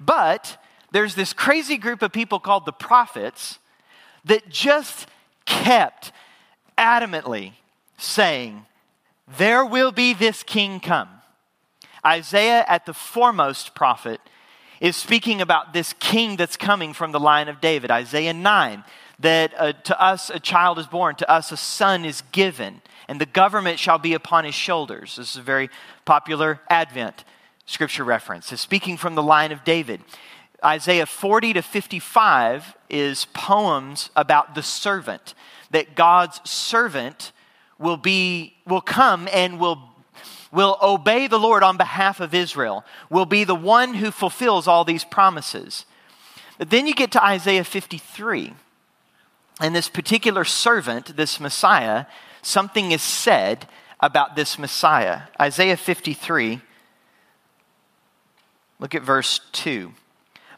But 0.00 0.56
there's 0.90 1.14
this 1.14 1.32
crazy 1.32 1.76
group 1.76 2.02
of 2.02 2.12
people 2.12 2.40
called 2.40 2.66
the 2.66 2.72
prophets 2.72 3.58
that 4.24 4.48
just 4.48 5.06
kept 5.44 6.12
adamantly 6.76 7.52
saying, 7.98 8.66
There 9.38 9.64
will 9.64 9.92
be 9.92 10.12
this 10.12 10.42
king 10.42 10.80
come. 10.80 11.08
Isaiah, 12.04 12.64
at 12.68 12.86
the 12.86 12.94
foremost 12.94 13.74
prophet, 13.74 14.20
is 14.80 14.96
speaking 14.96 15.40
about 15.40 15.72
this 15.72 15.92
king 16.00 16.36
that's 16.36 16.56
coming 16.56 16.92
from 16.92 17.12
the 17.12 17.20
line 17.20 17.48
of 17.48 17.60
David. 17.60 17.90
Isaiah 17.90 18.32
9, 18.32 18.84
that 19.20 19.52
uh, 19.56 19.72
to 19.72 20.02
us 20.02 20.30
a 20.30 20.40
child 20.40 20.78
is 20.78 20.86
born, 20.86 21.14
to 21.16 21.30
us 21.30 21.52
a 21.52 21.56
son 21.56 22.04
is 22.04 22.22
given 22.32 22.82
and 23.08 23.20
the 23.20 23.26
government 23.26 23.78
shall 23.78 23.98
be 23.98 24.14
upon 24.14 24.44
his 24.44 24.54
shoulders. 24.54 25.16
This 25.16 25.32
is 25.32 25.36
a 25.36 25.42
very 25.42 25.70
popular 26.04 26.60
Advent 26.68 27.24
scripture 27.66 28.04
reference. 28.04 28.52
It's 28.52 28.62
speaking 28.62 28.96
from 28.96 29.14
the 29.14 29.22
line 29.22 29.52
of 29.52 29.64
David. 29.64 30.00
Isaiah 30.64 31.06
40 31.06 31.54
to 31.54 31.62
55 31.62 32.74
is 32.88 33.26
poems 33.34 34.10
about 34.16 34.54
the 34.54 34.62
servant, 34.62 35.34
that 35.70 35.94
God's 35.94 36.40
servant 36.48 37.32
will 37.78 37.96
be 37.96 38.54
will 38.66 38.80
come 38.80 39.28
and 39.32 39.58
will 39.58 39.91
will 40.52 40.76
obey 40.82 41.26
the 41.26 41.38
Lord 41.38 41.62
on 41.62 41.76
behalf 41.76 42.20
of 42.20 42.34
Israel, 42.34 42.84
will 43.10 43.26
be 43.26 43.42
the 43.44 43.54
one 43.54 43.94
who 43.94 44.10
fulfills 44.10 44.68
all 44.68 44.84
these 44.84 45.04
promises. 45.04 45.86
But 46.58 46.70
then 46.70 46.86
you 46.86 46.94
get 46.94 47.10
to 47.12 47.24
Isaiah 47.24 47.64
53. 47.64 48.52
And 49.60 49.74
this 49.74 49.88
particular 49.88 50.44
servant, 50.44 51.16
this 51.16 51.40
Messiah, 51.40 52.06
something 52.42 52.92
is 52.92 53.02
said 53.02 53.66
about 54.00 54.36
this 54.36 54.58
Messiah. 54.58 55.22
Isaiah 55.40 55.76
53, 55.76 56.60
look 58.78 58.94
at 58.94 59.02
verse 59.02 59.40
2. 59.52 59.92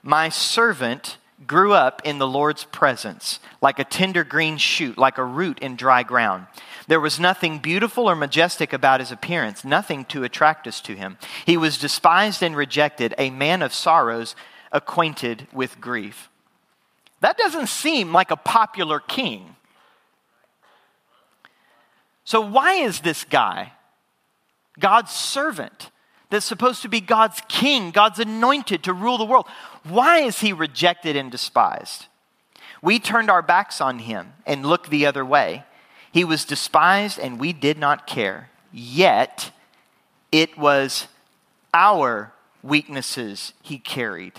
My 0.03 0.29
servant 0.29 1.19
grew 1.47 1.73
up 1.73 2.03
in 2.05 2.19
the 2.19 2.27
Lord's 2.27 2.65
presence, 2.65 3.41
like 3.61 3.79
a 3.79 3.85
tender 3.85 4.25
green 4.25 4.57
shoot, 4.57 4.97
like 4.97 5.19
a 5.19 5.25
root 5.25 5.59
in 5.59 5.77
dry 5.77 6.03
ground. 6.03 6.47
There 6.87 7.01
was 7.01 7.19
nothing 7.19 7.59
beautiful 7.59 8.09
or 8.09 8.15
majestic 8.15 8.73
about 8.73 9.01
his 9.01 9.11
appearance, 9.11 9.65
nothing 9.65 10.05
to 10.07 10.25
attract 10.25 10.67
us 10.67 10.81
to 10.83 10.95
him. 10.95 11.17
He 11.47 11.57
was 11.57 11.79
despised 11.79 12.43
and 12.43 12.55
rejected, 12.55 13.15
a 13.17 13.31
man 13.31 13.63
of 13.63 13.73
sorrows, 13.73 14.37
acquainted 14.71 15.47
with 15.53 15.81
grief. 15.81 16.29
That 17.21 17.39
doesn't 17.39 17.69
seem 17.69 18.13
like 18.13 18.31
a 18.31 18.37
popular 18.37 19.01
king. 19.01 19.57
So, 22.25 22.41
why 22.41 22.75
is 22.75 23.01
this 23.01 23.25
guy, 23.25 23.73
God's 24.79 25.13
servant, 25.13 25.91
that's 26.31 26.45
supposed 26.45 26.83
to 26.83 26.89
be 26.89 27.01
God's 27.01 27.41
king, 27.49 27.91
God's 27.91 28.19
anointed 28.19 28.83
to 28.85 28.93
rule 28.93 29.19
the 29.19 29.25
world, 29.25 29.47
why 29.85 30.21
is 30.21 30.41
he 30.41 30.53
rejected 30.53 31.17
and 31.17 31.31
despised? 31.31 32.07
We 32.83 32.99
turned 32.99 33.31
our 33.31 33.43
backs 33.43 33.81
on 33.81 34.01
him 34.01 34.33
and 34.45 34.67
looked 34.67 34.91
the 34.91 35.07
other 35.07 35.25
way. 35.25 35.65
He 36.15 36.23
was 36.23 36.45
despised 36.45 37.19
and 37.19 37.41
we 37.41 37.53
did 37.53 37.77
not 37.77 38.07
care. 38.07 38.49
Yet, 38.71 39.51
it 40.31 40.57
was 40.57 41.09
our 41.75 42.33
weaknesses 42.63 43.53
he 43.63 43.79
carried, 43.79 44.35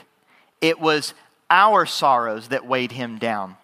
it 0.62 0.80
was 0.80 1.14
our 1.50 1.86
sorrows 1.86 2.48
that 2.48 2.66
weighed 2.66 2.94
him 2.94 3.18
down. 3.18 3.58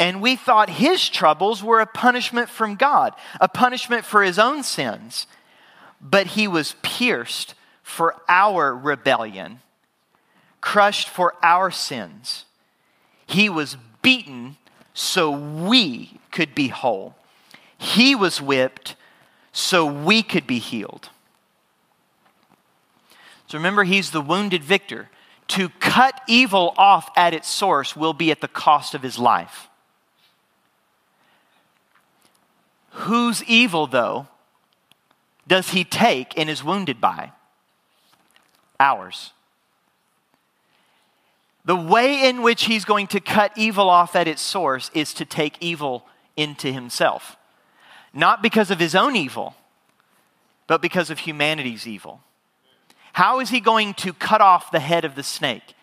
And 0.00 0.20
we 0.20 0.34
thought 0.34 0.68
his 0.68 1.08
troubles 1.08 1.62
were 1.62 1.78
a 1.78 1.86
punishment 1.86 2.48
from 2.48 2.74
God, 2.74 3.14
a 3.40 3.46
punishment 3.46 4.04
for 4.04 4.24
his 4.24 4.40
own 4.40 4.64
sins. 4.64 5.28
But 6.00 6.26
he 6.26 6.48
was 6.48 6.74
pierced 6.82 7.54
for 7.84 8.16
our 8.28 8.76
rebellion, 8.76 9.60
crushed 10.60 11.08
for 11.08 11.34
our 11.40 11.70
sins. 11.70 12.46
He 13.28 13.48
was 13.48 13.76
beaten 14.02 14.56
so 14.92 15.30
we 15.30 16.18
could 16.32 16.52
be 16.56 16.66
whole. 16.66 17.14
He 17.84 18.14
was 18.14 18.40
whipped 18.40 18.96
so 19.52 19.84
we 19.84 20.22
could 20.22 20.46
be 20.46 20.58
healed. 20.58 21.10
So 23.46 23.58
remember, 23.58 23.84
he's 23.84 24.10
the 24.10 24.22
wounded 24.22 24.64
victor. 24.64 25.10
To 25.48 25.68
cut 25.68 26.18
evil 26.26 26.72
off 26.78 27.10
at 27.14 27.34
its 27.34 27.46
source 27.46 27.94
will 27.94 28.14
be 28.14 28.30
at 28.30 28.40
the 28.40 28.48
cost 28.48 28.94
of 28.94 29.02
his 29.02 29.18
life. 29.18 29.68
Whose 32.90 33.44
evil, 33.44 33.86
though, 33.86 34.28
does 35.46 35.70
he 35.70 35.84
take 35.84 36.38
and 36.38 36.48
is 36.48 36.64
wounded 36.64 37.02
by? 37.02 37.32
Ours. 38.80 39.32
The 41.66 41.76
way 41.76 42.26
in 42.26 42.40
which 42.40 42.64
he's 42.64 42.86
going 42.86 43.08
to 43.08 43.20
cut 43.20 43.52
evil 43.56 43.90
off 43.90 44.16
at 44.16 44.26
its 44.26 44.40
source 44.40 44.90
is 44.94 45.12
to 45.14 45.26
take 45.26 45.58
evil 45.60 46.06
into 46.34 46.72
himself. 46.72 47.36
Not 48.14 48.42
because 48.42 48.70
of 48.70 48.78
his 48.78 48.94
own 48.94 49.16
evil, 49.16 49.54
but 50.66 50.80
because 50.80 51.10
of 51.10 51.18
humanity's 51.20 51.86
evil. 51.86 52.20
How 53.12 53.40
is 53.40 53.50
he 53.50 53.60
going 53.60 53.94
to 53.94 54.12
cut 54.12 54.40
off 54.40 54.70
the 54.70 54.80
head 54.80 55.04
of 55.04 55.14
the 55.14 55.22
snake? 55.22 55.74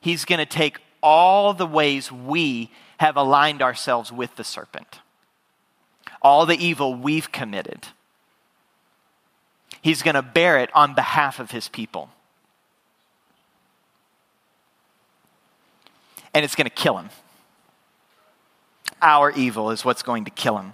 He's 0.00 0.24
going 0.24 0.38
to 0.38 0.46
take 0.46 0.78
all 1.02 1.52
the 1.52 1.66
ways 1.66 2.10
we 2.10 2.70
have 2.98 3.16
aligned 3.16 3.60
ourselves 3.60 4.12
with 4.12 4.36
the 4.36 4.44
serpent 4.44 5.00
all 6.22 6.46
the 6.46 6.56
evil 6.56 6.94
we've 6.94 7.30
committed. 7.32 7.88
He's 9.82 10.02
going 10.02 10.14
to 10.14 10.22
bear 10.22 10.58
it 10.58 10.70
on 10.74 10.94
behalf 10.94 11.40
of 11.40 11.50
his 11.50 11.68
people. 11.68 12.08
And 16.32 16.44
it's 16.44 16.54
going 16.54 16.66
to 16.66 16.70
kill 16.70 16.96
him. 16.96 17.10
Our 19.02 19.32
evil 19.32 19.70
is 19.72 19.84
what's 19.84 20.04
going 20.04 20.24
to 20.24 20.30
kill 20.30 20.56
him. 20.56 20.72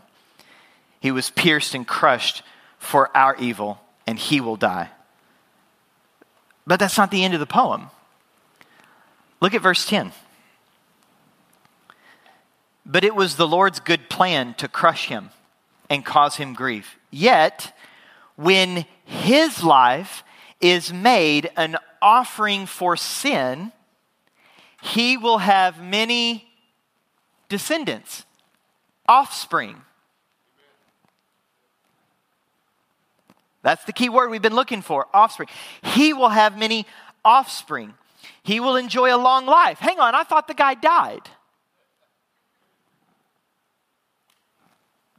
He 1.01 1.11
was 1.11 1.31
pierced 1.31 1.75
and 1.75 1.87
crushed 1.87 2.43
for 2.79 3.15
our 3.17 3.37
evil, 3.37 3.81
and 4.07 4.19
he 4.19 4.41
will 4.41 4.57
die. 4.57 4.91
But 6.67 6.81
that's 6.81 6.99
not 6.99 7.11
the 7.11 7.25
end 7.25 7.35
of 7.35 7.41
the 7.41 7.47
poem. 7.47 7.91
Look 9.41 9.55
at 9.55 9.63
verse 9.63 9.87
10. 9.87 10.13
But 12.85 13.05
it 13.05 13.15
was 13.15 13.37
the 13.37 13.47
Lord's 13.47 13.81
good 13.81 14.09
plan 14.09 14.55
to 14.55 14.69
crush 14.69 15.09
him 15.09 15.31
and 15.91 16.05
cause 16.05 16.37
him 16.37 16.55
grief. 16.55 16.99
Yet, 17.11 17.75
when 18.37 18.87
his 19.05 19.63
life 19.63 20.25
is 20.61 20.93
made 20.93 21.51
an 21.57 21.77
offering 22.01 22.67
for 22.67 22.97
sin, 22.97 23.73
he 24.83 25.17
will 25.17 25.39
have 25.39 25.83
many 25.83 26.49
descendants, 27.49 28.25
offspring. 29.09 29.83
That's 33.63 33.85
the 33.85 33.93
key 33.93 34.09
word 34.09 34.31
we've 34.31 34.43
been 34.43 34.55
looking 34.55 34.83
for 34.83 35.07
offspring. 35.13 35.49
He 35.83 36.13
will 36.13 36.29
have 36.29 36.59
many 36.59 36.87
offspring. 37.25 37.95
He 38.43 38.61
will 38.61 38.77
enjoy 38.77 39.15
a 39.15 39.19
long 39.19 39.47
life. 39.47 39.79
Hang 39.79 39.99
on, 39.99 40.15
I 40.15 40.23
thought 40.23 40.49
the 40.49 40.55
guy 40.55 40.75
died. 40.75 41.29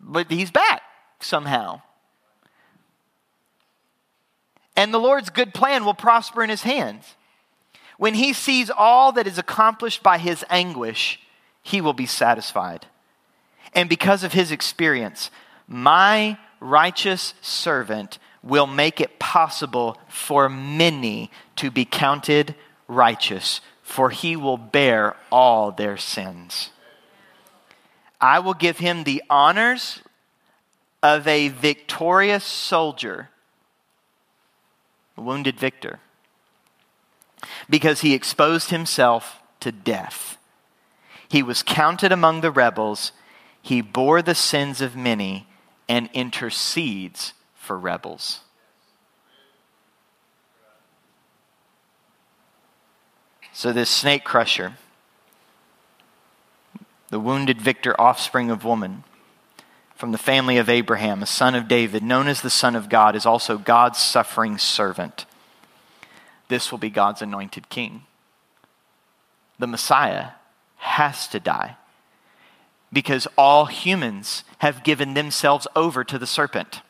but 0.10 0.30
he's 0.32 0.52
back 0.52 0.82
somehow. 1.20 1.82
And 4.76 4.94
the 4.94 5.00
Lord's 5.00 5.30
good 5.30 5.54
plan 5.54 5.86
will 5.86 5.94
prosper 5.94 6.44
in 6.44 6.50
his 6.50 6.64
hands. 6.64 7.16
When 7.98 8.14
he 8.14 8.32
sees 8.34 8.70
all 8.70 9.12
that 9.14 9.28
is 9.28 9.38
accomplished 9.38 10.02
by 10.02 10.18
his 10.18 10.44
anguish, 10.50 11.20
he 11.62 11.82
will 11.82 11.94
be 11.94 12.06
satisfied. 12.06 12.86
And 13.74 13.90
because 13.90 14.24
of 14.24 14.34
his 14.34 14.52
experience, 14.52 15.30
my 15.68 16.38
righteous 16.60 17.34
servant 17.42 18.18
will 18.44 18.68
make 18.68 19.02
it 19.02 19.20
possible 19.20 19.98
for 20.08 20.50
many 20.50 21.30
to 21.58 21.70
be 21.70 21.86
counted 21.86 22.56
righteous, 22.88 23.62
for 23.84 24.10
he 24.10 24.36
will 24.36 24.58
bear 24.58 25.16
all 25.32 25.72
their 25.72 25.98
sins. 25.98 26.72
I 28.22 28.40
will 28.40 28.54
give 28.54 28.80
him 28.80 29.04
the 29.04 29.24
honors 29.30 30.02
of 31.02 31.28
a 31.28 31.50
victorious 31.50 32.44
soldier, 32.44 33.30
a 35.18 35.22
wounded 35.22 35.58
victor, 35.60 36.00
because 37.70 38.02
he 38.02 38.14
exposed 38.14 38.70
himself 38.70 39.42
to 39.62 39.72
death. 39.72 40.38
He 41.30 41.44
was 41.44 41.64
counted 41.64 42.12
among 42.12 42.42
the 42.42 42.52
rebels. 42.52 43.12
He 43.62 43.82
bore 43.82 44.22
the 44.22 44.36
sins 44.36 44.82
of 44.82 44.96
many 44.96 45.48
and 45.88 46.10
intercedes 46.14 47.34
for 47.70 47.78
rebels. 47.78 48.40
So, 53.54 53.72
this 53.72 53.92
snake 53.92 54.24
crusher 54.24 54.74
the 57.12 57.20
wounded 57.20 57.62
victor 57.62 57.94
offspring 58.02 58.50
of 58.50 58.66
woman, 58.66 59.04
from 59.94 60.12
the 60.12 60.18
family 60.18 60.58
of 60.58 60.68
Abraham, 60.68 61.22
a 61.22 61.28
son 61.28 61.54
of 61.54 61.68
David, 61.68 62.02
known 62.02 62.28
as 62.28 62.42
the 62.42 62.50
Son 62.50 62.76
of 62.76 62.90
God, 62.90 63.16
is 63.16 63.28
also 63.28 63.60
God's 63.60 64.00
suffering 64.00 64.58
servant. 64.58 65.28
This 66.48 66.72
will 66.72 66.80
be 66.80 66.90
God's 66.90 67.22
anointed 67.22 67.70
king. 67.70 68.02
The 69.60 69.68
Messiah 69.68 70.30
has 70.78 71.28
to 71.28 71.40
die 71.40 71.78
because 72.92 73.28
all 73.38 73.68
humans 73.68 74.44
have 74.58 74.84
given 74.84 75.14
themselves 75.14 75.68
over 75.76 76.04
to 76.04 76.18
the 76.18 76.26
serpent. 76.26 76.82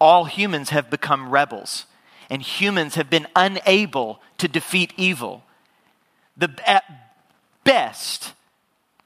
All 0.00 0.24
humans 0.26 0.70
have 0.70 0.90
become 0.90 1.30
rebels, 1.30 1.86
and 2.28 2.42
humans 2.42 2.96
have 2.96 3.08
been 3.08 3.26
unable 3.34 4.20
to 4.38 4.48
defeat 4.48 4.92
evil. 4.96 5.44
The, 6.36 6.50
at 6.66 6.84
best, 7.64 8.34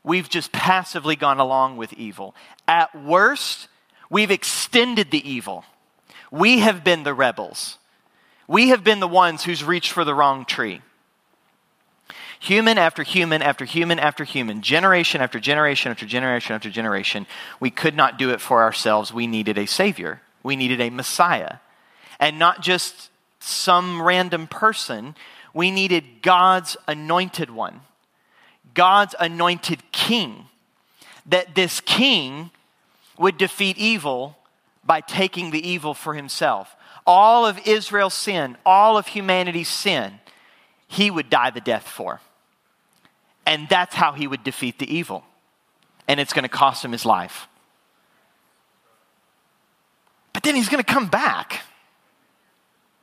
we've 0.03 0.28
just 0.28 0.53
passively 0.53 1.16
gone 1.16 1.38
along 1.38 1.76
with 1.76 1.93
evil. 1.93 2.34
At 2.66 2.95
worst, 2.95 3.68
we've 4.09 4.30
extended 4.30 5.11
the 5.11 5.28
evil. 5.28 5.64
We 6.30 6.61
have 6.61 6.82
been 6.82 7.05
the 7.05 7.14
rebels. 7.14 7.78
We 8.49 8.68
have 8.70 8.82
been 8.82 9.01
the 9.01 9.09
ones 9.09 9.45
who's 9.45 9.62
reached 9.62 9.93
for 9.93 10.05
the 10.05 10.14
wrong 10.14 10.45
tree. 10.45 10.82
Human 12.41 12.78
after 12.78 13.03
human 13.03 13.43
after 13.43 13.64
human 13.64 13.99
after 13.99 14.24
human, 14.24 14.62
generation 14.62 15.20
after 15.20 15.38
generation 15.38 15.91
after 15.91 16.07
generation 16.07 16.55
after 16.57 16.70
generation, 16.70 17.26
we 17.61 17.70
could 17.70 17.95
not 17.95 18.18
do 18.18 18.30
it 18.30 18.41
for 18.41 18.62
ourselves. 18.62 19.12
We 19.12 19.26
needed 19.26 19.59
a 19.59 19.66
Savior. 19.66 20.22
We 20.43 20.57
needed 20.57 20.80
a 20.80 20.91
Messiah. 20.91 21.57
And 22.18 22.38
not 22.38 22.62
just 22.62 23.11
some 23.41 24.03
random 24.03 24.47
person, 24.47 25.14
we 25.55 25.70
needed 25.70 26.22
God's 26.22 26.76
anointed 26.86 27.51
one. 27.51 27.80
God's 28.74 29.14
anointed 29.18 29.80
king, 29.93 30.47
that 31.26 31.55
this 31.55 31.80
king 31.80 32.51
would 33.18 33.36
defeat 33.36 33.76
evil 33.76 34.36
by 34.84 35.01
taking 35.01 35.51
the 35.51 35.68
evil 35.68 35.93
for 35.95 36.14
himself. 36.14 36.74
All 37.07 37.47
of 37.47 37.66
Israel's 37.66 38.14
sin, 38.14 38.57
all 38.64 38.97
of 38.97 39.09
humanity's 39.09 39.68
sin, 39.68 40.20
he 40.86 41.11
would 41.11 41.30
die 41.30 41.51
the 41.51 41.61
death 41.61 41.86
for. 41.86 42.20
And 43.47 43.68
that's 43.68 43.95
how 43.95 44.12
he 44.12 44.26
would 44.26 44.45
defeat 44.45 44.78
the 44.78 44.93
evil. 44.93 45.24
And 46.07 46.20
it's 46.20 46.32
going 46.32 46.45
to 46.45 46.49
cost 46.49 46.84
him 46.84 46.93
his 46.93 47.05
life. 47.05 47.49
But 50.33 50.43
then 50.43 50.55
he's 50.55 50.68
going 50.68 50.83
to 50.83 50.93
come 50.93 51.09
back. 51.09 51.62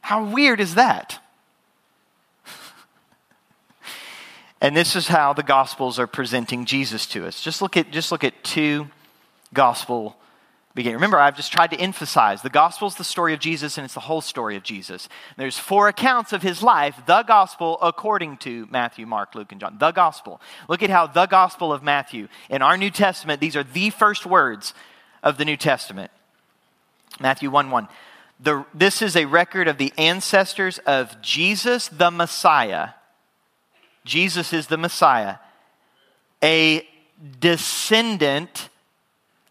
How 0.01 0.25
weird 0.25 0.59
is 0.59 0.75
that? 0.75 1.19
and 4.61 4.75
this 4.75 4.95
is 4.95 5.07
how 5.07 5.33
the 5.33 5.43
gospels 5.43 5.99
are 5.99 6.07
presenting 6.07 6.65
Jesus 6.65 7.05
to 7.07 7.25
us. 7.25 7.41
Just 7.41 7.61
look 7.61 7.75
at 7.75 7.91
just 7.91 8.11
look 8.11 8.23
at 8.23 8.43
two 8.43 8.87
gospel 9.53 10.17
beginning. 10.77 10.95
Remember, 10.95 11.19
I've 11.19 11.35
just 11.35 11.51
tried 11.51 11.71
to 11.71 11.79
emphasize 11.79 12.41
the 12.41 12.49
gospel 12.49 12.87
is 12.87 12.95
the 12.95 13.03
story 13.03 13.33
of 13.33 13.39
Jesus 13.39 13.77
and 13.77 13.83
it's 13.83 13.95
the 13.95 13.99
whole 13.99 14.21
story 14.21 14.55
of 14.55 14.63
Jesus. 14.63 15.09
There's 15.35 15.57
four 15.57 15.89
accounts 15.89 16.31
of 16.31 16.43
his 16.43 16.61
life, 16.63 16.95
the 17.05 17.23
gospel 17.23 17.77
according 17.81 18.37
to 18.37 18.67
Matthew, 18.71 19.05
Mark, 19.05 19.35
Luke, 19.35 19.51
and 19.51 19.59
John. 19.59 19.77
The 19.79 19.91
gospel. 19.91 20.39
Look 20.69 20.83
at 20.83 20.91
how 20.91 21.07
the 21.07 21.25
gospel 21.25 21.73
of 21.73 21.83
Matthew 21.83 22.27
in 22.49 22.61
our 22.61 22.77
New 22.77 22.91
Testament, 22.91 23.41
these 23.41 23.55
are 23.55 23.63
the 23.63 23.89
first 23.89 24.25
words 24.25 24.73
of 25.23 25.37
the 25.37 25.45
New 25.45 25.57
Testament. 25.57 26.11
Matthew 27.19 27.49
1 27.49 27.71
1. 27.71 27.87
The, 28.39 28.65
this 28.73 29.01
is 29.01 29.15
a 29.15 29.25
record 29.25 29.67
of 29.67 29.77
the 29.77 29.93
ancestors 29.97 30.77
of 30.79 31.21
Jesus 31.21 31.87
the 31.87 32.11
Messiah. 32.11 32.89
Jesus 34.05 34.53
is 34.53 34.67
the 34.67 34.77
Messiah, 34.77 35.35
a 36.41 36.87
descendant, 37.39 38.69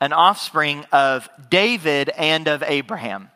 an 0.01 0.13
offspring 0.13 0.85
of 0.93 1.29
David 1.51 2.11
and 2.11 2.49
of 2.49 2.63
Abraham. 2.63 3.31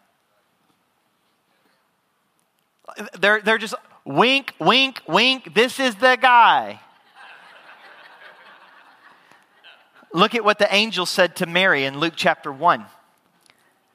They're, 3.19 3.41
they're 3.41 3.59
just 3.59 3.75
wink, 4.05 4.55
wink, 4.59 5.03
wink. 5.07 5.55
This 5.55 5.79
is 5.79 5.95
the 5.97 6.17
guy. 6.21 6.81
Look 10.13 10.35
at 10.35 10.45
what 10.45 10.59
the 10.59 10.73
angel 10.75 11.07
said 11.07 11.37
to 11.37 11.47
Mary 11.47 11.85
in 11.85 11.99
Luke 11.99 12.15
chapter 12.17 12.51
1, 12.51 12.85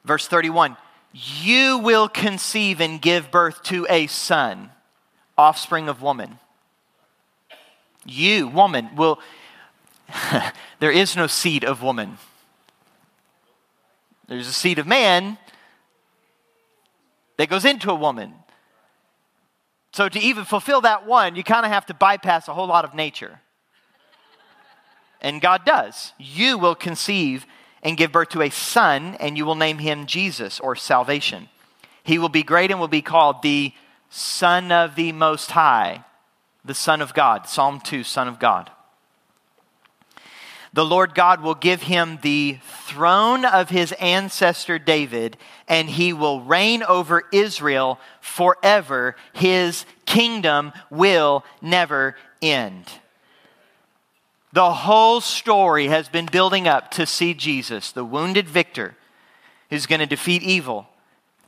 verse 0.06 0.28
31 0.28 0.78
you 1.18 1.78
will 1.78 2.10
conceive 2.10 2.82
and 2.82 3.01
give 3.01 3.32
birth 3.32 3.64
to 3.64 3.88
a 3.89 4.06
son, 4.08 4.70
offspring 5.38 5.88
of 5.88 6.01
woman. 6.01 6.39
You, 8.06 8.49
woman, 8.49 8.89
will. 8.97 9.20
there 10.80 10.91
is 10.91 11.16
no 11.16 11.28
seed 11.28 11.64
of 11.64 11.82
woman. 11.82 12.18
There's 14.28 14.47
a 14.47 14.53
seed 14.53 14.78
of 14.78 14.88
man 14.88 15.38
that 17.38 17.47
goes 17.47 17.64
into 17.64 17.91
a 17.91 17.95
woman. 17.95 18.34
So, 19.93 20.10
to 20.10 20.20
even 20.20 20.43
fulfill 20.43 20.82
that 20.82 21.08
one, 21.08 21.38
you 21.38 21.43
kind 21.45 21.66
of 21.66 21.72
have 21.72 21.86
to 21.86 21.93
bypass 21.93 22.49
a 22.49 22.53
whole 22.53 22.68
lot 22.68 22.84
of 22.84 22.93
nature. 22.93 23.39
And 25.22 25.39
God 25.39 25.64
does. 25.64 26.12
You 26.18 26.58
will 26.58 26.76
conceive 26.76 27.45
and 27.86 27.95
give 27.95 28.11
birth 28.11 28.29
to 28.29 28.41
a 28.41 28.49
son, 28.49 29.15
and 29.19 29.38
you 29.38 29.45
will 29.45 29.55
name 29.55 29.77
him 29.77 30.07
Jesus 30.07 30.59
or 30.59 30.75
salvation. 30.75 31.47
He 32.03 32.17
will 32.17 32.29
be 32.29 32.41
great 32.41 32.71
and 32.71 32.79
will 32.79 32.88
be 32.88 33.03
called 33.03 33.43
the 33.43 33.73
Son 34.09 34.71
of 34.71 34.95
the 34.95 35.11
Most 35.11 35.51
High, 35.51 36.03
the 36.65 36.73
Son 36.73 36.99
of 36.99 37.13
God. 37.13 37.47
Psalm 37.47 37.79
2, 37.79 38.03
Son 38.03 38.27
of 38.27 38.39
God. 38.39 38.71
The 40.73 40.83
Lord 40.83 41.13
God 41.13 41.41
will 41.41 41.55
give 41.55 41.83
him 41.83 42.17
the 42.23 42.57
throne 42.86 43.45
of 43.45 43.69
his 43.69 43.91
ancestor 43.93 44.79
David, 44.79 45.38
and 45.67 45.88
he 45.88 46.11
will 46.11 46.41
reign 46.41 46.81
over 46.81 47.23
Israel 47.31 47.99
forever. 48.19 49.15
His 49.31 49.86
kingdom 50.05 50.73
will 50.89 51.45
never 51.61 52.15
end. 52.41 52.86
The 54.56 54.72
whole 54.72 55.20
story 55.20 55.88
has 55.88 56.08
been 56.08 56.28
building 56.28 56.66
up 56.66 56.89
to 56.91 57.06
see 57.06 57.34
Jesus, 57.34 57.91
the 57.91 58.06
wounded 58.06 58.47
victor, 58.47 58.95
who's 59.70 59.86
going 59.86 59.99
to 59.99 60.06
defeat 60.06 60.43
evil 60.43 60.88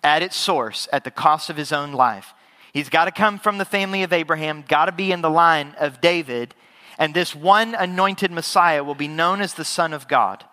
at 0.03 0.22
its 0.22 0.36
source 0.36 0.89
at 0.91 1.05
the 1.05 1.12
cost 1.12 1.49
of 1.49 1.55
his 1.55 1.72
own 1.72 1.93
life. 1.93 2.34
He's 2.74 2.89
got 2.89 3.05
to 3.05 3.12
come 3.12 3.39
from 3.39 3.60
the 3.60 3.64
family 3.64 4.03
of 4.03 4.12
Abraham, 4.12 4.66
got 4.68 4.88
to 4.88 4.91
be 4.91 5.14
in 5.14 5.22
the 5.22 5.30
line 5.30 5.74
of 5.80 6.01
David, 6.01 6.53
and 6.97 7.14
this 7.14 7.34
one 7.34 7.76
anointed 7.76 8.30
Messiah 8.30 8.84
will 8.84 8.93
be 8.93 9.08
known 9.08 9.39
as 9.39 9.53
the 9.53 9.64
Son 9.64 9.93
of 9.93 10.10
God. 10.10 10.43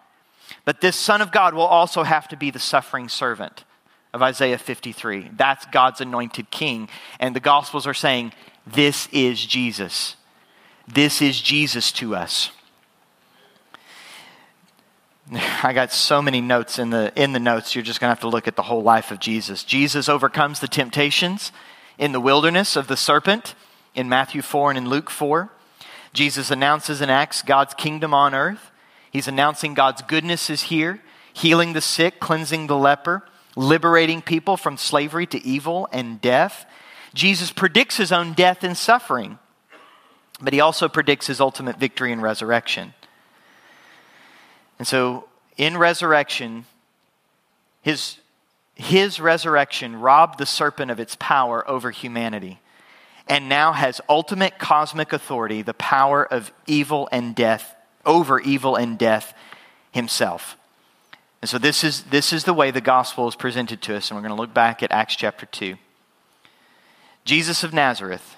But 0.65 0.81
this 0.81 0.95
Son 0.95 1.21
of 1.21 1.33
God 1.33 1.55
will 1.55 1.63
also 1.63 2.05
have 2.05 2.29
to 2.29 2.37
be 2.37 2.53
the 2.53 2.61
suffering 2.61 3.09
servant 3.09 3.65
of 4.13 4.23
Isaiah 4.23 4.59
53. 4.59 5.31
That's 5.37 5.67
God's 5.73 6.01
anointed 6.01 6.53
king. 6.53 6.89
And 7.19 7.35
the 7.35 7.41
Gospels 7.41 7.89
are 7.89 7.95
saying, 7.95 8.33
This 8.65 9.09
is 9.11 9.45
Jesus. 9.45 10.15
This 10.87 11.23
is 11.23 11.41
Jesus 11.41 11.93
to 11.93 12.15
us. 12.15 12.51
I 15.33 15.73
got 15.73 15.93
so 15.93 16.21
many 16.21 16.41
notes 16.41 16.79
in 16.79 16.91
the, 16.91 17.13
in 17.17 17.33
the 17.33 17.41
notes, 17.41 17.75
you're 17.75 17.85
just 17.85 18.01
going 18.01 18.09
to 18.09 18.15
have 18.15 18.21
to 18.21 18.29
look 18.29 18.47
at 18.47 18.57
the 18.57 18.63
whole 18.63 18.83
life 18.83 19.11
of 19.11 19.19
Jesus. 19.19 19.65
Jesus 19.65 20.09
overcomes 20.09 20.61
the 20.61 20.69
temptations 20.69 21.53
in 21.97 22.13
the 22.13 22.21
wilderness 22.21 22.77
of 22.77 22.89
the 22.89 22.97
serpent 22.97 23.55
in 23.95 24.09
Matthew 24.09 24.43
4 24.43 24.73
and 24.73 24.79
in 24.79 24.89
Luke 24.89 25.11
4. 25.11 25.51
Jesus 26.13 26.51
announces 26.51 27.01
and 27.01 27.11
acts 27.11 27.43
God's 27.43 27.75
kingdom 27.75 28.13
on 28.13 28.35
earth. 28.35 28.71
He's 29.11 29.29
announcing 29.29 29.75
God's 29.75 30.03
goodness 30.03 30.51
is 30.51 30.65
here, 30.65 31.01
healing 31.33 31.73
the 31.73 31.81
sick, 31.81 32.21
cleansing 32.21 32.67
the 32.67 32.77
leper, 32.77 33.27
liberating 33.57 34.21
people 34.21 34.57
from 34.57 34.77
slavery 34.77 35.27
to 35.27 35.45
evil 35.45 35.89
and 35.93 36.21
death. 36.21 36.67
Jesus 37.15 37.53
predicts 37.53 37.97
his 37.97 38.13
own 38.13 38.33
death 38.33 38.63
and 38.63 38.77
suffering 38.77 39.39
but 40.41 40.53
he 40.53 40.61
also 40.61 40.89
predicts 40.89 41.27
his 41.27 41.41
ultimate 41.41 41.79
victory 41.79 42.13
and 42.13 42.23
resurrection. 42.23 42.95
And 44.79 44.87
so, 44.87 45.29
in 45.57 45.77
resurrection, 45.77 46.65
his, 47.83 48.19
his 48.75 49.21
resurrection 49.21 50.01
robbed 50.01 50.39
the 50.39 50.47
serpent 50.47 50.91
of 50.91 50.99
its 50.99 51.17
power 51.21 51.69
over 51.69 51.91
humanity 51.91 52.61
and 53.29 53.49
now 53.49 53.73
has 53.73 54.01
ultimate 54.09 54.59
cosmic 54.59 55.13
authority, 55.13 55.63
the 55.63 55.75
power 55.75 56.25
of 56.25 56.53
evil 56.67 57.09
and 57.13 57.35
death, 57.35 57.75
over 58.05 58.41
evil 58.41 58.77
and 58.77 58.99
death 58.99 59.33
himself. 59.93 60.57
And 61.41 61.49
so, 61.49 61.59
this 61.59 61.85
is, 61.85 62.03
this 62.05 62.33
is 62.33 62.45
the 62.45 62.55
way 62.55 62.73
the 62.73 62.81
gospel 62.81 63.29
is 63.29 63.37
presented 63.37 63.81
to 63.83 63.97
us, 63.97 64.11
and 64.11 64.17
we're 64.17 64.27
going 64.27 64.37
to 64.37 64.41
look 64.41 64.53
back 64.53 64.83
at 64.83 64.91
Acts 64.91 65.15
chapter 65.15 65.47
2. 65.47 65.77
Jesus 67.25 67.63
of 67.63 67.73
Nazareth 67.73 68.34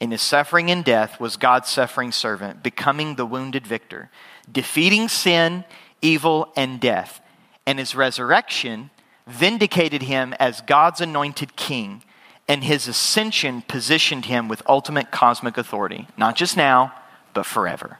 in 0.00 0.10
his 0.12 0.22
suffering 0.22 0.70
and 0.70 0.84
death 0.84 1.18
was 1.18 1.36
God's 1.36 1.68
suffering 1.68 2.12
servant, 2.12 2.62
becoming 2.62 3.16
the 3.16 3.26
wounded 3.26 3.66
victor, 3.66 4.10
defeating 4.50 5.08
sin, 5.08 5.64
evil, 6.00 6.52
and 6.56 6.80
death. 6.80 7.20
And 7.66 7.78
his 7.78 7.94
resurrection 7.94 8.90
vindicated 9.26 10.02
him 10.02 10.34
as 10.38 10.60
God's 10.62 11.00
anointed 11.00 11.56
king, 11.56 12.02
and 12.46 12.64
his 12.64 12.88
ascension 12.88 13.62
positioned 13.62 14.26
him 14.26 14.48
with 14.48 14.62
ultimate 14.66 15.10
cosmic 15.10 15.58
authority, 15.58 16.06
not 16.16 16.36
just 16.36 16.56
now, 16.56 16.94
but 17.34 17.44
forever. 17.44 17.98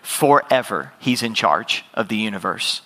Forever, 0.00 0.92
he's 1.00 1.22
in 1.22 1.34
charge 1.34 1.84
of 1.92 2.08
the 2.08 2.16
universe. 2.16 2.82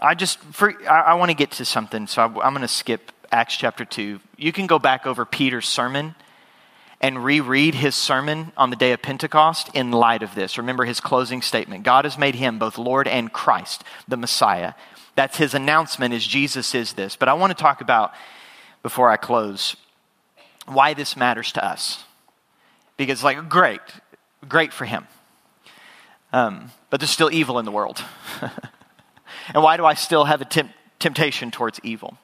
I 0.00 0.14
just, 0.14 0.38
for, 0.38 0.72
I, 0.88 1.00
I 1.00 1.14
want 1.14 1.30
to 1.30 1.34
get 1.34 1.50
to 1.52 1.64
something, 1.64 2.06
so 2.06 2.22
I, 2.22 2.26
I'm 2.46 2.52
going 2.52 2.62
to 2.62 2.68
skip 2.68 3.10
Acts 3.32 3.56
chapter 3.56 3.84
2. 3.84 4.20
You 4.36 4.52
can 4.52 4.66
go 4.66 4.78
back 4.78 5.06
over 5.06 5.24
Peter's 5.24 5.68
sermon 5.68 6.14
and 7.00 7.24
reread 7.24 7.74
his 7.74 7.94
sermon 7.94 8.52
on 8.56 8.70
the 8.70 8.76
day 8.76 8.92
of 8.92 9.00
Pentecost 9.00 9.70
in 9.72 9.90
light 9.90 10.22
of 10.22 10.34
this. 10.34 10.58
Remember 10.58 10.84
his 10.84 11.00
closing 11.00 11.40
statement 11.40 11.84
God 11.84 12.04
has 12.04 12.18
made 12.18 12.34
him 12.34 12.58
both 12.58 12.76
Lord 12.76 13.08
and 13.08 13.32
Christ, 13.32 13.84
the 14.06 14.16
Messiah. 14.16 14.74
That's 15.14 15.36
his 15.36 15.54
announcement 15.54 16.14
is 16.14 16.26
Jesus 16.26 16.74
is 16.74 16.92
this. 16.94 17.16
But 17.16 17.28
I 17.28 17.34
want 17.34 17.56
to 17.56 17.60
talk 17.60 17.80
about, 17.80 18.12
before 18.82 19.10
I 19.10 19.16
close, 19.16 19.76
why 20.66 20.94
this 20.94 21.16
matters 21.16 21.52
to 21.52 21.64
us. 21.64 22.04
Because, 22.96 23.24
like, 23.24 23.48
great, 23.48 23.80
great 24.48 24.72
for 24.72 24.84
him. 24.84 25.06
Um, 26.32 26.70
but 26.90 27.00
there's 27.00 27.10
still 27.10 27.30
evil 27.32 27.58
in 27.58 27.64
the 27.64 27.72
world. 27.72 28.02
and 29.54 29.62
why 29.62 29.76
do 29.76 29.84
I 29.84 29.94
still 29.94 30.24
have 30.24 30.40
a 30.40 30.44
temp- 30.44 30.72
temptation 30.98 31.50
towards 31.50 31.80
evil? 31.82 32.18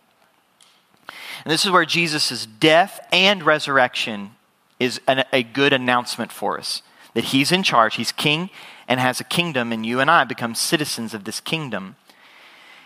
And 1.44 1.52
this 1.52 1.64
is 1.64 1.70
where 1.70 1.84
Jesus' 1.84 2.46
death 2.46 3.00
and 3.12 3.42
resurrection 3.42 4.32
is 4.78 5.00
an, 5.06 5.24
a 5.32 5.42
good 5.42 5.72
announcement 5.72 6.32
for 6.32 6.58
us 6.58 6.82
that 7.14 7.24
he's 7.24 7.50
in 7.50 7.62
charge, 7.62 7.96
he's 7.96 8.12
king, 8.12 8.50
and 8.86 9.00
has 9.00 9.20
a 9.20 9.24
kingdom, 9.24 9.72
and 9.72 9.86
you 9.86 10.00
and 10.00 10.10
I 10.10 10.24
become 10.24 10.54
citizens 10.54 11.14
of 11.14 11.24
this 11.24 11.40
kingdom. 11.40 11.96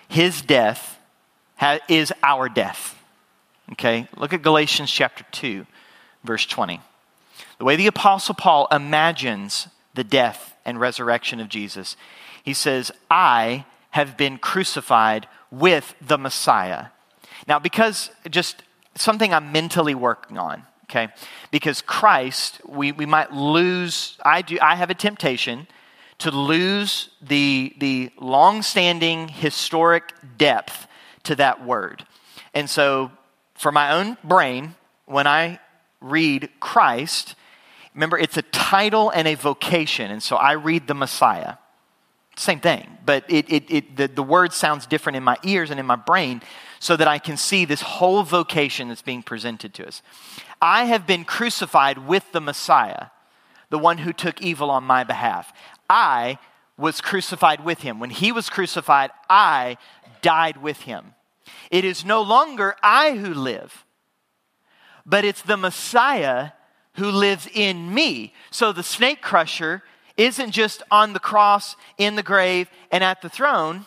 His 0.06 0.40
death 0.40 1.00
ha- 1.56 1.80
is 1.88 2.12
our 2.22 2.48
death. 2.48 2.96
Okay? 3.72 4.06
Look 4.16 4.32
at 4.32 4.42
Galatians 4.42 4.90
chapter 4.90 5.24
2, 5.32 5.66
verse 6.22 6.46
20. 6.46 6.80
The 7.58 7.64
way 7.64 7.74
the 7.74 7.88
Apostle 7.88 8.36
Paul 8.36 8.68
imagines 8.70 9.66
the 9.94 10.04
death 10.04 10.54
and 10.64 10.78
resurrection 10.78 11.40
of 11.40 11.48
Jesus, 11.48 11.96
he 12.44 12.54
says, 12.54 12.92
I 13.10 13.64
have 13.90 14.16
been 14.16 14.38
crucified 14.38 15.26
with 15.50 15.94
the 16.00 16.18
Messiah. 16.18 16.86
Now, 17.50 17.58
because 17.58 18.10
just 18.30 18.62
something 18.94 19.34
I'm 19.34 19.50
mentally 19.50 19.96
working 19.96 20.38
on, 20.38 20.62
okay? 20.84 21.08
Because 21.50 21.82
Christ, 21.82 22.60
we, 22.64 22.92
we 22.92 23.06
might 23.06 23.32
lose, 23.32 24.16
I 24.24 24.42
do, 24.42 24.56
I 24.62 24.76
have 24.76 24.88
a 24.88 24.94
temptation 24.94 25.66
to 26.18 26.30
lose 26.30 27.10
the, 27.20 27.74
the 27.78 28.12
long-standing 28.20 29.26
historic 29.26 30.14
depth 30.38 30.86
to 31.24 31.34
that 31.34 31.66
word. 31.66 32.06
And 32.54 32.70
so 32.70 33.10
for 33.54 33.72
my 33.72 33.94
own 33.94 34.16
brain, 34.22 34.76
when 35.06 35.26
I 35.26 35.58
read 36.00 36.50
Christ, 36.60 37.34
remember 37.96 38.16
it's 38.16 38.36
a 38.36 38.42
title 38.42 39.10
and 39.10 39.26
a 39.26 39.34
vocation. 39.34 40.12
And 40.12 40.22
so 40.22 40.36
I 40.36 40.52
read 40.52 40.86
the 40.86 40.94
Messiah. 40.94 41.54
Same 42.36 42.60
thing, 42.60 42.86
but 43.04 43.24
it, 43.28 43.50
it, 43.52 43.64
it, 43.68 43.96
the, 43.96 44.06
the 44.06 44.22
word 44.22 44.52
sounds 44.52 44.86
different 44.86 45.16
in 45.16 45.24
my 45.24 45.36
ears 45.42 45.72
and 45.72 45.80
in 45.80 45.86
my 45.86 45.96
brain 45.96 46.42
so 46.80 46.96
that 46.96 47.06
I 47.06 47.18
can 47.18 47.36
see 47.36 47.64
this 47.64 47.82
whole 47.82 48.24
vocation 48.24 48.88
that's 48.88 49.02
being 49.02 49.22
presented 49.22 49.74
to 49.74 49.86
us. 49.86 50.02
I 50.60 50.86
have 50.86 51.06
been 51.06 51.24
crucified 51.24 51.98
with 51.98 52.32
the 52.32 52.40
Messiah, 52.40 53.08
the 53.68 53.78
one 53.78 53.98
who 53.98 54.12
took 54.12 54.42
evil 54.42 54.70
on 54.70 54.82
my 54.82 55.04
behalf. 55.04 55.52
I 55.88 56.38
was 56.78 57.02
crucified 57.02 57.64
with 57.64 57.82
him. 57.82 58.00
When 58.00 58.10
he 58.10 58.32
was 58.32 58.48
crucified, 58.48 59.10
I 59.28 59.76
died 60.22 60.56
with 60.56 60.80
him. 60.80 61.14
It 61.70 61.84
is 61.84 62.04
no 62.04 62.22
longer 62.22 62.74
I 62.82 63.12
who 63.12 63.34
live, 63.34 63.84
but 65.04 65.24
it's 65.24 65.42
the 65.42 65.58
Messiah 65.58 66.52
who 66.94 67.10
lives 67.10 67.46
in 67.52 67.92
me. 67.92 68.32
So 68.50 68.72
the 68.72 68.82
snake 68.82 69.20
crusher 69.20 69.82
isn't 70.16 70.52
just 70.52 70.82
on 70.90 71.12
the 71.12 71.20
cross, 71.20 71.76
in 71.98 72.14
the 72.16 72.22
grave, 72.22 72.70
and 72.90 73.04
at 73.04 73.20
the 73.20 73.28
throne. 73.28 73.84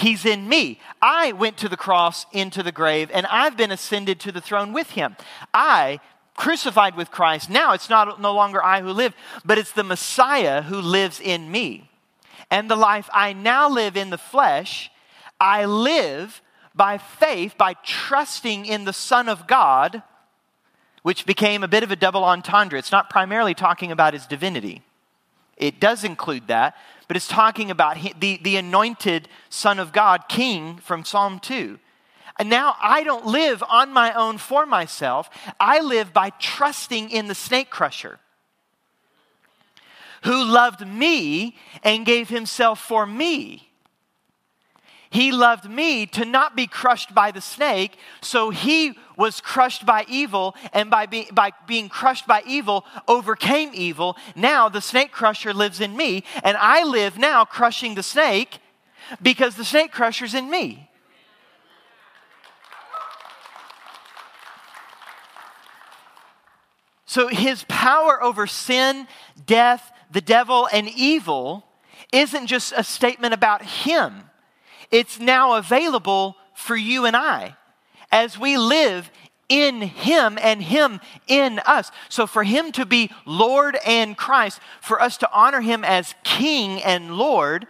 He's 0.00 0.24
in 0.24 0.48
me. 0.48 0.80
I 1.02 1.32
went 1.32 1.58
to 1.58 1.68
the 1.68 1.76
cross, 1.76 2.24
into 2.32 2.62
the 2.62 2.72
grave, 2.72 3.10
and 3.12 3.26
I've 3.26 3.56
been 3.56 3.70
ascended 3.70 4.18
to 4.20 4.32
the 4.32 4.40
throne 4.40 4.72
with 4.72 4.90
him. 4.90 5.14
I 5.52 6.00
crucified 6.34 6.96
with 6.96 7.10
Christ. 7.10 7.50
Now 7.50 7.74
it's 7.74 7.90
not 7.90 8.18
no 8.18 8.32
longer 8.32 8.64
I 8.64 8.80
who 8.80 8.92
live, 8.92 9.14
but 9.44 9.58
it's 9.58 9.72
the 9.72 9.84
Messiah 9.84 10.62
who 10.62 10.80
lives 10.80 11.20
in 11.20 11.50
me. 11.50 11.90
And 12.50 12.70
the 12.70 12.76
life 12.76 13.10
I 13.12 13.34
now 13.34 13.68
live 13.68 13.94
in 13.94 14.08
the 14.08 14.16
flesh, 14.16 14.90
I 15.38 15.66
live 15.66 16.40
by 16.74 16.96
faith, 16.96 17.58
by 17.58 17.74
trusting 17.84 18.64
in 18.64 18.86
the 18.86 18.94
Son 18.94 19.28
of 19.28 19.46
God, 19.46 20.02
which 21.02 21.26
became 21.26 21.62
a 21.62 21.68
bit 21.68 21.82
of 21.82 21.90
a 21.90 21.96
double 21.96 22.24
entendre. 22.24 22.78
It's 22.78 22.90
not 22.90 23.10
primarily 23.10 23.52
talking 23.52 23.92
about 23.92 24.14
his 24.14 24.24
divinity, 24.24 24.82
it 25.58 25.78
does 25.78 26.04
include 26.04 26.46
that, 26.48 26.74
but 27.10 27.16
it's 27.16 27.26
talking 27.26 27.72
about 27.72 27.96
the, 28.20 28.38
the 28.40 28.54
anointed 28.54 29.26
Son 29.48 29.80
of 29.80 29.92
God, 29.92 30.28
King 30.28 30.76
from 30.76 31.04
Psalm 31.04 31.40
2. 31.40 31.76
And 32.38 32.48
now 32.48 32.76
I 32.80 33.02
don't 33.02 33.26
live 33.26 33.64
on 33.68 33.92
my 33.92 34.12
own 34.14 34.38
for 34.38 34.64
myself. 34.64 35.28
I 35.58 35.80
live 35.80 36.12
by 36.12 36.30
trusting 36.30 37.10
in 37.10 37.26
the 37.26 37.34
snake 37.34 37.68
crusher 37.68 38.20
who 40.22 40.44
loved 40.44 40.86
me 40.86 41.56
and 41.82 42.06
gave 42.06 42.28
himself 42.28 42.78
for 42.80 43.04
me. 43.06 43.69
He 45.10 45.32
loved 45.32 45.68
me 45.68 46.06
to 46.06 46.24
not 46.24 46.54
be 46.54 46.68
crushed 46.68 47.12
by 47.12 47.32
the 47.32 47.40
snake, 47.40 47.98
so 48.22 48.50
he 48.50 48.96
was 49.16 49.40
crushed 49.40 49.84
by 49.84 50.04
evil, 50.08 50.54
and 50.72 50.88
by, 50.88 51.06
be, 51.06 51.28
by 51.32 51.50
being 51.66 51.88
crushed 51.88 52.28
by 52.28 52.44
evil, 52.46 52.84
overcame 53.08 53.72
evil. 53.74 54.16
Now 54.36 54.68
the 54.68 54.80
snake 54.80 55.10
crusher 55.10 55.52
lives 55.52 55.80
in 55.80 55.96
me, 55.96 56.22
and 56.44 56.56
I 56.56 56.84
live 56.84 57.18
now 57.18 57.44
crushing 57.44 57.96
the 57.96 58.04
snake 58.04 58.60
because 59.20 59.56
the 59.56 59.64
snake 59.64 59.90
crusher's 59.90 60.32
in 60.32 60.48
me. 60.48 60.88
So 67.04 67.26
his 67.26 67.64
power 67.66 68.22
over 68.22 68.46
sin, 68.46 69.08
death, 69.44 69.90
the 70.08 70.20
devil, 70.20 70.68
and 70.72 70.88
evil 70.88 71.64
isn't 72.12 72.46
just 72.46 72.72
a 72.76 72.84
statement 72.84 73.34
about 73.34 73.64
him 73.64 74.29
it's 74.90 75.18
now 75.20 75.54
available 75.54 76.36
for 76.54 76.76
you 76.76 77.06
and 77.06 77.16
I 77.16 77.56
as 78.12 78.38
we 78.38 78.58
live 78.58 79.10
in 79.48 79.82
Him 79.82 80.38
and 80.40 80.62
Him 80.62 81.00
in 81.26 81.60
us. 81.66 81.90
So, 82.08 82.26
for 82.26 82.44
Him 82.44 82.72
to 82.72 82.86
be 82.86 83.10
Lord 83.26 83.76
and 83.84 84.16
Christ, 84.16 84.60
for 84.80 85.02
us 85.02 85.16
to 85.18 85.30
honor 85.32 85.60
Him 85.60 85.84
as 85.84 86.14
King 86.22 86.82
and 86.82 87.16
Lord, 87.16 87.66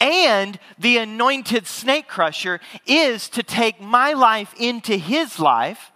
and 0.00 0.58
the 0.78 0.98
anointed 0.98 1.66
snake 1.66 2.08
crusher 2.08 2.60
is 2.86 3.28
to 3.30 3.42
take 3.42 3.80
my 3.80 4.12
life 4.14 4.54
into 4.58 4.96
His 4.96 5.38
life 5.38 5.92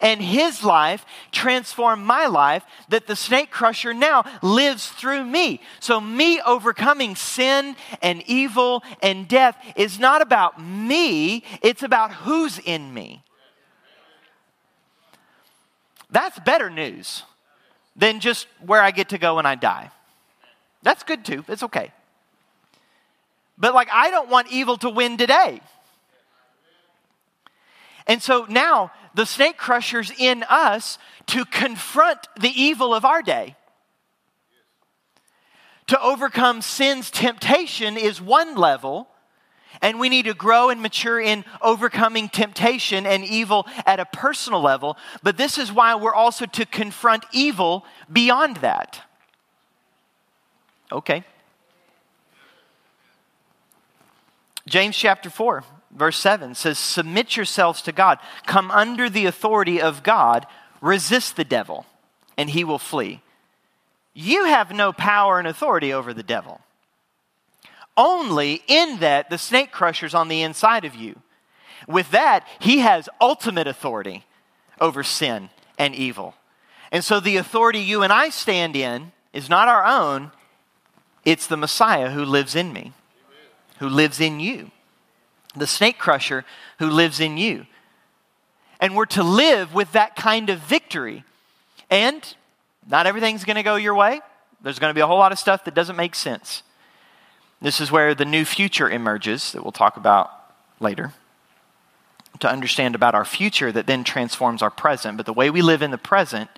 and 0.00 0.20
his 0.20 0.64
life 0.64 1.04
transformed 1.30 2.04
my 2.04 2.26
life 2.26 2.64
that 2.88 3.06
the 3.06 3.16
snake 3.16 3.50
crusher 3.50 3.94
now 3.94 4.24
lives 4.42 4.88
through 4.88 5.24
me. 5.24 5.60
So, 5.80 6.00
me 6.00 6.40
overcoming 6.40 7.16
sin 7.16 7.76
and 8.00 8.22
evil 8.26 8.82
and 9.02 9.28
death 9.28 9.56
is 9.76 9.98
not 9.98 10.22
about 10.22 10.62
me, 10.62 11.44
it's 11.62 11.82
about 11.82 12.12
who's 12.12 12.58
in 12.58 12.92
me. 12.92 13.22
That's 16.10 16.38
better 16.40 16.68
news 16.68 17.22
than 17.96 18.20
just 18.20 18.46
where 18.64 18.82
I 18.82 18.90
get 18.90 19.10
to 19.10 19.18
go 19.18 19.36
when 19.36 19.46
I 19.46 19.54
die. 19.54 19.90
That's 20.82 21.02
good 21.02 21.24
too, 21.24 21.44
it's 21.48 21.62
okay. 21.62 21.92
But, 23.58 23.74
like, 23.74 23.88
I 23.92 24.10
don't 24.10 24.28
want 24.28 24.48
evil 24.50 24.76
to 24.78 24.90
win 24.90 25.16
today. 25.16 25.60
And 28.06 28.22
so 28.22 28.46
now 28.48 28.90
the 29.14 29.26
snake 29.26 29.56
crushers 29.56 30.12
in 30.16 30.44
us 30.48 30.98
to 31.26 31.44
confront 31.44 32.18
the 32.40 32.50
evil 32.50 32.94
of 32.94 33.04
our 33.04 33.22
day. 33.22 33.56
To 35.88 36.00
overcome 36.00 36.62
sin's 36.62 37.10
temptation 37.10 37.96
is 37.96 38.20
one 38.20 38.54
level, 38.54 39.08
and 39.80 39.98
we 39.98 40.08
need 40.08 40.24
to 40.26 40.34
grow 40.34 40.70
and 40.70 40.80
mature 40.80 41.20
in 41.20 41.44
overcoming 41.60 42.28
temptation 42.28 43.06
and 43.06 43.24
evil 43.24 43.66
at 43.84 44.00
a 44.00 44.04
personal 44.04 44.60
level. 44.60 44.96
But 45.22 45.36
this 45.36 45.58
is 45.58 45.72
why 45.72 45.94
we're 45.94 46.14
also 46.14 46.46
to 46.46 46.66
confront 46.66 47.24
evil 47.32 47.84
beyond 48.10 48.56
that. 48.58 49.00
Okay. 50.90 51.24
James 54.66 54.96
chapter 54.96 55.28
4 55.28 55.64
verse 55.94 56.18
7 56.18 56.54
says, 56.54 56.78
Submit 56.78 57.36
yourselves 57.36 57.82
to 57.82 57.92
God, 57.92 58.18
come 58.46 58.70
under 58.70 59.08
the 59.08 59.26
authority 59.26 59.80
of 59.80 60.02
God, 60.02 60.46
resist 60.80 61.36
the 61.36 61.44
devil, 61.44 61.86
and 62.36 62.50
he 62.50 62.64
will 62.64 62.78
flee. 62.78 63.20
You 64.14 64.44
have 64.44 64.72
no 64.72 64.92
power 64.92 65.38
and 65.38 65.48
authority 65.48 65.92
over 65.92 66.12
the 66.12 66.22
devil. 66.22 66.60
Only 67.96 68.62
in 68.66 69.00
that 69.00 69.30
the 69.30 69.38
snake 69.38 69.70
crusher's 69.70 70.14
on 70.14 70.28
the 70.28 70.42
inside 70.42 70.84
of 70.84 70.94
you. 70.94 71.20
With 71.86 72.10
that, 72.10 72.46
he 72.58 72.78
has 72.78 73.08
ultimate 73.20 73.66
authority 73.66 74.24
over 74.80 75.02
sin 75.02 75.50
and 75.78 75.94
evil. 75.94 76.34
And 76.90 77.04
so 77.04 77.20
the 77.20 77.36
authority 77.36 77.80
you 77.80 78.02
and 78.02 78.12
I 78.12 78.28
stand 78.28 78.76
in 78.76 79.12
is 79.32 79.48
not 79.48 79.68
our 79.68 79.84
own, 79.84 80.30
it's 81.24 81.46
the 81.46 81.56
Messiah 81.56 82.10
who 82.10 82.24
lives 82.24 82.54
in 82.54 82.72
me, 82.72 82.92
who 83.78 83.88
lives 83.88 84.20
in 84.20 84.40
you 84.40 84.70
the 85.54 85.66
snake 85.66 85.98
crusher 85.98 86.44
who 86.78 86.88
lives 86.88 87.20
in 87.20 87.36
you. 87.36 87.66
And 88.80 88.96
we're 88.96 89.06
to 89.06 89.22
live 89.22 89.74
with 89.74 89.92
that 89.92 90.16
kind 90.16 90.50
of 90.50 90.58
victory. 90.58 91.24
And 91.90 92.34
not 92.88 93.06
everything's 93.06 93.44
going 93.44 93.56
to 93.56 93.62
go 93.62 93.76
your 93.76 93.94
way. 93.94 94.20
There's 94.62 94.78
going 94.78 94.90
to 94.90 94.94
be 94.94 95.00
a 95.00 95.06
whole 95.06 95.18
lot 95.18 95.32
of 95.32 95.38
stuff 95.38 95.64
that 95.64 95.74
doesn't 95.74 95.96
make 95.96 96.14
sense. 96.14 96.62
This 97.60 97.80
is 97.80 97.92
where 97.92 98.14
the 98.14 98.24
new 98.24 98.44
future 98.44 98.90
emerges 98.90 99.52
that 99.52 99.62
we'll 99.62 99.72
talk 99.72 99.96
about 99.96 100.30
later. 100.80 101.12
To 102.40 102.50
understand 102.50 102.94
about 102.94 103.14
our 103.14 103.24
future 103.24 103.70
that 103.70 103.86
then 103.86 104.02
transforms 104.02 104.62
our 104.62 104.70
present. 104.70 105.16
But 105.16 105.26
the 105.26 105.32
way 105.32 105.50
we 105.50 105.62
live 105.62 105.82
in 105.82 105.92
the 105.92 105.98
present 105.98 106.50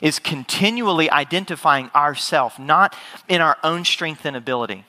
is 0.00 0.18
continually 0.18 1.10
identifying 1.10 1.90
ourself, 1.94 2.58
not 2.58 2.96
in 3.28 3.40
our 3.40 3.58
own 3.62 3.84
strength 3.84 4.24
and 4.24 4.36
ability, 4.36 4.84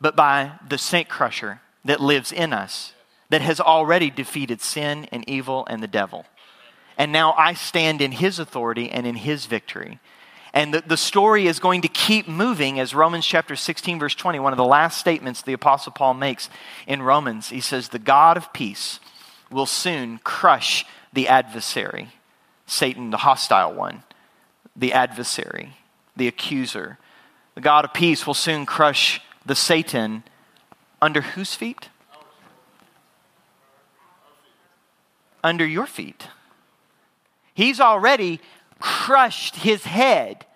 but 0.00 0.16
by 0.16 0.52
the 0.68 0.76
snake 0.78 1.08
crusher 1.08 1.60
that 1.88 2.00
lives 2.00 2.32
in 2.32 2.52
us 2.52 2.92
that 3.30 3.40
has 3.40 3.60
already 3.60 4.10
defeated 4.10 4.60
sin 4.60 5.08
and 5.10 5.26
evil 5.28 5.66
and 5.70 5.82
the 5.82 5.88
devil. 5.88 6.26
And 6.98 7.12
now 7.12 7.32
I 7.32 7.54
stand 7.54 8.02
in 8.02 8.12
his 8.12 8.38
authority 8.38 8.90
and 8.90 9.06
in 9.06 9.14
his 9.14 9.46
victory. 9.46 9.98
And 10.52 10.74
the, 10.74 10.82
the 10.86 10.98
story 10.98 11.46
is 11.46 11.58
going 11.58 11.82
to 11.82 11.88
keep 11.88 12.28
moving 12.28 12.78
as 12.78 12.94
Romans 12.94 13.26
chapter 13.26 13.56
16, 13.56 13.98
verse 13.98 14.14
20, 14.14 14.38
one 14.38 14.52
of 14.52 14.58
the 14.58 14.64
last 14.64 14.98
statements 14.98 15.40
the 15.40 15.54
Apostle 15.54 15.92
Paul 15.92 16.12
makes 16.12 16.50
in 16.86 17.00
Romans. 17.00 17.48
He 17.48 17.60
says, 17.60 17.88
The 17.88 17.98
God 17.98 18.36
of 18.36 18.52
peace 18.52 19.00
will 19.50 19.66
soon 19.66 20.18
crush 20.18 20.84
the 21.14 21.26
adversary, 21.26 22.10
Satan, 22.66 23.08
the 23.10 23.18
hostile 23.18 23.72
one, 23.72 24.02
the 24.76 24.92
adversary, 24.92 25.76
the 26.16 26.28
accuser. 26.28 26.98
The 27.54 27.62
God 27.62 27.86
of 27.86 27.94
peace 27.94 28.26
will 28.26 28.34
soon 28.34 28.66
crush 28.66 29.22
the 29.46 29.54
Satan 29.54 30.22
under 31.00 31.20
whose 31.20 31.54
feet? 31.54 31.88
Under 35.42 35.66
your 35.66 35.86
feet. 35.86 36.28
He's 37.54 37.80
already 37.80 38.40
crushed 38.80 39.56
his 39.56 39.84
head, 39.84 40.46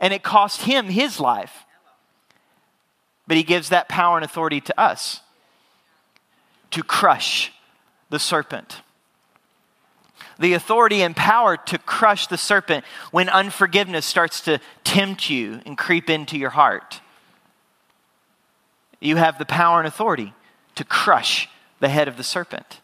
and 0.00 0.12
it 0.12 0.22
cost 0.22 0.62
him 0.62 0.86
his 0.86 1.18
life. 1.18 1.64
But 3.26 3.36
he 3.36 3.42
gives 3.42 3.70
that 3.70 3.88
power 3.88 4.16
and 4.16 4.24
authority 4.24 4.60
to 4.60 4.80
us 4.80 5.20
to 6.72 6.82
crush 6.82 7.52
the 8.10 8.18
serpent. 8.18 8.82
The 10.38 10.54
authority 10.54 11.02
and 11.02 11.14
power 11.14 11.56
to 11.56 11.78
crush 11.78 12.26
the 12.26 12.36
serpent 12.36 12.84
when 13.12 13.28
unforgiveness 13.28 14.04
starts 14.04 14.40
to 14.42 14.60
tempt 14.82 15.30
you 15.30 15.60
and 15.64 15.78
creep 15.78 16.10
into 16.10 16.36
your 16.36 16.50
heart. 16.50 17.00
You 19.00 19.16
have 19.16 19.38
the 19.38 19.44
power 19.44 19.78
and 19.78 19.88
authority 19.88 20.32
to 20.76 20.84
crush 20.84 21.48
the 21.80 21.88
head 21.88 22.08
of 22.08 22.16
the 22.16 22.24
serpent. 22.24 22.80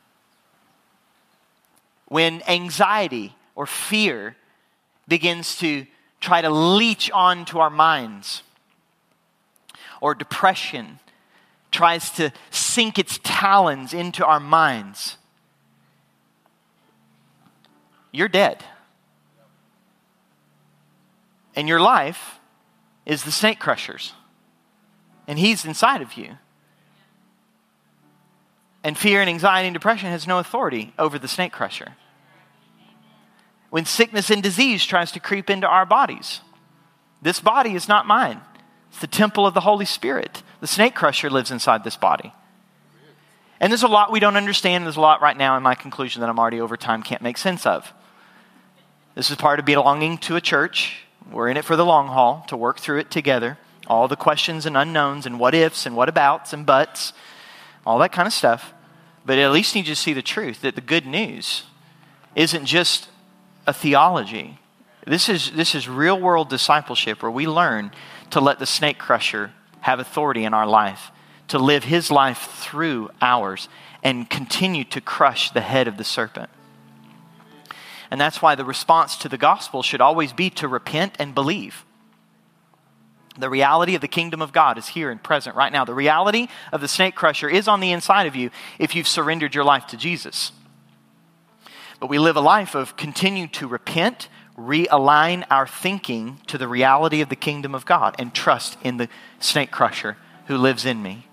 When 2.06 2.42
anxiety 2.48 3.34
or 3.54 3.66
fear 3.66 4.36
begins 5.08 5.56
to 5.58 5.86
try 6.20 6.42
to 6.42 6.50
leech 6.50 7.10
onto 7.10 7.58
our 7.58 7.70
minds, 7.70 8.42
or 10.00 10.14
depression 10.14 10.98
tries 11.70 12.10
to 12.12 12.32
sink 12.50 12.98
its 12.98 13.20
talons 13.22 13.94
into 13.94 14.24
our 14.24 14.40
minds, 14.40 15.16
you're 18.12 18.28
dead. 18.28 18.64
And 21.54 21.68
your 21.68 21.80
life 21.80 22.38
is 23.06 23.24
the 23.24 23.32
snake 23.32 23.58
crusher's, 23.58 24.12
and 25.30 25.38
he's 25.38 25.64
inside 25.64 26.02
of 26.02 26.14
you. 26.14 26.32
And 28.82 28.98
fear 28.98 29.20
and 29.20 29.30
anxiety 29.30 29.68
and 29.68 29.74
depression 29.74 30.10
has 30.10 30.26
no 30.26 30.40
authority 30.40 30.92
over 30.98 31.20
the 31.20 31.28
snake 31.28 31.52
crusher. 31.52 31.94
When 33.70 33.84
sickness 33.84 34.28
and 34.28 34.42
disease 34.42 34.84
tries 34.84 35.12
to 35.12 35.20
creep 35.20 35.48
into 35.48 35.68
our 35.68 35.86
bodies, 35.86 36.40
this 37.22 37.38
body 37.38 37.76
is 37.76 37.86
not 37.86 38.08
mine. 38.08 38.40
It's 38.90 39.00
the 39.00 39.06
temple 39.06 39.46
of 39.46 39.54
the 39.54 39.60
Holy 39.60 39.84
Spirit. 39.84 40.42
The 40.58 40.66
snake 40.66 40.96
crusher 40.96 41.30
lives 41.30 41.52
inside 41.52 41.84
this 41.84 41.96
body. 41.96 42.32
And 43.60 43.70
there's 43.70 43.84
a 43.84 43.88
lot 43.88 44.10
we 44.10 44.18
don't 44.18 44.36
understand. 44.36 44.84
There's 44.84 44.96
a 44.96 45.00
lot 45.00 45.22
right 45.22 45.36
now 45.36 45.56
in 45.56 45.62
my 45.62 45.76
conclusion 45.76 46.22
that 46.22 46.28
I'm 46.28 46.40
already 46.40 46.60
over 46.60 46.76
time 46.76 47.04
can't 47.04 47.22
make 47.22 47.38
sense 47.38 47.66
of. 47.66 47.92
This 49.14 49.30
is 49.30 49.36
part 49.36 49.60
of 49.60 49.64
belonging 49.64 50.18
to 50.18 50.34
a 50.34 50.40
church. 50.40 51.04
We're 51.30 51.50
in 51.50 51.56
it 51.56 51.64
for 51.64 51.76
the 51.76 51.84
long 51.84 52.08
haul 52.08 52.44
to 52.48 52.56
work 52.56 52.80
through 52.80 52.98
it 52.98 53.12
together. 53.12 53.58
All 53.90 54.06
the 54.06 54.16
questions 54.16 54.66
and 54.66 54.76
unknowns 54.76 55.26
and 55.26 55.40
what 55.40 55.54
ifs 55.54 55.84
and 55.84 55.96
what 55.96 56.08
abouts 56.08 56.52
and 56.52 56.64
buts 56.64 57.12
all 57.86 57.98
that 57.98 58.12
kind 58.12 58.26
of 58.26 58.32
stuff. 58.32 58.72
But 59.24 59.38
at 59.38 59.52
least 59.52 59.74
need 59.74 59.86
you 59.86 59.94
to 59.94 60.00
see 60.00 60.12
the 60.12 60.22
truth 60.22 60.62
that 60.62 60.74
the 60.74 60.80
good 60.80 61.06
news 61.06 61.64
isn't 62.34 62.66
just 62.66 63.08
a 63.66 63.72
theology. 63.72 64.58
This 65.06 65.28
is, 65.28 65.50
this 65.52 65.74
is 65.74 65.88
real 65.88 66.18
world 66.18 66.48
discipleship 66.48 67.22
where 67.22 67.30
we 67.30 67.46
learn 67.46 67.90
to 68.30 68.40
let 68.40 68.58
the 68.58 68.66
snake 68.66 68.98
crusher 68.98 69.52
have 69.80 69.98
authority 69.98 70.44
in 70.44 70.54
our 70.54 70.66
life, 70.66 71.10
to 71.48 71.58
live 71.58 71.84
his 71.84 72.10
life 72.10 72.38
through 72.38 73.10
ours, 73.20 73.68
and 74.02 74.28
continue 74.28 74.84
to 74.84 75.00
crush 75.00 75.50
the 75.50 75.60
head 75.60 75.88
of 75.88 75.96
the 75.96 76.04
serpent. 76.04 76.50
And 78.10 78.20
that's 78.20 78.42
why 78.42 78.54
the 78.54 78.64
response 78.64 79.16
to 79.16 79.28
the 79.28 79.38
gospel 79.38 79.82
should 79.82 80.00
always 80.00 80.32
be 80.32 80.50
to 80.50 80.68
repent 80.68 81.16
and 81.18 81.34
believe. 81.34 81.84
The 83.38 83.48
reality 83.48 83.94
of 83.94 84.00
the 84.00 84.08
kingdom 84.08 84.42
of 84.42 84.52
God 84.52 84.76
is 84.76 84.88
here 84.88 85.10
and 85.10 85.22
present 85.22 85.56
right 85.56 85.72
now. 85.72 85.84
The 85.84 85.94
reality 85.94 86.48
of 86.72 86.80
the 86.80 86.88
snake 86.88 87.14
crusher 87.14 87.48
is 87.48 87.68
on 87.68 87.80
the 87.80 87.92
inside 87.92 88.26
of 88.26 88.34
you 88.34 88.50
if 88.78 88.94
you've 88.94 89.08
surrendered 89.08 89.54
your 89.54 89.64
life 89.64 89.86
to 89.88 89.96
Jesus. 89.96 90.52
But 92.00 92.08
we 92.08 92.18
live 92.18 92.36
a 92.36 92.40
life 92.40 92.74
of 92.74 92.96
continue 92.96 93.46
to 93.48 93.68
repent, 93.68 94.28
realign 94.58 95.46
our 95.50 95.66
thinking 95.66 96.40
to 96.48 96.58
the 96.58 96.66
reality 96.66 97.20
of 97.20 97.28
the 97.28 97.36
kingdom 97.36 97.74
of 97.74 97.86
God, 97.86 98.16
and 98.18 98.34
trust 98.34 98.76
in 98.82 98.96
the 98.96 99.08
snake 99.38 99.70
crusher 99.70 100.16
who 100.46 100.56
lives 100.56 100.84
in 100.84 101.02
me. 101.02 101.28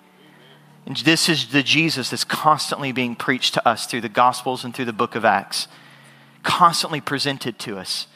And 0.85 0.97
this 0.97 1.27
is 1.27 1.47
the 1.47 1.63
Jesus 1.63 2.11
that's 2.11 2.23
constantly 2.23 2.91
being 2.91 3.15
preached 3.15 3.53
to 3.55 3.67
us 3.67 3.87
through 3.87 4.01
the 4.01 4.09
Gospels 4.09 4.63
and 4.63 4.73
through 4.73 4.85
the 4.85 4.93
book 4.93 5.15
of 5.15 5.25
Acts, 5.25 5.67
constantly 6.43 7.01
presented 7.01 7.59
to 7.59 7.77
us, 7.77 8.07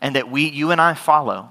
and 0.00 0.16
that 0.16 0.30
we, 0.30 0.48
you 0.48 0.70
and 0.70 0.80
I, 0.80 0.94
follow. 0.94 1.50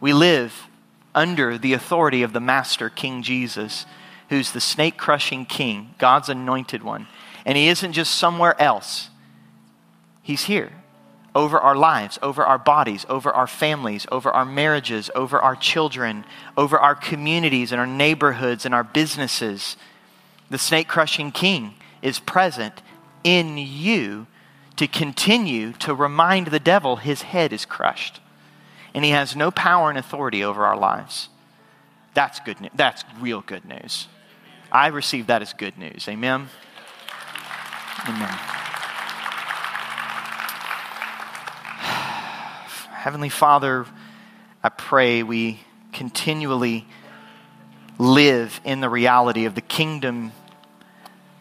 We 0.00 0.12
live 0.12 0.67
under 1.14 1.58
the 1.58 1.72
authority 1.72 2.22
of 2.22 2.32
the 2.32 2.40
Master, 2.40 2.88
King 2.90 3.22
Jesus, 3.22 3.86
who's 4.28 4.52
the 4.52 4.60
snake 4.60 4.96
crushing 4.96 5.46
King, 5.46 5.94
God's 5.98 6.28
anointed 6.28 6.82
one. 6.82 7.06
And 7.44 7.56
he 7.56 7.68
isn't 7.68 7.92
just 7.92 8.14
somewhere 8.14 8.60
else, 8.60 9.10
he's 10.22 10.44
here 10.44 10.72
over 11.34 11.58
our 11.60 11.76
lives, 11.76 12.18
over 12.20 12.44
our 12.44 12.58
bodies, 12.58 13.06
over 13.08 13.30
our 13.30 13.46
families, 13.46 14.06
over 14.10 14.30
our 14.30 14.44
marriages, 14.44 15.10
over 15.14 15.38
our 15.38 15.54
children, 15.54 16.24
over 16.56 16.78
our 16.78 16.94
communities 16.94 17.70
and 17.70 17.80
our 17.80 17.86
neighborhoods 17.86 18.64
and 18.64 18.74
our 18.74 18.82
businesses. 18.82 19.76
The 20.50 20.58
snake 20.58 20.88
crushing 20.88 21.30
King 21.30 21.74
is 22.02 22.18
present 22.18 22.82
in 23.22 23.56
you 23.56 24.26
to 24.76 24.86
continue 24.86 25.72
to 25.74 25.94
remind 25.94 26.48
the 26.48 26.60
devil 26.60 26.96
his 26.96 27.22
head 27.22 27.52
is 27.52 27.64
crushed 27.64 28.20
and 28.98 29.04
he 29.04 29.12
has 29.12 29.36
no 29.36 29.52
power 29.52 29.90
and 29.90 29.96
authority 29.96 30.42
over 30.42 30.66
our 30.66 30.76
lives. 30.76 31.28
That's 32.14 32.40
good 32.40 32.60
news. 32.60 32.72
That's 32.74 33.04
real 33.20 33.42
good 33.42 33.64
news. 33.64 34.08
I 34.72 34.88
receive 34.88 35.28
that 35.28 35.40
as 35.40 35.52
good 35.52 35.78
news. 35.78 36.08
Amen. 36.08 36.48
Amen. 38.08 38.28
Heavenly 42.98 43.28
Father, 43.28 43.86
I 44.64 44.68
pray 44.68 45.22
we 45.22 45.60
continually 45.92 46.84
live 47.98 48.60
in 48.64 48.80
the 48.80 48.88
reality 48.88 49.44
of 49.44 49.54
the 49.54 49.60
kingdom 49.60 50.32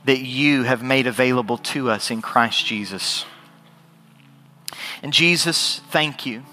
that 0.05 0.19
you 0.19 0.61
have 0.61 0.83
made 0.83 1.07
available 1.07 1.57
to 1.57 1.89
us 1.89 2.11
in 2.11 2.21
Christ 2.21 2.67
Jesus. 2.67 3.25
And 5.01 5.11
Jesus, 5.11 5.81
thank 5.89 6.27
you 6.27 6.43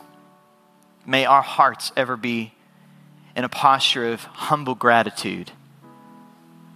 May 1.06 1.24
our 1.24 1.42
hearts 1.42 1.92
ever 1.96 2.16
be 2.16 2.52
in 3.36 3.44
a 3.44 3.48
posture 3.48 4.12
of 4.12 4.24
humble 4.24 4.74
gratitude, 4.74 5.52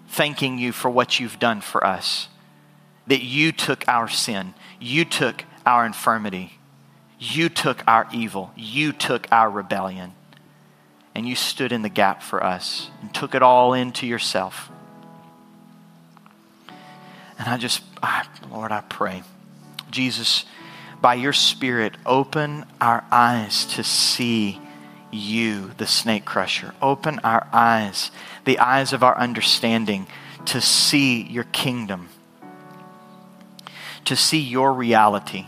thanking 0.09 0.59
you 0.59 0.73
for 0.73 0.91
what 0.91 1.19
you've 1.19 1.39
done 1.39 1.61
for 1.61 1.87
us. 1.87 2.29
That 3.07 3.23
you 3.23 3.53
took 3.53 3.89
our 3.89 4.09
sin, 4.09 4.55
you 4.79 5.05
took 5.05 5.45
our 5.65 5.87
infirmity, 5.87 6.59
you 7.19 7.49
took 7.49 7.83
our 7.87 8.07
evil, 8.13 8.53
you 8.55 8.93
took 8.93 9.27
our 9.33 9.51
rebellion, 9.51 10.13
and 11.15 11.27
you 11.27 11.35
stood 11.35 11.73
in 11.73 11.83
the 11.83 11.89
gap 11.89 12.23
for 12.23 12.45
us 12.45 12.91
and 13.01 13.15
took 13.15 13.35
it 13.35 13.43
all 13.43 13.73
into 13.73 14.07
yourself. 14.07 14.71
And 17.39 17.49
I 17.49 17.57
just, 17.57 17.83
I, 18.03 18.27
Lord, 18.51 18.73
I 18.73 18.83
pray, 18.83 19.23
Jesus 19.91 20.45
by 21.01 21.15
your 21.15 21.33
Spirit, 21.33 21.95
open 22.05 22.65
our 22.81 23.05
eyes 23.11 23.65
to 23.67 23.85
see 23.85 24.61
you, 25.11 25.71
the 25.79 25.87
snake 25.87 26.25
crusher. 26.25 26.75
Open 26.83 27.19
our 27.21 27.47
eyes, 27.53 28.11
the 28.45 28.59
eyes 28.59 28.93
of 28.93 29.03
our 29.03 29.17
understanding, 29.17 30.07
to 30.47 30.61
see 30.61 31.23
your 31.23 31.45
kingdom, 31.45 32.09
to 34.05 34.17
see 34.17 34.41
your 34.41 34.73
reality. 34.73 35.47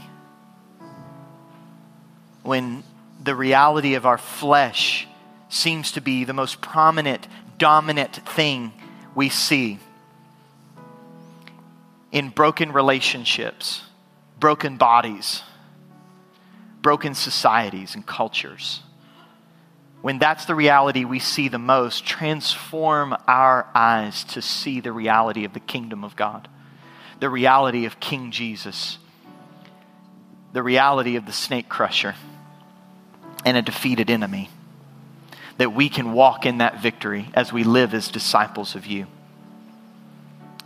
When 2.43 2.85
the 3.23 3.35
reality 3.35 3.95
of 3.95 4.07
our 4.07 4.19
flesh 4.19 5.07
seems 5.49 5.93
to 5.93 6.01
be 6.01 6.25
the 6.25 6.33
most 6.33 6.61
prominent, 6.61 7.27
dominant 7.59 8.17
thing 8.17 8.73
we 9.15 9.29
see 9.29 9.79
in 12.13 12.31
broken 12.31 12.73
relationships 12.73 13.83
broken 14.41 14.79
bodies, 14.79 15.43
broken 16.81 17.15
societies 17.15 17.95
and 17.95 18.07
cultures. 18.07 18.81
When 20.01 20.19
that's 20.19 20.47
the 20.47 20.55
reality 20.55 21.05
we 21.05 21.19
see 21.19 21.49
the 21.49 21.59
most, 21.59 22.07
transform 22.07 23.15
our 23.29 23.69
eyes 23.75 24.25
to 24.25 24.41
see 24.41 24.81
the 24.81 24.93
reality 24.93 25.45
of 25.45 25.53
the 25.53 25.61
kingdom 25.61 26.03
of 26.03 26.17
God, 26.17 26.49
the 27.21 27.29
reality 27.29 27.85
of 27.85 28.01
King 28.01 28.31
Jesus, 28.31 28.97
the 30.55 30.63
reality 30.63 31.17
of 31.17 31.27
the 31.27 31.33
snake 31.33 31.69
crusher, 31.69 32.15
and 33.45 33.59
a 33.59 33.63
defeated 33.63 34.11
enemy. 34.11 34.49
That 35.59 35.75
we 35.75 35.91
can 35.91 36.15
walk 36.15 36.47
in 36.47 36.59
that 36.59 36.81
victory 36.81 37.29
as 37.35 37.53
we 37.53 37.65
live 37.65 37.93
as 37.93 38.09
disciples 38.09 38.75
of 38.75 38.87
you. 38.87 39.07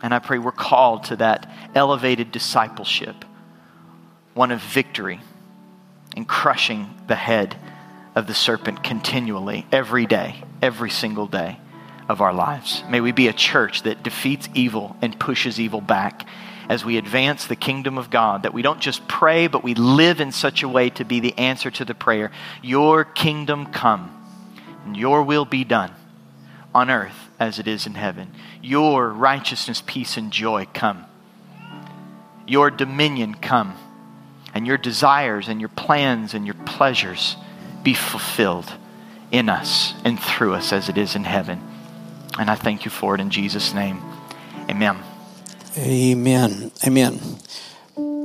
And 0.01 0.15
I 0.15 0.21
pray 0.21 0.39
we're 0.39 0.53
called 0.53 1.05
to 1.05 1.17
that 1.17 1.51
elevated 1.75 2.31
discipleship 2.31 3.25
one 4.35 4.51
of 4.51 4.61
victory 4.61 5.21
and 6.17 6.29
crushing 6.29 6.95
the 7.07 7.15
head 7.15 7.57
of 8.15 8.27
the 8.27 8.35
serpent 8.35 8.85
continually, 8.85 9.67
every 9.73 10.07
day, 10.07 10.43
every 10.63 10.91
single 10.91 11.27
day 11.27 11.59
of 12.09 12.21
our 12.21 12.33
lives. 12.33 12.85
May 12.89 13.01
we 13.01 13.13
be 13.13 13.29
a 13.29 13.33
church 13.33 13.83
that 13.83 14.03
defeats 14.03 14.49
evil 14.55 14.97
and 15.03 15.19
pushes 15.19 15.59
evil 15.59 15.81
back 15.81 16.27
as 16.69 16.85
we 16.85 16.97
advance 16.97 17.47
the 17.47 17.57
kingdom 17.57 17.99
of 17.99 18.11
God, 18.11 18.45
that 18.45 18.55
we 18.55 18.63
don't 18.63 18.81
just 18.81 19.07
pray, 19.07 19.49
but 19.49 19.63
we 19.65 19.75
live 19.75 20.21
in 20.21 20.33
such 20.33 20.63
a 20.63 20.69
way 20.69 20.91
to 20.91 21.05
be 21.05 21.21
the 21.21 21.37
answer 21.37 21.71
to 21.71 21.85
the 21.85 21.95
prayer 21.95 22.31
Your 22.63 23.05
kingdom 23.05 23.67
come, 23.67 24.11
and 24.85 24.97
your 24.97 25.23
will 25.23 25.45
be 25.45 25.65
done 25.65 25.93
on 26.75 26.91
earth 26.91 27.29
as 27.39 27.59
it 27.59 27.69
is 27.69 27.87
in 27.87 27.95
heaven. 27.95 28.33
Your 28.63 29.11
righteousness, 29.11 29.83
peace, 29.85 30.17
and 30.17 30.33
joy 30.33 30.67
come. 30.73 31.05
Your 32.47 32.71
dominion 32.71 33.35
come, 33.35 33.75
and 34.55 34.67
your 34.67 34.79
desires 34.79 35.49
and 35.49 35.61
your 35.61 35.69
plans 35.69 36.33
and 36.33 36.47
your 36.47 36.55
pleasures 36.55 37.37
be 37.83 37.93
fulfilled 37.93 38.73
in 39.31 39.49
us 39.49 39.95
and 40.05 40.19
through 40.19 40.55
us 40.55 40.73
as 40.73 40.89
it 40.89 40.97
is 40.97 41.17
in 41.17 41.25
heaven. 41.25 41.61
And 42.39 42.49
I 42.49 42.55
thank 42.55 42.85
you 42.85 42.91
for 42.91 43.15
it 43.15 43.21
in 43.21 43.31
Jesus' 43.31 43.75
name. 43.75 44.01
Amen. 44.71 44.99
Amen. 45.77 46.71
Amen. 46.87 47.21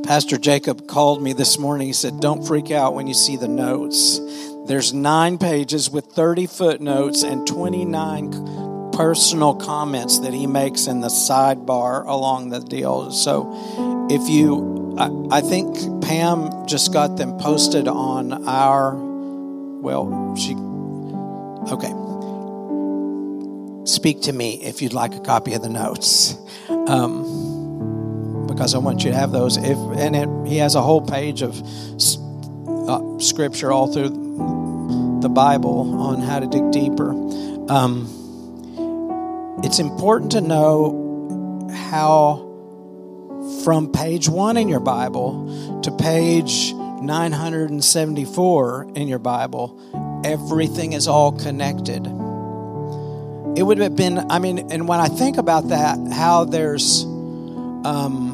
Pastor 0.03 0.37
Jacob 0.37 0.87
called 0.87 1.21
me 1.21 1.33
this 1.33 1.57
morning. 1.57 1.87
He 1.87 1.93
said, 1.93 2.19
Don't 2.19 2.45
freak 2.45 2.71
out 2.71 2.93
when 2.93 3.07
you 3.07 3.13
see 3.13 3.35
the 3.35 3.47
notes. 3.47 4.19
There's 4.65 4.93
nine 4.93 5.37
pages 5.39 5.89
with 5.89 6.05
30 6.05 6.45
footnotes 6.45 7.23
and 7.23 7.45
29 7.47 8.91
personal 8.93 9.55
comments 9.55 10.19
that 10.19 10.33
he 10.33 10.45
makes 10.45 10.85
in 10.85 10.99
the 10.99 11.07
sidebar 11.07 12.05
along 12.05 12.49
the 12.49 12.59
deal. 12.59 13.11
So 13.11 14.07
if 14.11 14.29
you, 14.29 14.95
I, 14.97 15.37
I 15.37 15.41
think 15.41 15.75
Pam 16.09 16.65
just 16.65 16.91
got 16.91 17.17
them 17.17 17.37
posted 17.37 17.87
on 17.87 18.47
our, 18.47 18.95
well, 18.95 20.35
she, 20.35 20.55
okay. 21.71 21.93
Speak 23.85 24.21
to 24.23 24.33
me 24.33 24.59
if 24.63 24.81
you'd 24.81 24.93
like 24.93 25.13
a 25.13 25.19
copy 25.19 25.53
of 25.53 25.61
the 25.61 25.69
notes. 25.69 26.35
Um, 26.67 28.47
because 28.47 28.73
I 28.73 28.79
want 28.79 29.03
you 29.03 29.11
to 29.11 29.17
have 29.17 29.31
those. 29.31 29.57
If 29.57 29.77
and 29.77 30.15
it, 30.15 30.27
he 30.47 30.57
has 30.57 30.73
a 30.73 30.81
whole 30.81 31.01
page 31.01 31.43
of 31.43 31.61
uh, 32.89 33.19
scripture 33.19 33.71
all 33.71 33.93
through 33.93 35.19
the 35.21 35.29
Bible 35.29 36.01
on 36.01 36.23
how 36.23 36.39
to 36.39 36.47
dig 36.47 36.71
deeper. 36.71 37.11
Um, 37.71 38.09
it's 39.63 39.77
important 39.77 40.31
to 40.31 40.41
know 40.41 41.69
how 41.71 42.48
from 43.69 43.91
page 43.91 44.27
one 44.27 44.57
in 44.57 44.67
your 44.67 44.79
Bible 44.79 45.79
to 45.83 45.91
page 45.91 46.73
974 46.73 48.87
in 48.95 49.07
your 49.07 49.19
Bible, 49.19 49.79
everything 50.25 50.93
is 50.93 51.07
all 51.07 51.31
connected. 51.31 52.07
It 53.55 53.61
would 53.61 53.77
have 53.77 53.95
been, 53.95 54.31
I 54.31 54.39
mean, 54.39 54.71
and 54.71 54.87
when 54.87 54.99
I 54.99 55.07
think 55.07 55.37
about 55.37 55.67
that, 55.67 55.99
how 56.11 56.45
there's 56.45 57.03
um, 57.03 58.31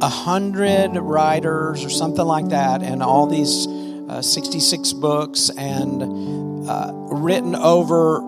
a 0.00 0.08
hundred 0.08 0.96
writers 0.96 1.84
or 1.84 1.90
something 1.90 2.24
like 2.24 2.50
that, 2.50 2.84
and 2.84 3.02
all 3.02 3.26
these 3.26 3.66
uh, 3.66 4.22
66 4.22 4.92
books 4.92 5.50
and 5.50 6.70
uh, 6.70 6.92
written 7.10 7.56
over 7.56 8.20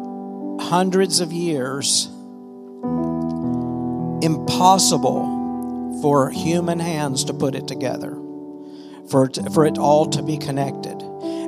hundreds 0.60 1.20
of 1.20 1.32
years, 1.32 2.08
impossible 4.24 5.37
for 6.02 6.30
human 6.30 6.78
hands 6.78 7.24
to 7.24 7.34
put 7.34 7.54
it 7.54 7.68
together, 7.68 8.16
for 9.10 9.26
it, 9.26 9.38
for 9.52 9.66
it 9.66 9.78
all 9.78 10.06
to 10.06 10.22
be 10.22 10.38
connected. 10.38 11.02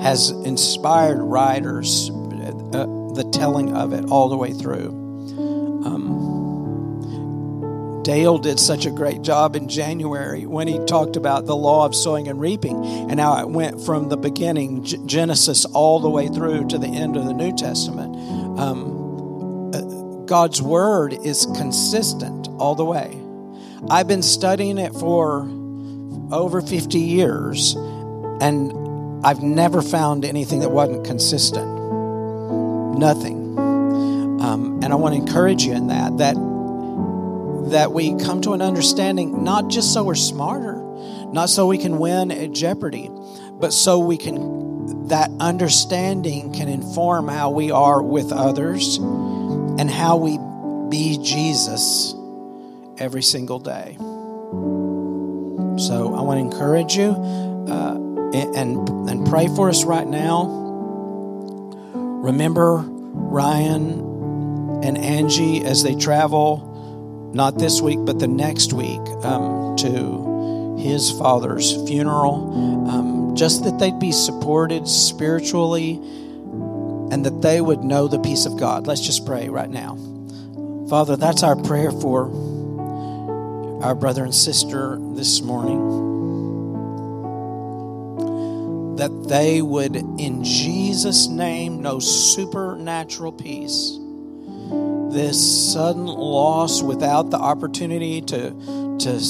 has 0.00 0.30
inspired 0.30 1.20
writers, 1.20 2.08
uh, 2.08 2.86
the 3.12 3.28
telling 3.30 3.76
of 3.76 3.92
it 3.92 4.06
all 4.06 4.30
the 4.30 4.38
way 4.38 4.54
through. 4.54 4.88
Um, 5.84 6.40
Dale 8.04 8.38
did 8.38 8.58
such 8.58 8.86
a 8.86 8.90
great 8.90 9.20
job 9.20 9.54
in 9.54 9.68
January 9.68 10.46
when 10.46 10.66
he 10.66 10.78
talked 10.86 11.16
about 11.16 11.44
the 11.44 11.54
law 11.54 11.84
of 11.84 11.94
sowing 11.94 12.26
and 12.26 12.40
reaping 12.40 12.82
and 13.10 13.20
how 13.20 13.38
it 13.38 13.50
went 13.50 13.84
from 13.84 14.08
the 14.08 14.16
beginning, 14.16 14.82
G- 14.82 14.96
Genesis, 15.04 15.66
all 15.66 16.00
the 16.00 16.08
way 16.08 16.28
through 16.28 16.68
to 16.68 16.78
the 16.78 16.88
end 16.88 17.18
of 17.18 17.26
the 17.26 17.34
New 17.34 17.54
Testament. 17.54 18.16
Um, 18.58 19.74
uh, 19.74 19.82
God's 20.24 20.62
word 20.62 21.12
is 21.12 21.44
consistent 21.54 22.48
all 22.56 22.74
the 22.74 22.86
way. 22.86 23.20
I've 23.90 24.08
been 24.08 24.22
studying 24.22 24.78
it 24.78 24.94
for 24.94 25.57
over 26.30 26.60
50 26.60 26.98
years, 26.98 27.74
and 28.40 29.26
I've 29.26 29.42
never 29.42 29.82
found 29.82 30.24
anything 30.24 30.60
that 30.60 30.70
wasn't 30.70 31.06
consistent. 31.06 31.66
Nothing. 32.98 33.58
Um, 33.58 34.80
and 34.82 34.92
I 34.92 34.96
want 34.96 35.14
to 35.14 35.20
encourage 35.20 35.64
you 35.64 35.72
in 35.72 35.88
that, 35.88 36.18
that 36.18 36.36
that 37.70 37.92
we 37.92 38.16
come 38.16 38.40
to 38.40 38.54
an 38.54 38.62
understanding 38.62 39.44
not 39.44 39.68
just 39.68 39.92
so 39.92 40.02
we're 40.02 40.14
smarter, 40.14 40.76
not 41.32 41.50
so 41.50 41.66
we 41.66 41.76
can 41.76 41.98
win 41.98 42.30
at 42.30 42.52
Jeopardy, 42.52 43.10
but 43.52 43.72
so 43.72 43.98
we 43.98 44.16
can 44.16 45.08
that 45.08 45.30
understanding 45.40 46.52
can 46.52 46.68
inform 46.68 47.28
how 47.28 47.50
we 47.50 47.70
are 47.70 48.02
with 48.02 48.32
others 48.32 48.96
and 48.96 49.90
how 49.90 50.16
we 50.16 50.38
be 50.88 51.18
Jesus 51.22 52.14
every 52.98 53.22
single 53.22 53.58
day. 53.58 53.96
So 55.78 56.14
I 56.14 56.22
want 56.22 56.38
to 56.38 56.44
encourage 56.44 56.96
you 56.96 57.10
uh, 57.10 57.94
and 58.34 58.88
and 59.08 59.26
pray 59.26 59.48
for 59.48 59.68
us 59.68 59.84
right 59.84 60.06
now. 60.06 60.46
Remember 61.94 62.76
Ryan 62.76 64.80
and 64.82 64.98
Angie 64.98 65.64
as 65.64 65.82
they 65.82 65.94
travel, 65.94 67.30
not 67.32 67.58
this 67.58 67.80
week 67.80 67.98
but 68.02 68.18
the 68.18 68.28
next 68.28 68.72
week, 68.72 69.00
um, 69.22 69.76
to 69.76 70.76
his 70.78 71.10
father's 71.12 71.72
funeral. 71.88 72.88
Um, 72.88 73.36
just 73.36 73.64
that 73.64 73.78
they'd 73.78 73.98
be 73.98 74.12
supported 74.12 74.88
spiritually 74.88 76.00
and 77.10 77.24
that 77.24 77.40
they 77.40 77.60
would 77.60 77.84
know 77.84 78.08
the 78.08 78.18
peace 78.18 78.46
of 78.46 78.58
God. 78.58 78.86
Let's 78.86 79.00
just 79.00 79.24
pray 79.24 79.48
right 79.48 79.70
now. 79.70 79.96
Father, 80.88 81.16
that's 81.16 81.42
our 81.42 81.54
prayer 81.54 81.92
for 81.92 82.28
our 83.82 83.94
brother 83.94 84.24
and 84.24 84.34
sister 84.34 84.98
this 85.14 85.40
morning. 85.40 85.96
That 88.96 89.28
they 89.28 89.62
would, 89.62 89.96
in 89.96 90.42
Jesus' 90.42 91.28
name, 91.28 91.80
know 91.82 92.00
supernatural 92.00 93.32
peace. 93.32 93.98
This 95.12 95.72
sudden 95.72 96.06
loss 96.06 96.82
without 96.82 97.30
the 97.30 97.38
opportunity 97.38 98.20
to, 98.22 98.96
to 98.98 99.20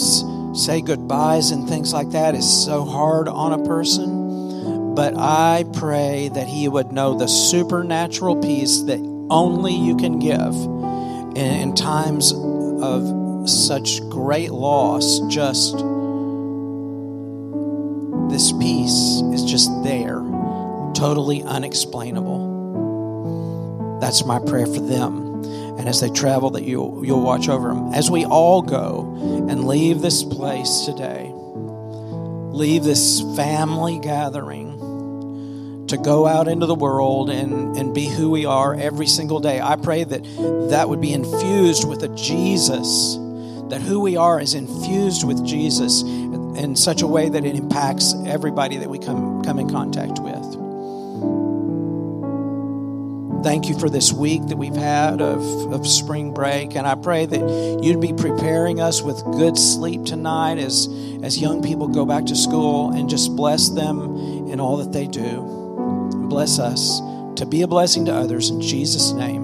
say 0.55 0.81
goodbyes 0.81 1.51
and 1.51 1.69
things 1.69 1.93
like 1.93 2.11
that 2.11 2.35
is 2.35 2.65
so 2.65 2.85
hard 2.85 3.29
on 3.29 3.53
a 3.53 3.65
person. 3.65 4.95
But 4.95 5.15
I 5.17 5.65
pray 5.75 6.31
that 6.35 6.49
he 6.49 6.67
would 6.69 6.91
know 6.91 7.17
the 7.17 7.29
supernatural 7.29 8.41
peace 8.41 8.81
that 8.83 8.99
only 9.31 9.75
you 9.75 9.97
can 9.97 10.19
give 10.19 10.55
in, 11.37 11.37
in 11.37 11.75
times 11.75 12.33
of 12.33 13.18
such 13.53 14.01
great 14.09 14.51
loss. 14.51 15.21
Just 15.29 15.77
this 18.31 18.53
peace 18.53 19.23
is 19.33 19.45
just 19.45 19.71
there, 19.85 20.21
totally 20.95 21.43
unexplainable. 21.43 22.57
That's 24.01 24.25
my 24.25 24.39
prayer 24.39 24.67
for 24.67 24.81
them. 24.81 25.43
And 25.79 25.89
as 25.89 26.01
they 26.01 26.11
travel, 26.11 26.51
that 26.51 26.65
you'll, 26.65 27.05
you'll 27.05 27.23
watch 27.23 27.49
over 27.49 27.69
them. 27.69 27.93
As 27.95 28.11
we 28.11 28.25
all 28.25 28.63
go 28.63 29.15
and 29.49 29.67
leave 29.67 30.01
this 30.01 30.25
place 30.25 30.85
today, 30.87 31.31
leave 31.33 32.85
this 32.85 33.21
family 33.37 33.99
gathering 34.01 34.79
to 35.89 35.97
go 35.97 36.27
out 36.27 36.49
into 36.49 36.67
the 36.67 36.75
world 36.75 37.31
and, 37.31 37.77
and 37.77 37.95
be 37.95 38.07
who 38.07 38.31
we 38.31 38.45
are 38.45 38.75
every 38.75 39.07
single 39.07 39.41
day. 39.41 39.61
I 39.61 39.77
pray 39.77 40.05
that 40.05 40.23
that 40.71 40.89
would 40.89 41.01
be 41.01 41.13
infused 41.13 41.89
with 41.89 42.03
a 42.03 42.09
Jesus, 42.09 43.17
that 43.71 43.83
who 43.83 44.01
we 44.01 44.17
are 44.17 44.41
is 44.41 44.55
infused 44.55 45.27
with 45.27 45.45
Jesus 45.45 46.03
in 46.03 46.75
such 46.75 47.03
a 47.03 47.07
way 47.07 47.29
that 47.29 47.45
it 47.45 47.55
impacts 47.55 48.15
everybody 48.27 48.77
that 48.79 48.89
we 48.89 48.99
come, 48.99 49.43
come 49.45 49.59
in 49.59 49.71
contact 49.71 50.19
with. 50.21 50.59
Thank 53.45 53.69
you 53.69 53.79
for 53.79 53.89
this 53.89 54.13
week 54.13 54.47
that 54.49 54.57
we've 54.57 54.75
had 54.75 55.21
of, 55.21 55.73
of 55.73 55.87
spring 55.87 56.35
break. 56.35 56.75
And 56.75 56.87
I 56.87 56.97
pray 56.97 57.25
that 57.25 57.81
you'd 57.83 58.01
be 58.01 58.13
preparing 58.13 58.81
us 58.81 59.01
with 59.01 59.23
good 59.25 59.57
sleep 59.57 60.05
tonight 60.05 60.59
as, 60.59 60.89
as 61.23 61.39
young 61.39 61.63
people 61.63 61.87
go 61.87 62.05
back 62.05 62.27
to 62.27 62.37
school 62.37 62.91
and 62.91 63.09
just 63.09 63.37
bless 63.37 63.69
them 63.69 64.49
in 64.49 64.59
all 64.59 64.79
that 64.79 64.93
they 64.93 65.07
do. 65.07 65.43
Bless 66.29 66.59
us 66.59 67.01
to 67.37 67.47
be 67.47 67.63
a 67.63 67.69
blessing 67.69 68.07
to 68.07 68.13
others 68.13 68.51
in 68.51 68.61
Jesus' 68.61 69.13
name. 69.13 69.38